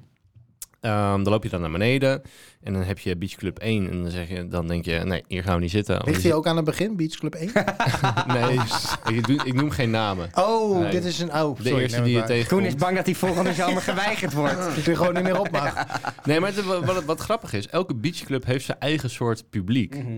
Ehm, 0.86 1.22
dan 1.22 1.32
loop 1.32 1.42
je 1.42 1.48
dan 1.48 1.60
naar 1.60 1.70
beneden. 1.70 2.22
En 2.62 2.72
dan 2.72 2.82
heb 2.82 2.98
je 2.98 3.16
beachclub 3.16 3.58
1. 3.58 3.90
En 3.90 4.02
dan, 4.02 4.10
zeg 4.10 4.28
je, 4.28 4.48
dan 4.48 4.66
denk 4.66 4.84
je, 4.84 4.98
nee, 5.04 5.22
hier 5.28 5.42
gaan 5.42 5.54
we 5.54 5.60
niet 5.60 5.70
zitten. 5.70 6.02
Ligt 6.04 6.22
hij 6.22 6.32
ook 6.34 6.46
aan 6.46 6.56
het 6.56 6.64
begin, 6.64 6.96
Beach 6.96 7.14
Club 7.16 7.34
1? 7.34 7.50
Nee, 8.36 8.58
ik, 9.16 9.26
doe- 9.26 9.44
ik 9.44 9.54
noem 9.54 9.70
geen 9.70 9.90
namen. 9.90 10.28
Oh, 10.34 10.80
Nee. 10.80 10.90
dit 10.90 11.04
is 11.04 11.18
een... 11.20 11.34
Oh, 11.34 11.56
De 11.56 11.68
sorry, 11.68 11.82
eerste 11.82 12.02
die 12.02 12.16
je 12.16 12.22
tegenkomt. 12.22 12.60
Koen 12.60 12.68
is 12.70 12.74
bang 12.74 12.96
dat 12.96 13.04
hij 13.06 13.14
volgende 13.14 13.52
zomer 13.52 13.82
geweigerd 13.92 14.32
wordt. 14.32 14.74
Dat 14.74 14.84
je 14.84 14.96
gewoon 14.96 15.14
niet 15.14 15.22
meer 15.22 15.40
op 15.40 15.50
mag. 15.50 15.74
Nee, 16.24 16.40
maar 16.40 16.54
het- 16.54 16.64
wat, 16.64 16.84
wat, 16.84 17.04
wat 17.04 17.20
grappig 17.20 17.52
is, 17.52 17.68
elke 17.68 17.94
beachclub 17.94 18.44
heeft 18.44 18.64
zijn 18.64 18.78
eigen 18.80 19.10
soort 19.10 19.50
publiek. 19.50 19.94
Mhm. 19.96 20.10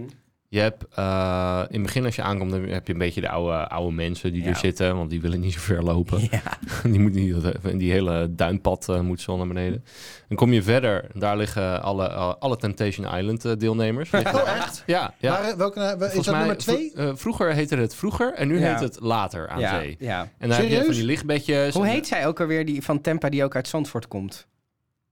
Je 0.51 0.59
hebt 0.61 0.85
eh, 0.95 1.63
in 1.69 1.75
het 1.75 1.83
begin 1.83 2.05
als 2.05 2.17
je 2.17 2.23
aankomt, 2.23 2.51
dan 2.51 2.63
heb 2.63 2.87
je 2.87 2.93
een 2.93 2.99
beetje 2.99 3.21
de 3.21 3.29
oude, 3.29 3.69
oude 3.69 3.95
mensen 3.95 4.33
die 4.33 4.43
Ja. 4.43 4.49
er 4.49 4.57
zitten, 4.57 4.97
want 4.97 5.11
die 5.11 5.21
willen 5.21 5.41
niet 5.41 5.53
zo 5.53 5.61
ver 5.61 5.83
lopen. 5.83 6.21
Ja. 6.31 6.43
die 6.91 7.01
moet 7.01 7.13
niet 7.15 7.43
dat- 7.43 7.57
die 7.79 7.93
hele 7.93 8.35
duinpad 8.35 8.87
uh, 8.91 9.01
moet 9.01 9.21
zo 9.21 9.37
naar 9.37 9.47
beneden. 9.47 9.85
Dan 10.29 10.37
kom 10.37 10.53
je 10.53 10.63
verder, 10.63 11.05
daar 11.15 11.37
liggen 11.37 11.83
alle, 11.83 12.09
uh, 12.09 12.35
alle 12.39 12.57
Temptation 12.57 13.17
Island 13.19 13.61
deelnemers. 13.61 14.11
Oh, 14.11 14.21
echt? 14.57 14.83
Ja, 14.87 15.15
ja. 15.19 15.31
Waar, 15.43 15.57
welke, 15.57 15.81
is 15.81 16.13
dat 16.15 16.27
mij, 16.27 16.39
nummer 16.39 16.57
twee? 16.57 16.93
vro- 16.95 17.17
vroeger 17.17 17.53
heette 17.53 17.77
het 17.77 17.95
vroeger 17.95 18.35
en 18.35 18.49
nu 18.49 18.59
Ja. 18.61 18.71
heet 18.71 18.81
het 18.81 19.01
later 19.01 19.49
aan 19.49 19.61
Ja, 19.61 19.81
zee. 19.81 19.97
ja. 19.99 20.29
En 20.39 20.49
daar 20.49 20.59
heb 20.61 20.69
je 20.69 20.85
van 20.85 20.95
die 20.95 21.05
lichtbedjes. 21.05 21.75
Hoe 21.75 21.87
heet 21.87 22.07
zij 22.07 22.27
ook 22.27 22.41
alweer 22.41 22.65
die 22.65 22.83
van 22.83 23.01
Tempa 23.01 23.29
die 23.29 23.45
ook 23.45 23.57
uit 23.57 23.69
Zandvoort 23.69 24.09
komt? 24.09 24.47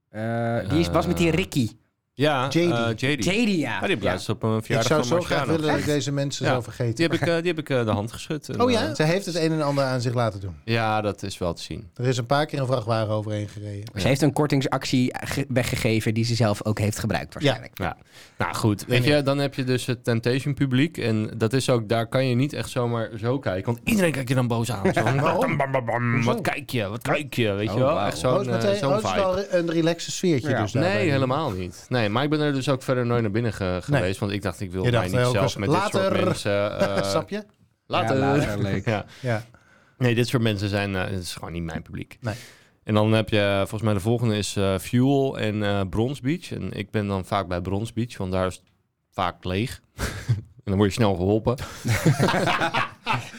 Eh, 0.09 0.69
die 0.69 0.79
is, 0.79 0.89
was 0.89 1.07
met 1.07 1.17
die 1.17 1.27
Eh, 1.31 1.33
Ricky. 1.35 1.69
Ja, 2.19 2.45
JD. 2.49 2.55
eh, 2.55 2.87
JD. 2.95 3.23
JD, 3.25 3.47
ja. 3.47 3.79
Ja, 3.81 3.87
die 3.87 3.97
Ja. 3.99 4.03
laatst 4.03 4.29
op 4.29 4.43
een 4.43 4.57
Ik 4.67 4.81
zou 4.81 5.03
zo 5.03 5.21
graag 5.21 5.45
willen 5.45 5.67
dat 5.67 5.77
ik 5.77 5.85
deze 5.85 6.11
mensen 6.11 6.45
Ja. 6.45 6.51
zou 6.51 6.63
vergeten. 6.63 6.95
Die 6.95 7.05
heb 7.05 7.13
ik, 7.13 7.21
eh, 7.27 7.35
die 7.35 7.47
heb 7.47 7.59
ik 7.59 7.69
eh, 7.69 7.85
de 7.85 7.91
hand 7.91 8.11
geschud. 8.11 8.49
En, 8.49 8.61
Oh 8.61 8.71
ja? 8.71 8.95
Ze 8.95 9.03
heeft 9.03 9.25
het 9.25 9.35
een 9.35 9.51
en 9.51 9.61
ander 9.61 9.83
aan 9.83 10.01
zich 10.01 10.13
laten 10.13 10.39
doen. 10.39 10.55
ja, 10.63 11.01
dat 11.01 11.23
is 11.23 11.37
wel 11.37 11.53
te 11.53 11.61
zien. 11.61 11.89
Er 11.95 12.05
is 12.07 12.17
een 12.17 12.25
paar 12.25 12.45
keer 12.45 12.59
een 12.59 12.65
vrachtwagen 12.65 13.09
overheen 13.13 13.47
gereden. 13.47 13.83
Ze 13.95 14.07
heeft 14.07 14.21
een 14.21 14.33
kortingsactie 14.33 15.13
ge- 15.19 15.45
weggegeven 15.47 16.13
die 16.13 16.25
ze 16.25 16.35
zelf 16.35 16.63
ook 16.65 16.79
heeft 16.79 16.99
gebruikt 16.99 17.33
waarschijnlijk. 17.33 17.71
Ja, 17.77 17.97
nou 18.37 18.53
goed. 18.55 18.85
Weet 18.85 19.03
je, 19.03 19.21
dan 19.21 19.37
heb 19.37 19.53
je 19.53 19.63
dus 19.63 19.85
het 19.85 20.03
Temptation 20.03 20.53
publiek. 20.53 20.97
En 20.97 21.31
dat 21.37 21.53
is 21.53 21.69
ook, 21.69 21.89
daar 21.89 22.07
kan 22.07 22.25
je 22.25 22.35
niet 22.35 22.53
echt 22.53 22.69
zomaar 22.69 23.09
zo 23.19 23.39
kijken. 23.39 23.65
Want 23.73 23.79
iedereen 23.89 24.11
kijkt 24.11 24.29
je 24.29 24.35
dan 24.35 24.47
boos 24.47 24.71
aan. 24.71 24.93
Zo, 24.93 25.03
bam, 25.57 25.71
bam, 25.71 25.85
bam? 25.85 26.23
Wat 26.23 26.41
kijk 26.41 26.69
je? 26.69 26.87
Wat 26.87 27.01
kijk 27.01 27.33
je? 27.33 27.51
Weet 27.51 27.69
je 27.69 27.75
Oh, 27.75 27.79
wel? 27.79 27.99
Echt 28.01 28.17
zo'n 28.17 28.47
het 28.47 28.63
is 28.63 28.79
wel 28.79 29.39
een 29.51 29.69
relaxe 29.71 30.11
sfeertje 30.11 30.49
Ja. 30.49 30.61
dus. 30.61 30.73
Nee, 30.73 31.09
helemaal 31.09 31.51
niet. 31.51 31.85
Nee, 31.89 32.06
maar 32.11 32.23
ik 32.23 32.29
ben 32.29 32.39
er 32.39 32.53
dus 32.53 32.69
ook 32.69 32.83
verder 32.83 33.05
nooit 33.05 33.21
naar 33.21 33.31
binnen 33.31 33.53
ge- 33.53 33.79
geweest. 33.83 34.19
Want 34.19 34.31
ik 34.31 34.41
dacht, 34.41 34.59
ik 34.61 34.71
wil 34.71 34.83
Je 34.83 34.91
mij 34.91 34.99
dacht, 34.99 35.11
niet 35.11 35.21
eh, 35.21 35.27
ook 35.27 35.31
zelf 35.33 35.43
eens 35.45 35.55
met 35.55 35.69
dit 35.69 35.79
soort 35.91 36.23
mensen... 36.25 36.79
eh, 36.97 37.03
Snap 37.09 37.29
je? 37.29 37.43
Later. 37.87 38.17
Ja, 38.17 38.35
later. 38.37 38.81
Ja. 38.91 39.05
Ja. 39.21 39.45
Nee, 39.97 40.15
dit 40.15 40.27
soort 40.27 40.43
mensen 40.43 40.69
zijn... 40.69 40.95
eh, 40.95 41.01
het 41.03 41.21
is 41.23 41.33
gewoon 41.33 41.51
niet 41.51 41.63
mijn 41.63 41.81
publiek. 41.81 42.17
Nee. 42.21 42.35
En 42.83 42.93
dan 42.93 43.11
heb 43.11 43.29
je, 43.29 43.55
volgens 43.57 43.81
mij 43.81 43.93
de 43.93 43.99
volgende 43.99 44.37
is 44.37 44.55
eh, 44.55 44.77
Fuel 44.77 45.37
en 45.39 45.63
eh 45.63 45.81
Bronze 45.89 46.21
Beach. 46.21 46.51
En 46.51 46.71
ik 46.73 46.91
ben 46.91 47.07
dan 47.07 47.25
vaak 47.25 47.47
bij 47.47 47.61
Bronze 47.61 47.93
Beach, 47.93 48.17
want 48.17 48.31
daar 48.31 48.47
is 48.47 48.55
het 48.55 48.63
vaak 49.11 49.43
leeg. 49.43 49.81
en 49.97 50.63
dan 50.63 50.75
word 50.77 50.89
je 50.89 50.95
snel 50.95 51.15
geholpen. 51.15 51.55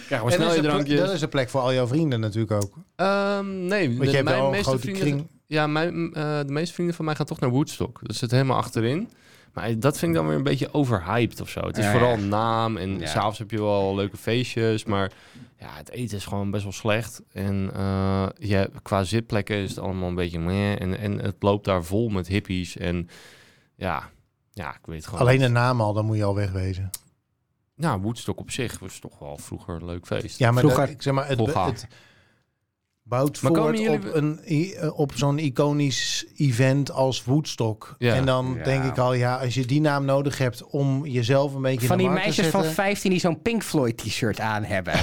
Krijg 0.06 0.22
maar 0.22 0.32
snel 0.32 0.38
dat 0.38 0.38
je 0.38 0.38
is, 0.38 0.54
een 0.56 0.60
plek, 0.62 0.62
drankjes. 0.62 0.98
dat 1.00 1.12
is 1.12 1.20
een 1.20 1.28
plek 1.28 1.48
voor 1.48 1.60
al 1.60 1.72
jouw 1.72 1.86
vrienden 1.86 2.20
natuurlijk 2.20 2.52
ook. 2.64 2.74
Ehm, 2.96 3.66
nee, 3.66 3.88
Want 3.88 4.00
de, 4.00 4.06
je 4.10 4.16
hebt 4.16 4.28
wel 4.28 4.38
mijn 4.38 4.50
meeste 4.50 4.64
grote 4.68 4.80
vrienden... 4.82 5.02
kring. 5.02 5.28
Ja, 5.48 5.66
mijn, 5.66 6.14
eh, 6.14 6.38
de 6.38 6.52
meeste 6.52 6.74
vrienden 6.74 6.94
van 6.94 7.04
mij 7.04 7.14
gaan 7.14 7.26
toch 7.26 7.40
naar 7.40 7.50
Woodstock. 7.50 7.98
Dat 8.02 8.16
zit 8.16 8.30
helemaal 8.30 8.56
achterin. 8.56 9.10
Maar 9.52 9.78
dat 9.80 9.98
vind 9.98 10.10
ik 10.10 10.16
dan 10.18 10.26
weer 10.26 10.36
een 10.36 10.42
beetje 10.42 10.72
overhyped 10.74 11.40
of 11.40 11.48
zo. 11.48 11.60
Het 11.60 11.78
is 11.78 11.84
Ja, 11.84 11.90
vooral 11.92 12.16
ja. 12.18 12.24
naam 12.24 12.76
en 12.76 12.98
Ja. 12.98 13.06
s'avonds 13.06 13.38
heb 13.38 13.50
je 13.50 13.60
wel 13.62 13.94
leuke 13.94 14.16
feestjes. 14.16 14.84
Maar 14.84 15.12
ja, 15.58 15.68
het 15.74 15.90
eten 15.90 16.16
is 16.16 16.24
gewoon 16.26 16.50
best 16.50 16.62
wel 16.62 16.72
slecht. 16.72 17.22
En 17.32 17.70
eh, 17.74 18.26
ja, 18.38 18.66
qua 18.82 19.04
zitplekken 19.04 19.56
is 19.56 19.70
het 19.70 19.78
allemaal 19.78 20.08
een 20.08 20.14
beetje 20.14 20.38
meh. 20.38 20.80
En, 20.80 20.98
en 20.98 21.18
het 21.18 21.36
loopt 21.38 21.64
daar 21.64 21.84
vol 21.84 22.08
met 22.08 22.26
hippies. 22.28 22.76
En 22.76 23.08
ja, 23.74 24.10
ja 24.52 24.70
ik 24.70 24.86
weet 24.86 25.04
gewoon 25.04 25.20
Alleen 25.20 25.38
niet. 25.38 25.46
de 25.46 25.52
naam 25.52 25.80
al, 25.80 25.92
dan 25.92 26.04
moet 26.04 26.16
je 26.16 26.24
al 26.24 26.34
wegwezen. 26.34 26.90
Nou, 27.76 28.00
Woodstock 28.00 28.40
op 28.40 28.50
zich 28.50 28.78
was 28.78 28.98
toch 28.98 29.18
wel 29.18 29.36
vroeger 29.38 29.74
een 29.74 29.84
leuk 29.84 30.06
feest. 30.06 30.38
Ja, 30.38 30.50
maar 30.50 30.60
Vroeger. 30.62 30.80
dat- 30.80 30.90
ik 30.94 31.02
zeg 31.02 31.14
maar, 31.14 31.28
het, 31.28 31.38
het 31.38 31.86
bouwt 33.08 33.42
Maar 33.42 33.52
komen 33.52 33.76
voort 33.76 33.78
jullie- 33.82 34.08
op, 34.08 34.14
een, 34.14 34.40
eh, 34.44 34.98
op 34.98 35.12
zo'n 35.14 35.38
iconisch 35.38 36.26
event 36.36 36.90
als 36.90 37.24
Woodstock. 37.24 37.94
Ja. 37.98 38.14
En 38.14 38.26
dan 38.26 38.54
Ja. 38.58 38.64
denk 38.64 38.84
ik 38.84 38.98
al, 38.98 39.12
ja, 39.14 39.36
als 39.36 39.54
je 39.54 39.66
die 39.66 39.80
naam 39.80 40.04
nodig 40.04 40.38
hebt 40.38 40.64
om 40.64 41.06
jezelf 41.06 41.54
een 41.54 41.62
beetje 41.62 41.86
Van 41.86 41.98
in 41.98 42.04
de 42.04 42.10
die 42.10 42.12
markt 42.12 42.20
te 42.20 42.26
meisjes 42.26 42.46
van 42.52 42.60
zetten. 42.62 42.82
15 42.84 43.10
die 43.10 43.20
zo'n 43.20 43.42
Pink 43.42 43.62
Floyd 43.62 43.96
t-shirt 43.96 44.40
aan 44.40 44.64
hebben. 44.64 44.94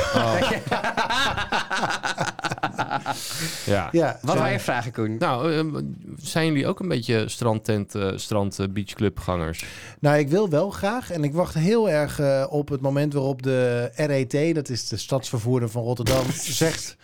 Ja. 3.65 3.89
Ja, 3.91 4.19
Wat 4.21 4.37
wou 4.37 4.49
je 4.49 4.59
vragen, 4.59 4.91
Koen? 4.91 5.15
Nou, 5.19 5.53
eh, 5.53 5.81
zijn 6.17 6.45
jullie 6.47 6.67
ook 6.67 6.79
een 6.79 6.87
beetje 6.87 7.29
strandtent, 7.29 7.95
eh 7.95 8.11
strand 8.15 8.59
eh, 8.59 8.67
beachclubgangers? 8.69 9.65
Nou, 9.99 10.17
ik 10.17 10.29
wil 10.29 10.49
wel 10.49 10.69
graag. 10.69 11.11
En 11.11 11.23
ik 11.23 11.33
wacht 11.33 11.53
heel 11.53 11.89
erg 11.89 12.19
op 12.49 12.69
het 12.69 12.81
moment 12.81 13.13
waarop 13.13 13.41
de 13.43 13.91
RET, 13.95 14.55
dat 14.55 14.69
is 14.69 14.87
de 14.87 14.97
stadsvervoerder 14.97 15.69
van 15.69 15.83
Rotterdam, 15.83 16.23
zegt... 16.61 16.97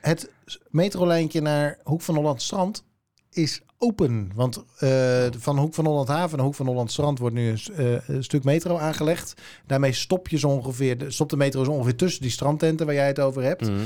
Het 0.00 0.30
metrolijntje 0.70 1.40
naar 1.40 1.78
Hoek 1.84 2.02
van 2.02 2.14
Holland 2.14 2.42
Strand 2.42 2.84
is 3.30 3.60
open. 3.78 4.30
Want 4.34 4.64
eh, 4.78 5.26
van 5.38 5.58
Hoek 5.58 5.74
van 5.74 5.86
Holland 5.86 6.08
Haven 6.08 6.36
naar 6.36 6.46
Hoek 6.46 6.54
van 6.54 6.66
Holland 6.66 6.90
Strand 6.92 7.18
wordt 7.18 7.34
nu 7.34 7.48
een, 7.48 7.60
eh, 7.76 8.08
een 8.08 8.24
stuk 8.24 8.44
metro 8.44 8.76
aangelegd. 8.78 9.34
Daarmee 9.66 9.92
stop 9.92 10.28
je 10.28 10.38
zo 10.38 10.48
ongeveer, 10.48 10.98
de- 10.98 11.10
stopt 11.10 11.30
de 11.30 11.36
metro 11.36 11.64
zo 11.64 11.70
ongeveer 11.70 11.96
tussen 11.96 12.22
die 12.22 12.30
strandtenten 12.30 12.86
waar 12.86 12.94
jij 12.94 13.06
het 13.06 13.20
over 13.20 13.42
hebt. 13.42 13.68
Mhm. 13.70 13.80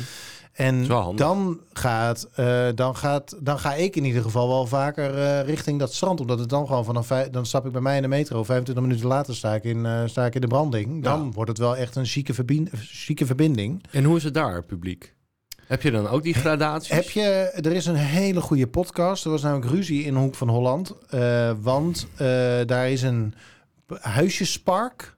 En 0.52 0.86
dan, 1.16 1.60
gaat, 1.72 2.28
eh, 2.34 2.66
dan, 2.74 2.96
gaat, 2.96 3.36
dan 3.40 3.58
ga 3.58 3.74
ik 3.74 3.96
in 3.96 4.04
ieder 4.04 4.22
geval 4.22 4.48
wel 4.48 4.66
vaker 4.66 5.40
richting 5.44 5.78
dat 5.78 5.94
strand. 5.94 6.20
Omdat 6.20 6.38
het 6.38 6.48
dan 6.48 6.66
gewoon 6.66 6.84
vanaf... 6.84 7.08
Dan 7.30 7.46
stap 7.46 7.66
ik 7.66 7.72
bij 7.72 7.80
mij 7.80 7.96
in 7.96 8.02
de 8.02 8.08
metro. 8.08 8.44
25 8.44 8.84
minuten 8.84 9.06
later 9.08 9.34
sta 9.36 9.54
ik 9.54 9.64
in, 9.64 9.86
sta 10.06 10.26
ik 10.26 10.34
in 10.34 10.40
de 10.40 10.46
branding. 10.46 11.02
Dan 11.02 11.24
Ja. 11.24 11.30
wordt 11.30 11.50
het 11.50 11.58
wel 11.58 11.76
echt 11.76 11.96
een 11.96 12.06
verbien- 12.06 12.68
chique 12.76 13.26
verbinding. 13.26 13.82
En 13.90 14.04
hoe 14.04 14.16
is 14.16 14.24
het 14.24 14.34
daar, 14.34 14.62
publiek? 14.64 15.13
Heb 15.66 15.82
je 15.82 15.90
dan 15.90 16.08
ook 16.08 16.22
die 16.22 16.34
gradaties? 16.34 16.90
Heb 16.90 17.10
je, 17.10 17.22
er 17.54 17.72
is 17.72 17.86
een 17.86 17.94
hele 17.94 18.40
goede 18.40 18.66
podcast. 18.66 19.24
Er 19.24 19.30
was 19.30 19.42
namelijk 19.42 19.70
ruzie 19.70 20.04
in 20.04 20.14
Hoek 20.14 20.34
van 20.34 20.48
Holland. 20.48 20.94
eh, 21.08 21.52
want 21.60 22.06
eh, 22.12 22.26
daar 22.66 22.90
is 22.90 23.02
een 23.02 23.34
huisjespark. 24.00 25.16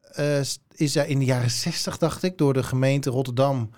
eh, 0.00 0.40
is 0.74 0.92
daar 0.92 1.08
in 1.08 1.18
de 1.18 1.24
jaren 1.24 1.50
60, 1.50 1.98
dacht 1.98 2.22
ik, 2.22 2.38
door 2.38 2.52
de 2.52 2.62
gemeente 2.62 3.10
Rotterdam 3.10 3.70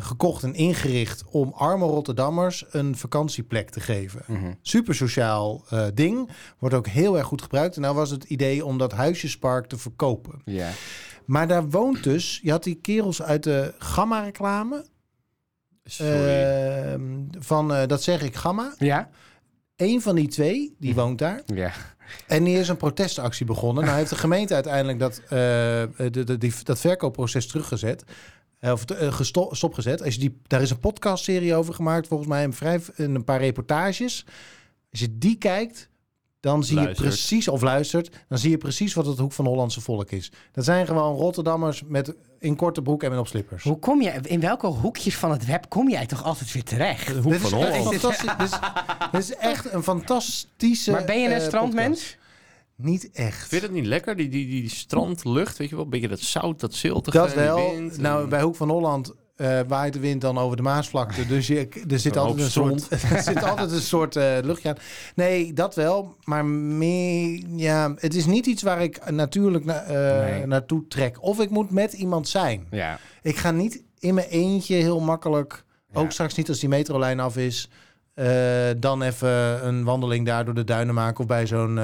gekocht 0.00 0.42
en 0.42 0.54
ingericht 0.54 1.24
om 1.30 1.52
arme 1.52 1.84
Rotterdammers 1.84 2.64
een 2.70 2.96
vakantieplek 2.96 3.70
te 3.70 3.80
geven. 3.80 4.22
Mhm. 4.26 4.52
Super 4.62 4.94
sociaal 4.94 5.64
ding. 5.94 6.30
Wordt 6.58 6.74
ook 6.74 6.86
heel 6.86 7.18
erg 7.18 7.26
goed 7.26 7.42
gebruikt. 7.42 7.76
En 7.76 7.82
nou 7.82 7.94
was 7.94 8.10
het 8.10 8.24
idee 8.24 8.64
om 8.64 8.78
dat 8.78 8.92
huisjespark 8.92 9.66
te 9.66 9.78
verkopen. 9.78 10.42
Ja. 10.44 10.70
Maar 11.24 11.48
daar 11.48 11.68
woont 11.70 12.04
dus, 12.04 12.40
je 12.42 12.50
had 12.50 12.62
die 12.64 12.74
kerels 12.80 13.22
uit 13.22 13.42
de 13.42 13.74
Gamma-reclame. 13.78 14.84
Sorry. 15.84 16.42
Ehm, 16.42 17.24
van, 17.38 17.74
eh, 17.74 17.86
dat 17.86 18.02
zeg 18.02 18.22
ik, 18.22 18.34
Gamma. 18.34 18.74
Ja? 18.78 19.08
Eén 19.76 20.02
van 20.02 20.14
die 20.14 20.28
twee, 20.28 20.74
die 20.78 20.94
woont 20.94 21.18
daar. 21.18 21.42
Ja. 21.46 21.72
En 22.26 22.44
die 22.44 22.58
is 22.58 22.68
een 22.68 22.76
protestactie 22.76 23.46
begonnen. 23.46 23.84
Nou 23.84 23.96
heeft 23.96 24.10
de 24.10 24.16
gemeente 24.16 24.54
uiteindelijk 24.54 24.98
dat, 24.98 25.18
eh, 25.18 25.28
de, 25.28 26.24
de, 26.24 26.38
die, 26.38 26.52
dat 26.62 26.80
verkoopproces 26.80 27.46
teruggezet. 27.46 28.04
Eh, 28.58 28.72
Of 28.72 28.84
uh, 28.90 29.20
stopgezet. 29.50 30.02
Als 30.02 30.14
je 30.14 30.20
die, 30.20 30.40
daar 30.46 30.62
is 30.62 30.70
een 30.70 30.78
podcastserie 30.78 31.54
over 31.54 31.74
gemaakt, 31.74 32.06
volgens 32.06 32.28
mij 32.28 32.44
een, 32.44 32.52
vrij, 32.52 32.80
een 32.96 33.24
paar 33.24 33.40
reportages. 33.40 34.24
Als 34.90 35.00
je 35.00 35.18
die 35.18 35.36
kijkt, 35.36 35.88
dan 36.42 36.64
zie 36.64 36.74
Luistert. 36.76 36.98
je 36.98 37.04
precies, 37.04 37.48
of 37.48 37.60
luistert, 37.62 38.10
dan 38.28 38.38
zie 38.38 38.50
je 38.50 38.58
precies 38.58 38.94
wat 38.94 39.06
het 39.06 39.18
hoek 39.18 39.32
van 39.32 39.46
Hollandse 39.46 39.80
volk 39.80 40.10
is. 40.10 40.32
Dat 40.52 40.64
zijn 40.64 40.86
gewoon 40.86 41.16
Rotterdammers 41.16 41.82
met 41.86 42.14
in 42.38 42.56
korte 42.56 42.82
broek 42.82 43.02
en 43.02 43.10
met 43.10 43.18
op 43.18 43.26
slippers. 43.26 43.64
Hoe 43.64 43.78
kom 43.78 44.02
je, 44.02 44.10
in 44.22 44.40
welke 44.40 44.66
hoekjes 44.66 45.16
van 45.16 45.30
het 45.30 45.46
web 45.46 45.68
kom 45.68 45.90
jij 45.90 46.06
toch 46.06 46.24
altijd 46.24 46.52
weer 46.52 46.64
terecht? 46.64 47.06
De 47.06 47.14
hoek 47.20 47.32
Dit 47.32 47.40
van 47.40 47.58
is, 47.58 47.64
echt 47.66 47.76
Holland. 47.76 48.00
fantastisch. 48.00 48.36
dit, 48.38 48.48
is, 48.48 48.58
dit 49.12 49.20
is 49.20 49.34
echt 49.36 49.72
een 49.72 49.82
fantastische. 49.82 50.90
Maar 50.90 51.04
ben 51.04 51.20
je 51.20 51.26
een 51.28 51.32
eh, 51.40 51.46
strandmens? 51.46 52.00
podcast. 52.00 52.20
Niet 52.76 53.10
echt. 53.12 53.48
Vind 53.48 53.60
je 53.62 53.66
dat 53.68 53.76
niet 53.76 53.86
lekker? 53.86 54.16
Die, 54.16 54.28
die, 54.28 54.46
die 54.46 54.68
strandlucht, 54.70 55.56
weet 55.58 55.68
je 55.68 55.74
wel? 55.74 55.84
Een 55.84 55.90
beetje 55.90 56.08
dat 56.08 56.20
zout, 56.20 56.60
dat 56.60 56.74
ziltige. 56.74 57.16
Dat 57.16 57.34
wel. 57.34 57.70
wind 57.70 57.94
en- 57.96 58.02
Nou, 58.02 58.28
bij 58.28 58.42
Hoek 58.42 58.56
van 58.56 58.70
Holland, 58.70 59.12
eh, 59.42 59.60
waait 59.68 59.92
de 59.92 59.98
wind 59.98 60.20
dan 60.20 60.38
over 60.38 60.56
de 60.56 60.62
Maasvlakte. 60.62 61.26
Dus 61.26 61.46
je, 61.46 61.68
er 61.90 61.98
zit 61.98 62.16
altijd 62.16 62.38
een 62.40 62.50
soort, 62.50 62.88
er 63.12 63.22
zit 63.22 63.42
altijd 63.42 63.70
een 63.70 63.80
soort 63.80 64.16
eh, 64.16 64.36
luchtje 64.42 64.68
aan. 64.68 64.76
Nee, 65.14 65.52
dat 65.52 65.74
wel. 65.74 66.14
Maar 66.24 66.44
meer, 66.46 67.42
ja, 67.56 67.94
het 67.96 68.14
is 68.14 68.26
niet 68.26 68.46
iets 68.46 68.62
waar 68.62 68.82
ik 68.82 69.10
natuurlijk 69.10 69.64
na, 69.64 69.82
eh, 69.82 70.30
Nee. 70.30 70.46
naartoe 70.46 70.86
trek. 70.88 71.22
Of 71.22 71.40
ik 71.40 71.50
moet 71.50 71.70
met 71.70 71.92
iemand 71.92 72.28
zijn. 72.28 72.66
Ja. 72.70 72.98
Ik 73.22 73.36
ga 73.36 73.50
niet 73.50 73.82
in 73.98 74.14
mijn 74.14 74.28
eentje 74.28 74.74
heel 74.74 75.00
makkelijk, 75.00 75.64
Ja. 75.92 76.00
ook 76.00 76.10
straks 76.12 76.34
niet 76.34 76.48
als 76.48 76.58
die 76.60 76.68
metrolijn 76.68 77.20
af 77.20 77.36
is, 77.36 77.68
dan 78.76 79.02
even 79.02 79.66
een 79.66 79.84
wandeling 79.84 80.26
daar 80.26 80.44
door 80.44 80.54
de 80.54 80.64
duinen 80.64 80.94
maken 80.94 81.20
of 81.20 81.26
bij 81.26 81.46
zo'n 81.46 81.78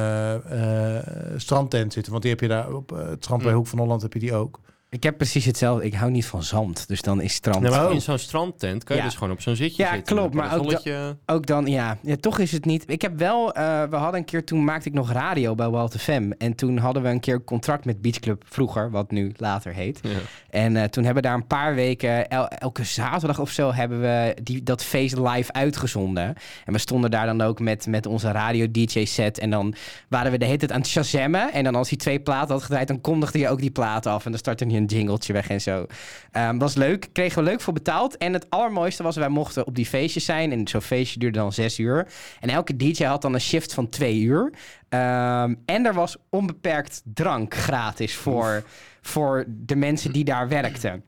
strandtent 1.36 1.92
zitten. 1.92 2.10
Want 2.12 2.22
die 2.22 2.32
heb 2.32 2.40
je 2.40 2.48
daar 2.48 2.72
op 2.72 2.90
het 2.90 3.24
strand 3.24 3.42
bij 3.42 3.50
Mm. 3.50 3.56
Hoek 3.56 3.66
van 3.66 3.78
Holland 3.78 4.02
heb 4.02 4.12
je 4.12 4.18
die 4.18 4.34
ook. 4.34 4.60
Ik 4.90 5.02
heb 5.02 5.16
precies 5.16 5.44
hetzelfde. 5.44 5.84
Ik 5.84 5.94
hou 5.94 6.10
niet 6.10 6.26
van 6.26 6.42
zand. 6.42 6.88
Dus 6.88 7.02
dan 7.02 7.20
is 7.20 7.32
strand... 7.34 7.60
Maar 7.70 7.86
Oh. 7.86 7.92
in 7.94 8.00
zo'n 8.00 8.18
strandtent 8.18 8.84
kan 8.84 8.96
je 8.96 9.02
Ja. 9.02 9.08
dus 9.08 9.18
gewoon 9.18 9.32
op 9.32 9.40
zo'n 9.40 9.56
zitje 9.56 9.82
Ja, 9.82 9.94
zitten. 9.94 10.14
klopt, 10.16 10.34
Met 10.34 10.44
maar 10.44 10.52
een 10.52 11.06
ook 11.26 11.46
dan, 11.46 11.66
ja. 11.66 11.98
ja. 12.02 12.16
Toch 12.20 12.38
is 12.38 12.52
het 12.52 12.64
niet... 12.64 12.84
Ik 12.86 13.02
heb 13.02 13.18
wel... 13.18 13.52
eh, 13.54 13.82
we 13.90 13.96
hadden 13.96 14.20
een 14.20 14.26
keer... 14.26 14.44
Toen 14.44 14.64
maakte 14.64 14.88
ik 14.88 14.94
nog 14.94 15.12
radio 15.12 15.54
bij 15.54 15.68
Walt 15.68 16.00
FM. 16.00 16.30
En 16.38 16.54
toen 16.54 16.78
hadden 16.78 17.02
we 17.02 17.08
een 17.08 17.20
keer 17.20 17.34
een 17.34 17.44
contract 17.44 17.84
met 17.84 18.02
Beach 18.02 18.18
Club 18.18 18.42
vroeger. 18.48 18.90
Wat 18.90 19.10
nu 19.10 19.32
later 19.36 19.72
heet. 19.74 20.00
Ja. 20.02 20.10
En 20.50 20.76
eh, 20.76 20.84
toen 20.84 21.04
hebben 21.04 21.22
we 21.22 21.28
daar 21.28 21.36
een 21.38 21.46
paar 21.46 21.74
weken... 21.74 22.28
el- 22.28 22.48
elke 22.48 22.84
zaterdag 22.84 23.40
of 23.40 23.50
zo 23.50 23.72
hebben 23.72 24.00
we 24.00 24.36
die, 24.42 24.62
dat 24.62 24.84
feest 24.84 25.18
live 25.18 25.52
uitgezonden. 25.52 26.34
En 26.64 26.72
we 26.72 26.78
stonden 26.78 27.10
daar 27.10 27.26
dan 27.26 27.40
ook 27.40 27.60
met, 27.60 27.86
met 27.86 28.06
onze 28.06 28.30
radio-dj-set. 28.30 29.38
En 29.38 29.50
dan 29.50 29.74
waren 30.08 30.32
we 30.32 30.38
de 30.38 30.44
hele 30.44 30.58
tijd 30.58 30.72
aan 30.72 30.80
het 30.80 30.88
shazammen. 30.88 31.52
En 31.52 31.64
dan 31.64 31.74
als 31.74 31.88
hij 31.88 31.98
twee 31.98 32.20
platen 32.20 32.54
had 32.54 32.62
gedraaid... 32.62 32.88
dan 32.88 33.00
kondigde 33.00 33.38
je 33.38 33.48
ook 33.48 33.60
die 33.60 33.70
platen 33.70 34.12
af. 34.12 34.24
En 34.24 34.30
dan 34.30 34.40
startte 34.40 34.64
hij 34.64 34.76
een 34.78 34.84
jingletje 34.84 35.32
weg 35.32 35.48
en 35.48 35.60
zo. 35.60 35.86
Ehm, 36.30 36.58
was 36.58 36.74
leuk. 36.74 37.08
Kregen 37.12 37.38
we 37.44 37.50
leuk 37.50 37.60
voor 37.60 37.72
betaald. 37.72 38.16
En 38.16 38.32
het 38.32 38.50
allermooiste 38.50 39.02
was, 39.02 39.16
wij 39.16 39.28
mochten 39.28 39.66
op 39.66 39.74
die 39.74 39.86
feestjes 39.86 40.24
zijn. 40.24 40.52
En 40.52 40.68
zo'n 40.68 40.80
feestje 40.82 41.18
duurde 41.18 41.38
dan 41.38 41.52
zes 41.52 41.78
uur. 41.78 42.08
En 42.40 42.48
elke 42.48 42.76
DJ 42.76 43.04
had 43.04 43.22
dan 43.22 43.34
een 43.34 43.40
shift 43.40 43.74
van 43.74 43.88
twee 43.88 44.20
uur. 44.20 44.52
Ehm, 44.88 45.54
en 45.64 45.86
er 45.86 45.94
was 45.94 46.16
onbeperkt 46.30 47.02
drank 47.04 47.54
gratis 47.54 48.14
voor, 48.14 48.62
voor 49.00 49.44
de 49.48 49.76
mensen 49.76 50.12
die 50.12 50.24
daar 50.24 50.48
werkten. 50.48 51.02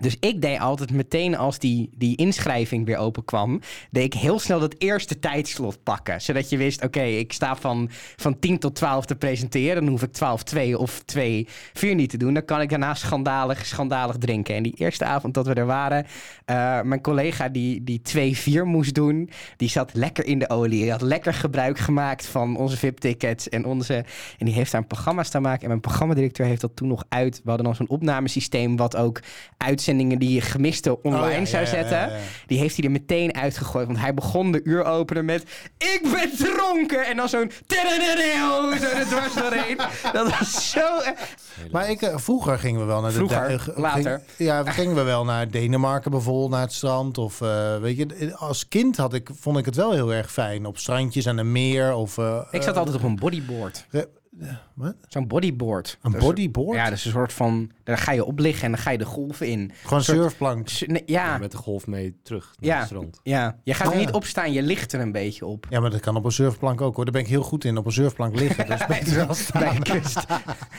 Dus 0.00 0.16
ik 0.20 0.42
deed 0.42 0.58
altijd 0.58 0.90
meteen 0.90 1.36
als 1.36 1.58
die, 1.58 1.90
die 1.96 2.16
inschrijving 2.16 2.86
weer 2.86 2.96
open 2.96 3.24
kwam, 3.24 3.60
deed 3.90 4.04
ik 4.04 4.14
heel 4.14 4.38
snel 4.38 4.60
dat 4.60 4.74
eerste 4.78 5.18
tijdslot 5.18 5.82
pakken. 5.82 6.20
Zodat 6.20 6.48
je 6.48 6.56
wist, 6.56 6.84
oké, 6.84 7.02
ik 7.02 7.32
sta 7.32 7.56
van, 7.56 7.90
van 8.16 8.38
10 8.38 8.58
tot 8.58 8.74
12 8.74 9.04
te 9.04 9.16
presenteren. 9.16 9.82
Dan 9.82 9.90
hoef 9.90 10.02
ik 10.02 10.12
12, 10.12 10.42
2 10.42 10.78
of 10.78 11.02
2, 11.04 11.48
4 11.72 11.94
niet 11.94 12.10
te 12.10 12.16
doen. 12.16 12.34
Dan 12.34 12.44
kan 12.44 12.60
ik 12.60 12.70
daarna 12.70 12.94
schandalig, 12.94 13.66
schandalig 13.66 14.16
drinken. 14.16 14.54
En 14.54 14.62
die 14.62 14.74
eerste 14.76 15.04
avond 15.04 15.34
dat 15.34 15.46
we 15.46 15.54
er 15.54 15.66
waren, 15.66 16.06
eh, 16.44 16.80
mijn 16.82 17.00
collega 17.00 17.48
die, 17.48 17.84
die 17.84 18.02
2, 18.02 18.36
4 18.36 18.66
moest 18.66 18.94
doen, 18.94 19.30
die 19.56 19.68
zat 19.68 19.94
lekker 19.94 20.24
in 20.24 20.38
de 20.38 20.48
olie. 20.48 20.80
Die 20.80 20.90
had 20.90 21.02
lekker 21.02 21.34
gebruik 21.34 21.78
gemaakt 21.78 22.26
van 22.26 22.56
onze 22.56 22.76
VIP-tickets 22.76 23.48
en 23.48 23.64
onze... 23.64 24.04
En 24.38 24.46
die 24.46 24.54
heeft 24.54 24.72
daar 24.72 24.80
een 24.80 24.86
programma 24.86 25.22
staan 25.22 25.42
maken. 25.42 25.62
En 25.62 25.68
mijn 25.68 25.80
programmadirecteur 25.80 26.46
heeft 26.46 26.60
dat 26.60 26.76
toen 26.76 26.88
nog 26.88 27.04
uit. 27.08 27.36
We 27.36 27.48
hadden 27.48 27.66
dan 27.66 27.74
zo'n 27.74 27.88
opnamesysteem 27.88 28.76
wat 28.76 28.96
ook 28.96 29.20
uitzendingen 29.84 30.18
die 30.18 30.34
je 30.34 30.40
gemiste 30.40 31.02
online 31.02 31.22
Oh, 31.24 31.30
ja, 31.32 31.38
ja, 31.38 31.44
zou 31.44 31.66
zetten. 31.66 31.96
ja, 31.98 32.06
ja. 32.06 32.16
Die 32.46 32.58
heeft 32.58 32.76
hij 32.76 32.84
er 32.84 32.90
meteen 32.90 33.34
uitgegooid. 33.34 33.86
Want 33.86 33.98
hij 33.98 34.14
begon 34.14 34.52
de 34.52 34.60
uuropener 34.64 35.24
met... 35.24 35.42
Ik 35.78 36.00
ben 36.12 36.30
dronken! 36.36 37.06
En 37.06 37.16
dan 37.16 37.28
zo'n... 37.28 37.50
Zo 37.66 37.76
er 38.98 39.06
dwars 39.06 39.34
doorheen. 39.34 39.76
Dat 40.12 40.38
was 40.38 40.70
zo... 40.70 40.80
Maar 41.70 41.90
ik, 41.90 42.02
eh, 42.02 42.16
vroeger 42.18 42.58
gingen 42.58 42.80
we 42.80 42.86
wel 42.86 43.00
naar 43.00 43.10
de 43.10 43.16
Vroeger, 43.16 43.70
eh, 43.70 43.76
later. 43.78 44.02
ging- 44.36 44.48
ja, 44.48 44.64
gingen 44.72 44.94
we 44.94 45.02
wel 45.02 45.24
naar 45.24 45.50
Denemarken 45.50 46.10
bijvoorbeeld, 46.10 46.50
naar 46.50 46.60
het 46.60 46.72
strand. 46.72 47.18
Of 47.18 47.40
eh, 47.40 47.76
weet 47.78 47.96
je, 47.96 48.34
als 48.36 48.68
kind 48.68 48.96
had 48.96 49.14
ik, 49.14 49.30
vond 49.40 49.58
ik 49.58 49.64
het 49.64 49.76
wel 49.76 49.92
heel 49.92 50.12
erg 50.12 50.32
fijn. 50.32 50.66
Op 50.66 50.78
strandjes 50.78 51.28
aan 51.28 51.38
een 51.38 51.52
meer. 51.52 51.94
Of, 51.94 52.18
eh, 52.18 52.40
Ik 52.50 52.62
zat 52.62 52.72
eh, 52.72 52.78
altijd 52.78 52.96
op 52.96 53.02
een 53.02 53.16
bodyboard. 53.16 53.86
Wat? 54.74 54.94
Zo'n 55.08 55.26
bodyboard. 55.26 55.98
Een 56.02 56.10
Dat 56.12 56.20
is- 56.20 56.26
bodyboard? 56.26 56.76
Ja, 56.76 56.84
dat 56.84 56.92
is 56.92 57.04
een 57.04 57.10
soort 57.10 57.32
van... 57.32 57.70
Daar 57.84 57.98
ga 57.98 58.12
je 58.12 58.24
op 58.24 58.38
liggen 58.38 58.64
en 58.64 58.70
dan 58.70 58.80
ga 58.80 58.90
je 58.90 58.98
de 58.98 59.04
golven 59.04 59.46
in. 59.48 59.72
Gewoon 59.82 60.02
soort- 60.02 60.18
surfplank. 60.18 60.68
Nee, 60.86 61.02
ja, 61.06 61.38
Met 61.38 61.50
de 61.50 61.56
golf 61.56 61.86
mee 61.86 62.16
terug 62.22 62.44
naar 62.60 62.70
ja, 62.70 62.76
het 62.78 62.86
strand. 62.86 63.20
ja. 63.22 63.58
Je 63.64 63.74
gaat 63.74 63.86
Oh, 63.86 63.92
er 63.92 63.98
ja. 64.00 64.04
niet 64.06 64.14
opstaan, 64.14 64.52
je 64.52 64.62
ligt 64.62 64.92
er 64.92 65.00
een 65.00 65.12
beetje 65.12 65.46
op. 65.46 65.66
Ja, 65.70 65.80
maar 65.80 65.90
dat 65.90 66.00
kan 66.00 66.16
op 66.16 66.24
een 66.24 66.32
surfplank 66.32 66.80
ook 66.80 66.94
hoor. 66.96 67.04
Daar 67.04 67.12
ben 67.14 67.22
ik 67.22 67.28
heel 67.28 67.42
goed 67.42 67.64
in, 67.64 67.76
op 67.76 67.86
een 67.86 67.92
surfplank 67.92 68.38
liggen. 68.38 68.66
Dat 68.66 68.80
is 68.80 68.86
beter 68.98 69.26
dan 69.26 69.34
staan. 69.34 69.60
Bij 69.62 69.74
de 69.78 69.82
kust. 70.00 70.24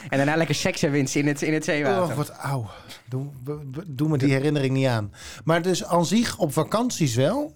en 0.08 0.16
daarna 0.16 0.36
lekker 0.36 0.54
seks 0.54 0.80
hebben 0.80 1.00
in, 1.00 1.06
in 1.12 1.26
het, 1.26 1.42
in 1.42 1.52
het 1.54 1.64
zeewater. 1.64 2.02
Oh, 2.10 2.16
wat 2.16 2.30
auw. 2.30 2.70
Doe, 3.08 3.26
doe 3.86 4.08
me 4.08 4.18
die 4.18 4.32
herinnering 4.32 4.74
niet 4.74 4.86
aan. 4.86 5.12
Maar 5.44 5.62
dus 5.62 5.84
aan 5.84 6.06
zich 6.06 6.38
op 6.38 6.52
vakanties 6.52 7.14
wel. 7.14 7.54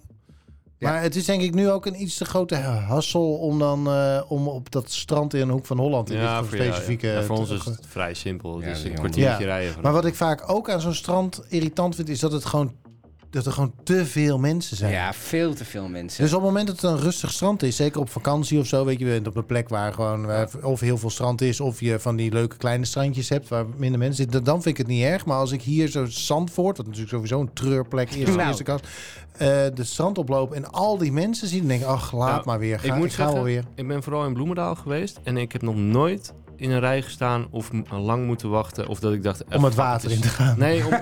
Ja. 0.81 0.89
Maar 0.91 1.01
het 1.01 1.15
is 1.15 1.25
denk 1.25 1.41
ik 1.41 1.53
nu 1.53 1.69
ook 1.69 1.85
een 1.85 2.01
iets 2.01 2.17
te 2.17 2.25
grote 2.25 2.55
hassel 2.55 3.33
om 3.37 3.59
dan 3.59 3.87
eh, 3.87 4.21
om 4.27 4.47
op 4.47 4.71
dat 4.71 4.91
strand 4.91 5.33
in 5.33 5.41
een 5.41 5.49
hoek 5.49 5.65
van 5.65 5.77
Holland 5.79 6.09
in 6.09 6.17
Ja, 6.17 6.39
dit 6.39 6.47
voor, 6.49 6.57
jou, 6.57 6.67
ja. 6.69 6.73
specifieke. 6.73 7.07
Ja, 7.07 7.21
voor 7.23 7.35
te- 7.35 7.41
ons 7.41 7.51
is 7.51 7.65
het 7.65 7.79
vrij 7.87 8.13
simpel. 8.13 8.55
Het 8.55 8.65
Ja, 8.65 8.71
is 8.71 8.81
die 8.81 8.85
een 8.91 8.91
honderd. 8.97 9.13
kwartiertje 9.15 9.45
Ja. 9.45 9.51
rijden. 9.53 9.73
Van. 9.73 9.81
Maar 9.81 9.91
wat 9.93 10.05
ik 10.05 10.15
vaak 10.15 10.49
ook 10.49 10.69
aan 10.69 10.81
zo'n 10.81 10.93
strand 10.93 11.41
irritant 11.47 11.95
vind, 11.95 12.09
is 12.09 12.19
dat 12.19 12.31
het 12.31 12.45
gewoon 12.45 12.79
dat 13.29 13.45
er 13.45 13.51
gewoon 13.51 13.73
te 13.83 14.05
veel 14.05 14.37
mensen 14.39 14.77
zijn. 14.77 14.91
Ja, 14.91 15.13
veel 15.13 15.53
te 15.53 15.65
veel 15.65 15.87
mensen. 15.87 16.23
Dus 16.23 16.33
op 16.33 16.37
het 16.39 16.47
moment 16.47 16.67
dat 16.67 16.81
het 16.81 16.91
een 16.91 16.99
rustig 16.99 17.31
strand 17.31 17.63
is, 17.63 17.75
zeker 17.75 17.99
op 18.01 18.09
vakantie 18.09 18.59
of 18.59 18.67
zo, 18.67 18.85
weet 18.85 18.99
je, 18.99 19.05
je 19.05 19.11
bent 19.11 19.27
op 19.27 19.35
een 19.35 19.45
plek 19.45 19.69
waar 19.69 19.93
gewoon 19.93 20.25
waar 20.25 20.49
of 20.61 20.79
heel 20.79 20.97
veel 20.97 21.09
strand 21.09 21.41
is, 21.41 21.59
of 21.59 21.79
je 21.79 21.99
van 21.99 22.15
die 22.15 22.31
leuke 22.31 22.57
kleine 22.57 22.85
strandjes 22.85 23.29
hebt 23.29 23.47
waar 23.47 23.65
minder 23.77 23.99
mensen 23.99 24.23
zitten, 24.23 24.43
dan 24.43 24.61
vind 24.61 24.77
ik 24.77 24.85
het 24.85 24.95
niet 24.95 25.03
erg. 25.03 25.25
Maar 25.25 25.37
als 25.37 25.51
ik 25.51 25.61
hier 25.61 25.87
zo 25.87 26.05
Zandvoort, 26.05 26.77
wat 26.77 26.85
natuurlijk 26.85 27.11
sowieso 27.13 27.39
een 27.39 27.53
treurplek 27.53 28.09
is, 28.11 28.27
Nou. 28.27 28.47
eerste 28.47 28.63
kast, 28.63 28.87
eh, 29.31 29.47
de 29.73 29.83
strand 29.83 30.17
oplopen 30.17 30.55
en 30.55 30.71
al 30.71 30.97
die 30.97 31.11
mensen 31.11 31.47
zien, 31.47 31.59
dan 31.59 31.67
denk 31.67 31.81
ik, 31.81 31.87
ach, 31.87 32.11
laat 32.11 32.31
Nou, 32.31 32.41
maar 32.45 32.59
weer. 32.59 32.79
Ga, 32.79 32.93
ik 32.93 32.99
moet 32.99 33.11
zeggen, 33.11 33.43
weer. 33.43 33.63
ik 33.75 33.87
ben 33.87 34.03
vooral 34.03 34.25
in 34.25 34.33
Bloemendaal 34.33 34.75
geweest 34.75 35.19
en 35.23 35.37
ik 35.37 35.51
heb 35.51 35.61
nog 35.61 35.75
nooit 35.75 36.33
in 36.61 36.71
een 36.71 36.79
rij 36.79 37.01
gestaan 37.01 37.47
of 37.51 37.69
lang 37.89 38.25
moeten 38.25 38.49
wachten 38.49 38.87
of 38.87 38.99
dat 38.99 39.13
ik 39.13 39.23
dacht... 39.23 39.43
eh, 39.43 39.57
Om 39.57 39.63
het 39.63 39.75
water 39.75 40.09
is- 40.09 40.15
in 40.15 40.21
te 40.21 40.27
gaan. 40.29 40.55
Nee, 40.57 40.85
om, 40.85 40.93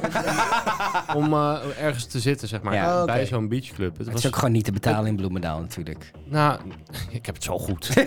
om, 1.16 1.24
om, 1.24 1.34
eh, 1.34 1.58
ergens 1.86 2.06
te 2.06 2.20
zitten, 2.20 2.48
zeg 2.48 2.62
maar, 2.62 2.74
Ja. 2.74 3.06
Bij 3.06 3.26
zo'n 3.26 3.48
beachclub. 3.48 3.90
Het 3.90 4.06
het 4.06 4.08
was, 4.14 4.24
is 4.24 4.28
ook 4.28 4.36
gewoon 4.36 4.52
niet 4.52 4.66
te 4.66 4.72
betalen 4.72 5.06
in 5.06 5.16
Bloemendaal 5.16 5.60
natuurlijk. 5.60 6.12
nou, 6.26 6.60
ik 7.10 7.26
heb 7.26 7.36
het 7.36 7.44
zo 7.44 7.58
goed. 7.60 7.90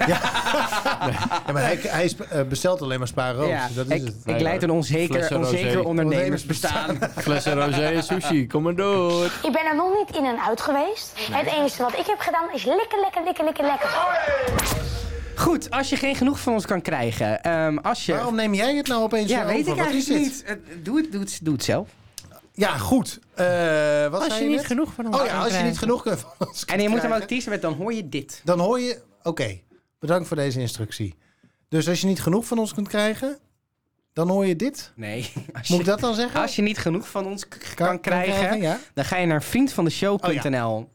Ja, 1.07 1.53
maar 1.53 1.63
hij, 1.63 1.79
hij 1.83 2.13
eh, 2.31 2.43
bestelt 2.43 2.83
alleen 2.83 2.99
maar 2.99 3.09
Spa 3.09 3.33
Roos. 3.33 3.49
Ja, 3.49 3.69
dat 3.75 3.87
is 3.91 3.97
ik, 4.01 4.05
het. 4.07 4.15
ik 4.15 4.25
Nee, 4.25 4.43
leid 4.43 4.63
een 4.63 4.71
onzeker, 4.71 5.37
onzeker 5.39 5.85
ondernemersbestaan. 5.85 6.99
Flessen 7.17 7.55
rosé 7.55 7.83
en 7.83 8.03
sushi, 8.03 8.47
kom 8.47 8.63
maar 8.63 8.75
door. 8.75 9.25
Ik 9.25 9.53
ben 9.53 9.65
er 9.67 9.77
nog 9.77 9.93
niet 9.99 10.17
in 10.17 10.25
en 10.25 10.41
uit 10.49 10.61
geweest. 10.61 11.13
Het 11.31 11.47
enige 11.47 11.83
wat 11.83 11.93
ik 11.93 12.07
heb 12.07 12.19
gedaan 12.21 12.53
is 12.55 12.65
lekker, 12.65 13.01
lekker, 13.01 13.23
lekker, 13.25 13.45
lekker, 13.45 13.65
lekker. 13.65 14.82
Goed, 15.43 15.71
als 15.71 15.89
je 15.89 15.97
geen 15.97 16.15
genoeg 16.15 16.41
van 16.41 16.53
ons 16.53 16.67
kan 16.67 16.83
krijgen. 16.83 17.43
ehm, 17.43 17.77
als 17.79 18.07
je... 18.07 18.13
Waarom 18.13 18.35
neem 18.35 18.55
jij 18.55 18.77
het 18.77 18.87
nou 18.87 19.03
opeens 19.03 19.31
ja, 19.31 19.47
weet 19.47 19.61
over? 19.61 19.73
ik 19.73 19.79
eigenlijk 19.79 20.21
niet. 20.21 20.43
Eh, 20.47 20.55
Doe 20.83 20.97
het, 20.97 21.13
doe, 21.13 21.21
het, 21.21 21.39
doe 21.43 21.53
het 21.55 21.65
zelf. 21.65 21.89
Ja, 22.53 22.79
goed. 22.79 23.19
Eh, 23.35 23.47
wat 24.09 24.25
zei 24.33 24.45
je 24.45 24.57
net? 24.57 24.67
genoeg 24.67 24.93
van 24.93 25.15
Oh 25.15 25.25
ja, 25.27 25.43
als 25.43 25.57
je 25.57 25.63
niet 25.63 25.79
genoeg 25.79 26.03
kunt 26.03 26.21
van 26.21 26.49
ons 26.49 26.65
En 26.65 26.81
je 26.81 26.89
moet 26.89 26.99
hem 26.99 27.07
krijgen, 27.07 27.23
ook 27.23 27.29
teasen 27.29 27.51
met 27.51 27.63
dan 27.63 27.73
hoor 27.75 27.93
je 27.93 28.09
dit. 28.09 28.41
Dan 28.45 28.59
hoor 28.59 28.81
je... 28.81 29.03
Oké, 29.23 29.61
bedankt 29.99 30.29
voor 30.29 30.37
deze 30.37 30.61
instructie. 30.61 31.15
Dus 31.69 31.89
als 31.89 32.01
je 32.01 32.07
niet 32.07 32.21
genoeg 32.21 32.47
van 32.47 32.59
ons 32.59 32.75
kunt 32.75 32.89
krijgen, 32.89 33.39
dan 34.13 34.29
hoor 34.29 34.47
je 34.47 34.57
dit. 34.57 34.93
Nee, 34.97 35.33
als 35.59 35.69
Moet 35.69 35.69
je, 35.69 35.75
ik 35.79 35.85
dat 35.85 36.01
dan 36.01 36.15
zeggen? 36.15 36.41
als 36.41 36.57
je 36.57 36.63
niet 36.63 36.79
genoeg 36.79 37.09
van 37.09 37.27
ons 37.27 37.49
kan, 37.75 38.01
krijgen, 38.01 38.61
ja. 38.61 38.79
dan 38.95 39.05
ga 39.05 39.17
je 39.17 39.27
naar 39.27 39.43
vriendvandeshow.nl. 39.43 40.89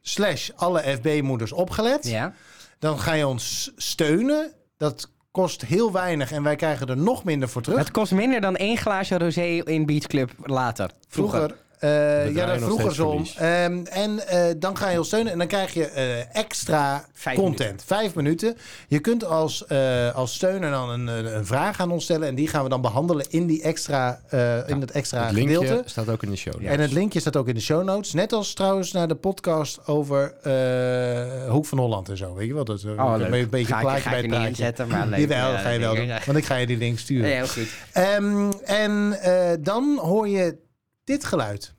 Slash 0.00 0.50
alle 0.56 0.80
FB-moeders 0.82 1.52
opgelet. 1.52 2.08
ja. 2.08 2.34
Dan 2.82 2.98
ga 2.98 3.12
je 3.12 3.26
ons 3.26 3.72
steunen. 3.76 4.52
Dat 4.76 5.10
kost 5.30 5.62
heel 5.62 5.92
weinig 5.92 6.32
en 6.32 6.42
wij 6.42 6.56
krijgen 6.56 6.86
er 6.86 6.96
nog 6.96 7.24
minder 7.24 7.48
voor 7.48 7.62
terug. 7.62 7.78
Het 7.78 7.90
kost 7.90 8.12
minder 8.12 8.40
dan 8.40 8.56
één 8.56 8.76
glaasje 8.76 9.18
rosé 9.18 9.42
in 9.64 9.86
Beach 9.86 10.06
Club 10.06 10.30
later. 10.42 10.90
Vroeger. 11.08 11.38
Vroeger. 11.38 11.61
Eh, 11.82 12.34
ja, 12.34 12.46
dat 12.46 12.60
nog 12.60 12.68
vroeger 12.68 12.94
zo 12.94 13.08
om. 13.08 13.24
Ehm, 13.36 13.84
en 13.84 14.26
eh, 14.28 14.44
dan 14.56 14.76
ga 14.76 14.88
je 14.90 14.98
ons 14.98 15.06
steunen 15.06 15.32
en 15.32 15.38
dan 15.38 15.46
krijg 15.46 15.74
je 15.74 15.86
eh, 15.86 16.36
extra 16.36 17.04
Vijf 17.12 17.36
content. 17.38 17.82
Vijf 17.86 18.14
minuten. 18.14 18.56
Je 18.88 18.98
kunt 18.98 19.24
als, 19.24 19.66
eh, 19.66 20.14
als 20.14 20.34
steuner 20.34 20.70
dan 20.70 20.90
een, 20.90 21.06
een, 21.06 21.36
een 21.36 21.46
vraag 21.46 21.80
aan 21.80 21.90
ons 21.90 22.04
stellen 22.04 22.28
en 22.28 22.34
die 22.34 22.48
gaan 22.48 22.62
we 22.62 22.68
dan 22.68 22.80
behandelen 22.80 23.26
in, 23.30 23.46
die 23.46 23.62
extra, 23.62 24.20
eh, 24.28 24.68
in 24.68 24.80
het 24.80 24.90
extra 24.90 25.24
Het 25.24 25.32
linkje 25.32 25.56
gedeelte. 25.58 25.82
staat 25.88 26.08
ook 26.08 26.22
in 26.22 26.30
de 26.30 26.36
show. 26.36 26.54
En 26.66 26.80
het 26.80 26.92
linkje 26.92 27.20
staat 27.20 27.36
ook 27.36 27.48
in 27.48 27.54
de 27.54 27.60
show 27.60 27.84
notes. 27.84 28.12
Net 28.12 28.32
als 28.32 28.54
trouwens 28.54 28.92
naar 28.92 29.08
de 29.08 29.14
podcast 29.14 29.86
over 29.86 30.34
eh, 30.42 31.50
Hoek 31.50 31.66
van 31.66 31.78
Holland 31.78 32.08
en 32.08 32.16
zo. 32.16 32.34
Weet 32.34 32.46
je 32.46 32.54
wat? 32.54 32.66
Dat, 32.66 32.82
eh, 32.82 32.90
Oh, 33.04 33.14
een 33.18 33.48
beetje 33.50 33.78
plaatje 33.80 33.84
bij 33.84 33.98
ik 33.98 34.04
het 34.04 34.22
niet 34.22 34.30
praatje. 34.30 34.48
inzetten, 34.48 34.88
maar 34.88 35.06
leuk. 35.06 35.18
Jawel, 35.18 35.50
Ja, 35.52 35.58
ga 35.58 35.68
je 35.70 35.78
wel 35.78 35.94
doen. 35.94 36.08
Want 36.26 36.38
ik 36.38 36.44
ga 36.44 36.56
je 36.56 36.66
die 36.66 36.76
link 36.76 36.98
sturen. 36.98 37.28
Ja, 37.28 37.34
heel 37.34 37.46
goed. 37.46 37.68
Ehm, 37.92 38.50
en 38.64 39.18
eh, 39.20 39.50
dan 39.60 39.98
hoor 40.02 40.28
je 40.28 40.56
dit 41.04 41.24
geluid. 41.24 41.74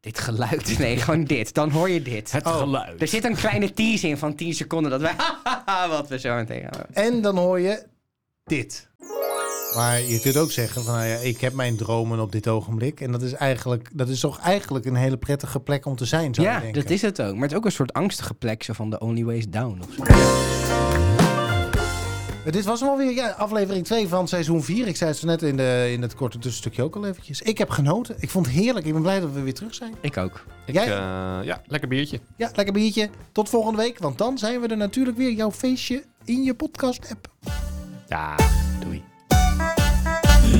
Dit 0.00 0.18
geluid, 0.18 0.74
nee, 0.78 0.96
gewoon 0.96 1.24
dit. 1.24 1.54
Dan 1.54 1.70
hoor 1.70 1.90
je 1.90 2.02
dit. 2.02 2.32
Het 2.32 2.46
Oh. 2.46 2.56
geluid. 2.58 3.00
Er 3.00 3.08
zit 3.08 3.24
een 3.24 3.34
kleine 3.36 3.72
tease 3.72 4.08
in 4.08 4.16
van 4.18 4.34
10 4.34 4.54
seconden 4.54 4.90
dat 4.90 5.00
wij... 5.00 5.14
wat 5.88 6.08
we 6.08 6.18
zo 6.18 6.34
meteen 6.34 6.60
gaan. 6.72 6.84
En 6.92 7.22
dan 7.22 7.36
hoor 7.38 7.60
je 7.60 7.82
dit. 8.44 8.88
Maar 9.76 10.00
je 10.00 10.20
kunt 10.20 10.36
ook 10.36 10.50
zeggen 10.50 10.84
van, 10.84 10.94
nou 10.94 11.06
ja, 11.06 11.16
ik 11.16 11.40
heb 11.40 11.52
mijn 11.52 11.76
dromen 11.76 12.20
op 12.20 12.32
dit 12.32 12.48
ogenblik. 12.48 13.00
En 13.00 13.12
dat 13.12 13.22
is, 13.22 13.32
eigenlijk, 13.32 13.88
dat 13.92 14.08
is 14.08 14.20
toch 14.20 14.38
eigenlijk 14.40 14.84
een 14.84 14.94
hele 14.94 15.16
prettige 15.16 15.60
plek 15.60 15.86
om 15.86 15.96
te 15.96 16.04
zijn, 16.04 16.34
zou 16.34 16.46
Ja, 16.46 16.54
je 16.54 16.60
denken. 16.62 16.82
dat 16.82 16.90
is 16.90 17.02
het 17.02 17.22
ook. 17.22 17.32
Maar 17.34 17.42
het 17.42 17.50
is 17.50 17.56
ook 17.56 17.64
een 17.64 17.72
soort 17.72 17.92
angstige 17.92 18.34
plek 18.34 18.62
zo 18.62 18.72
van 18.72 18.90
the 18.90 18.98
only 18.98 19.24
ways 19.24 19.48
down 19.48 19.80
of 19.88 19.94
zo. 19.94 21.19
Dit 22.44 22.64
was 22.64 22.80
hem 22.80 22.88
alweer, 22.88 23.12
ja, 23.12 23.30
aflevering 23.30 23.84
2 23.84 24.08
van 24.08 24.28
seizoen 24.28 24.62
4. 24.62 24.86
Ik 24.86 24.96
zei 24.96 25.10
het 25.10 25.18
zo 25.18 25.26
net 25.26 25.42
in, 25.42 25.56
de, 25.56 25.88
in 25.92 26.02
het 26.02 26.14
korte 26.14 26.38
tussenstukje 26.38 26.82
ook 26.82 26.96
al 26.96 27.06
eventjes. 27.06 27.42
Ik 27.42 27.58
heb 27.58 27.70
genoten. 27.70 28.16
Ik 28.18 28.30
vond 28.30 28.46
het 28.46 28.54
heerlijk. 28.54 28.86
Ik 28.86 28.92
ben 28.92 29.02
blij 29.02 29.20
dat 29.20 29.32
we 29.32 29.40
weer 29.40 29.54
terug 29.54 29.74
zijn. 29.74 29.94
Ik 30.00 30.16
ook. 30.16 30.44
Ik, 30.66 30.74
eh, 30.74 30.84
ja, 31.42 31.62
lekker 31.66 31.88
biertje. 31.88 32.20
Ja, 32.36 32.50
lekker 32.54 32.74
biertje. 32.74 33.10
Tot 33.32 33.48
volgende 33.48 33.78
week, 33.78 33.98
want 33.98 34.18
dan 34.18 34.38
zijn 34.38 34.60
we 34.60 34.68
er 34.68 34.76
natuurlijk 34.76 35.16
weer. 35.16 35.30
Jouw 35.32 35.50
feestje 35.50 36.04
in 36.24 36.42
je 36.42 36.54
podcast-app. 36.54 37.28
Ja, 38.08 38.36
doei. 38.84 39.02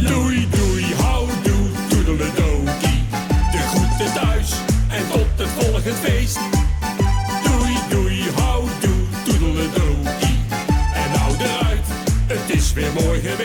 Doei, 0.06 0.48
doei, 0.50 0.94
houdoe. 0.94 1.68
De 3.50 3.58
groeten 3.58 4.14
thuis 4.14 4.52
en 4.90 5.08
tot 5.10 5.26
het 5.36 5.48
volgende 5.48 5.92
feest. 5.92 6.59
Śpiewujmy, 12.70 13.36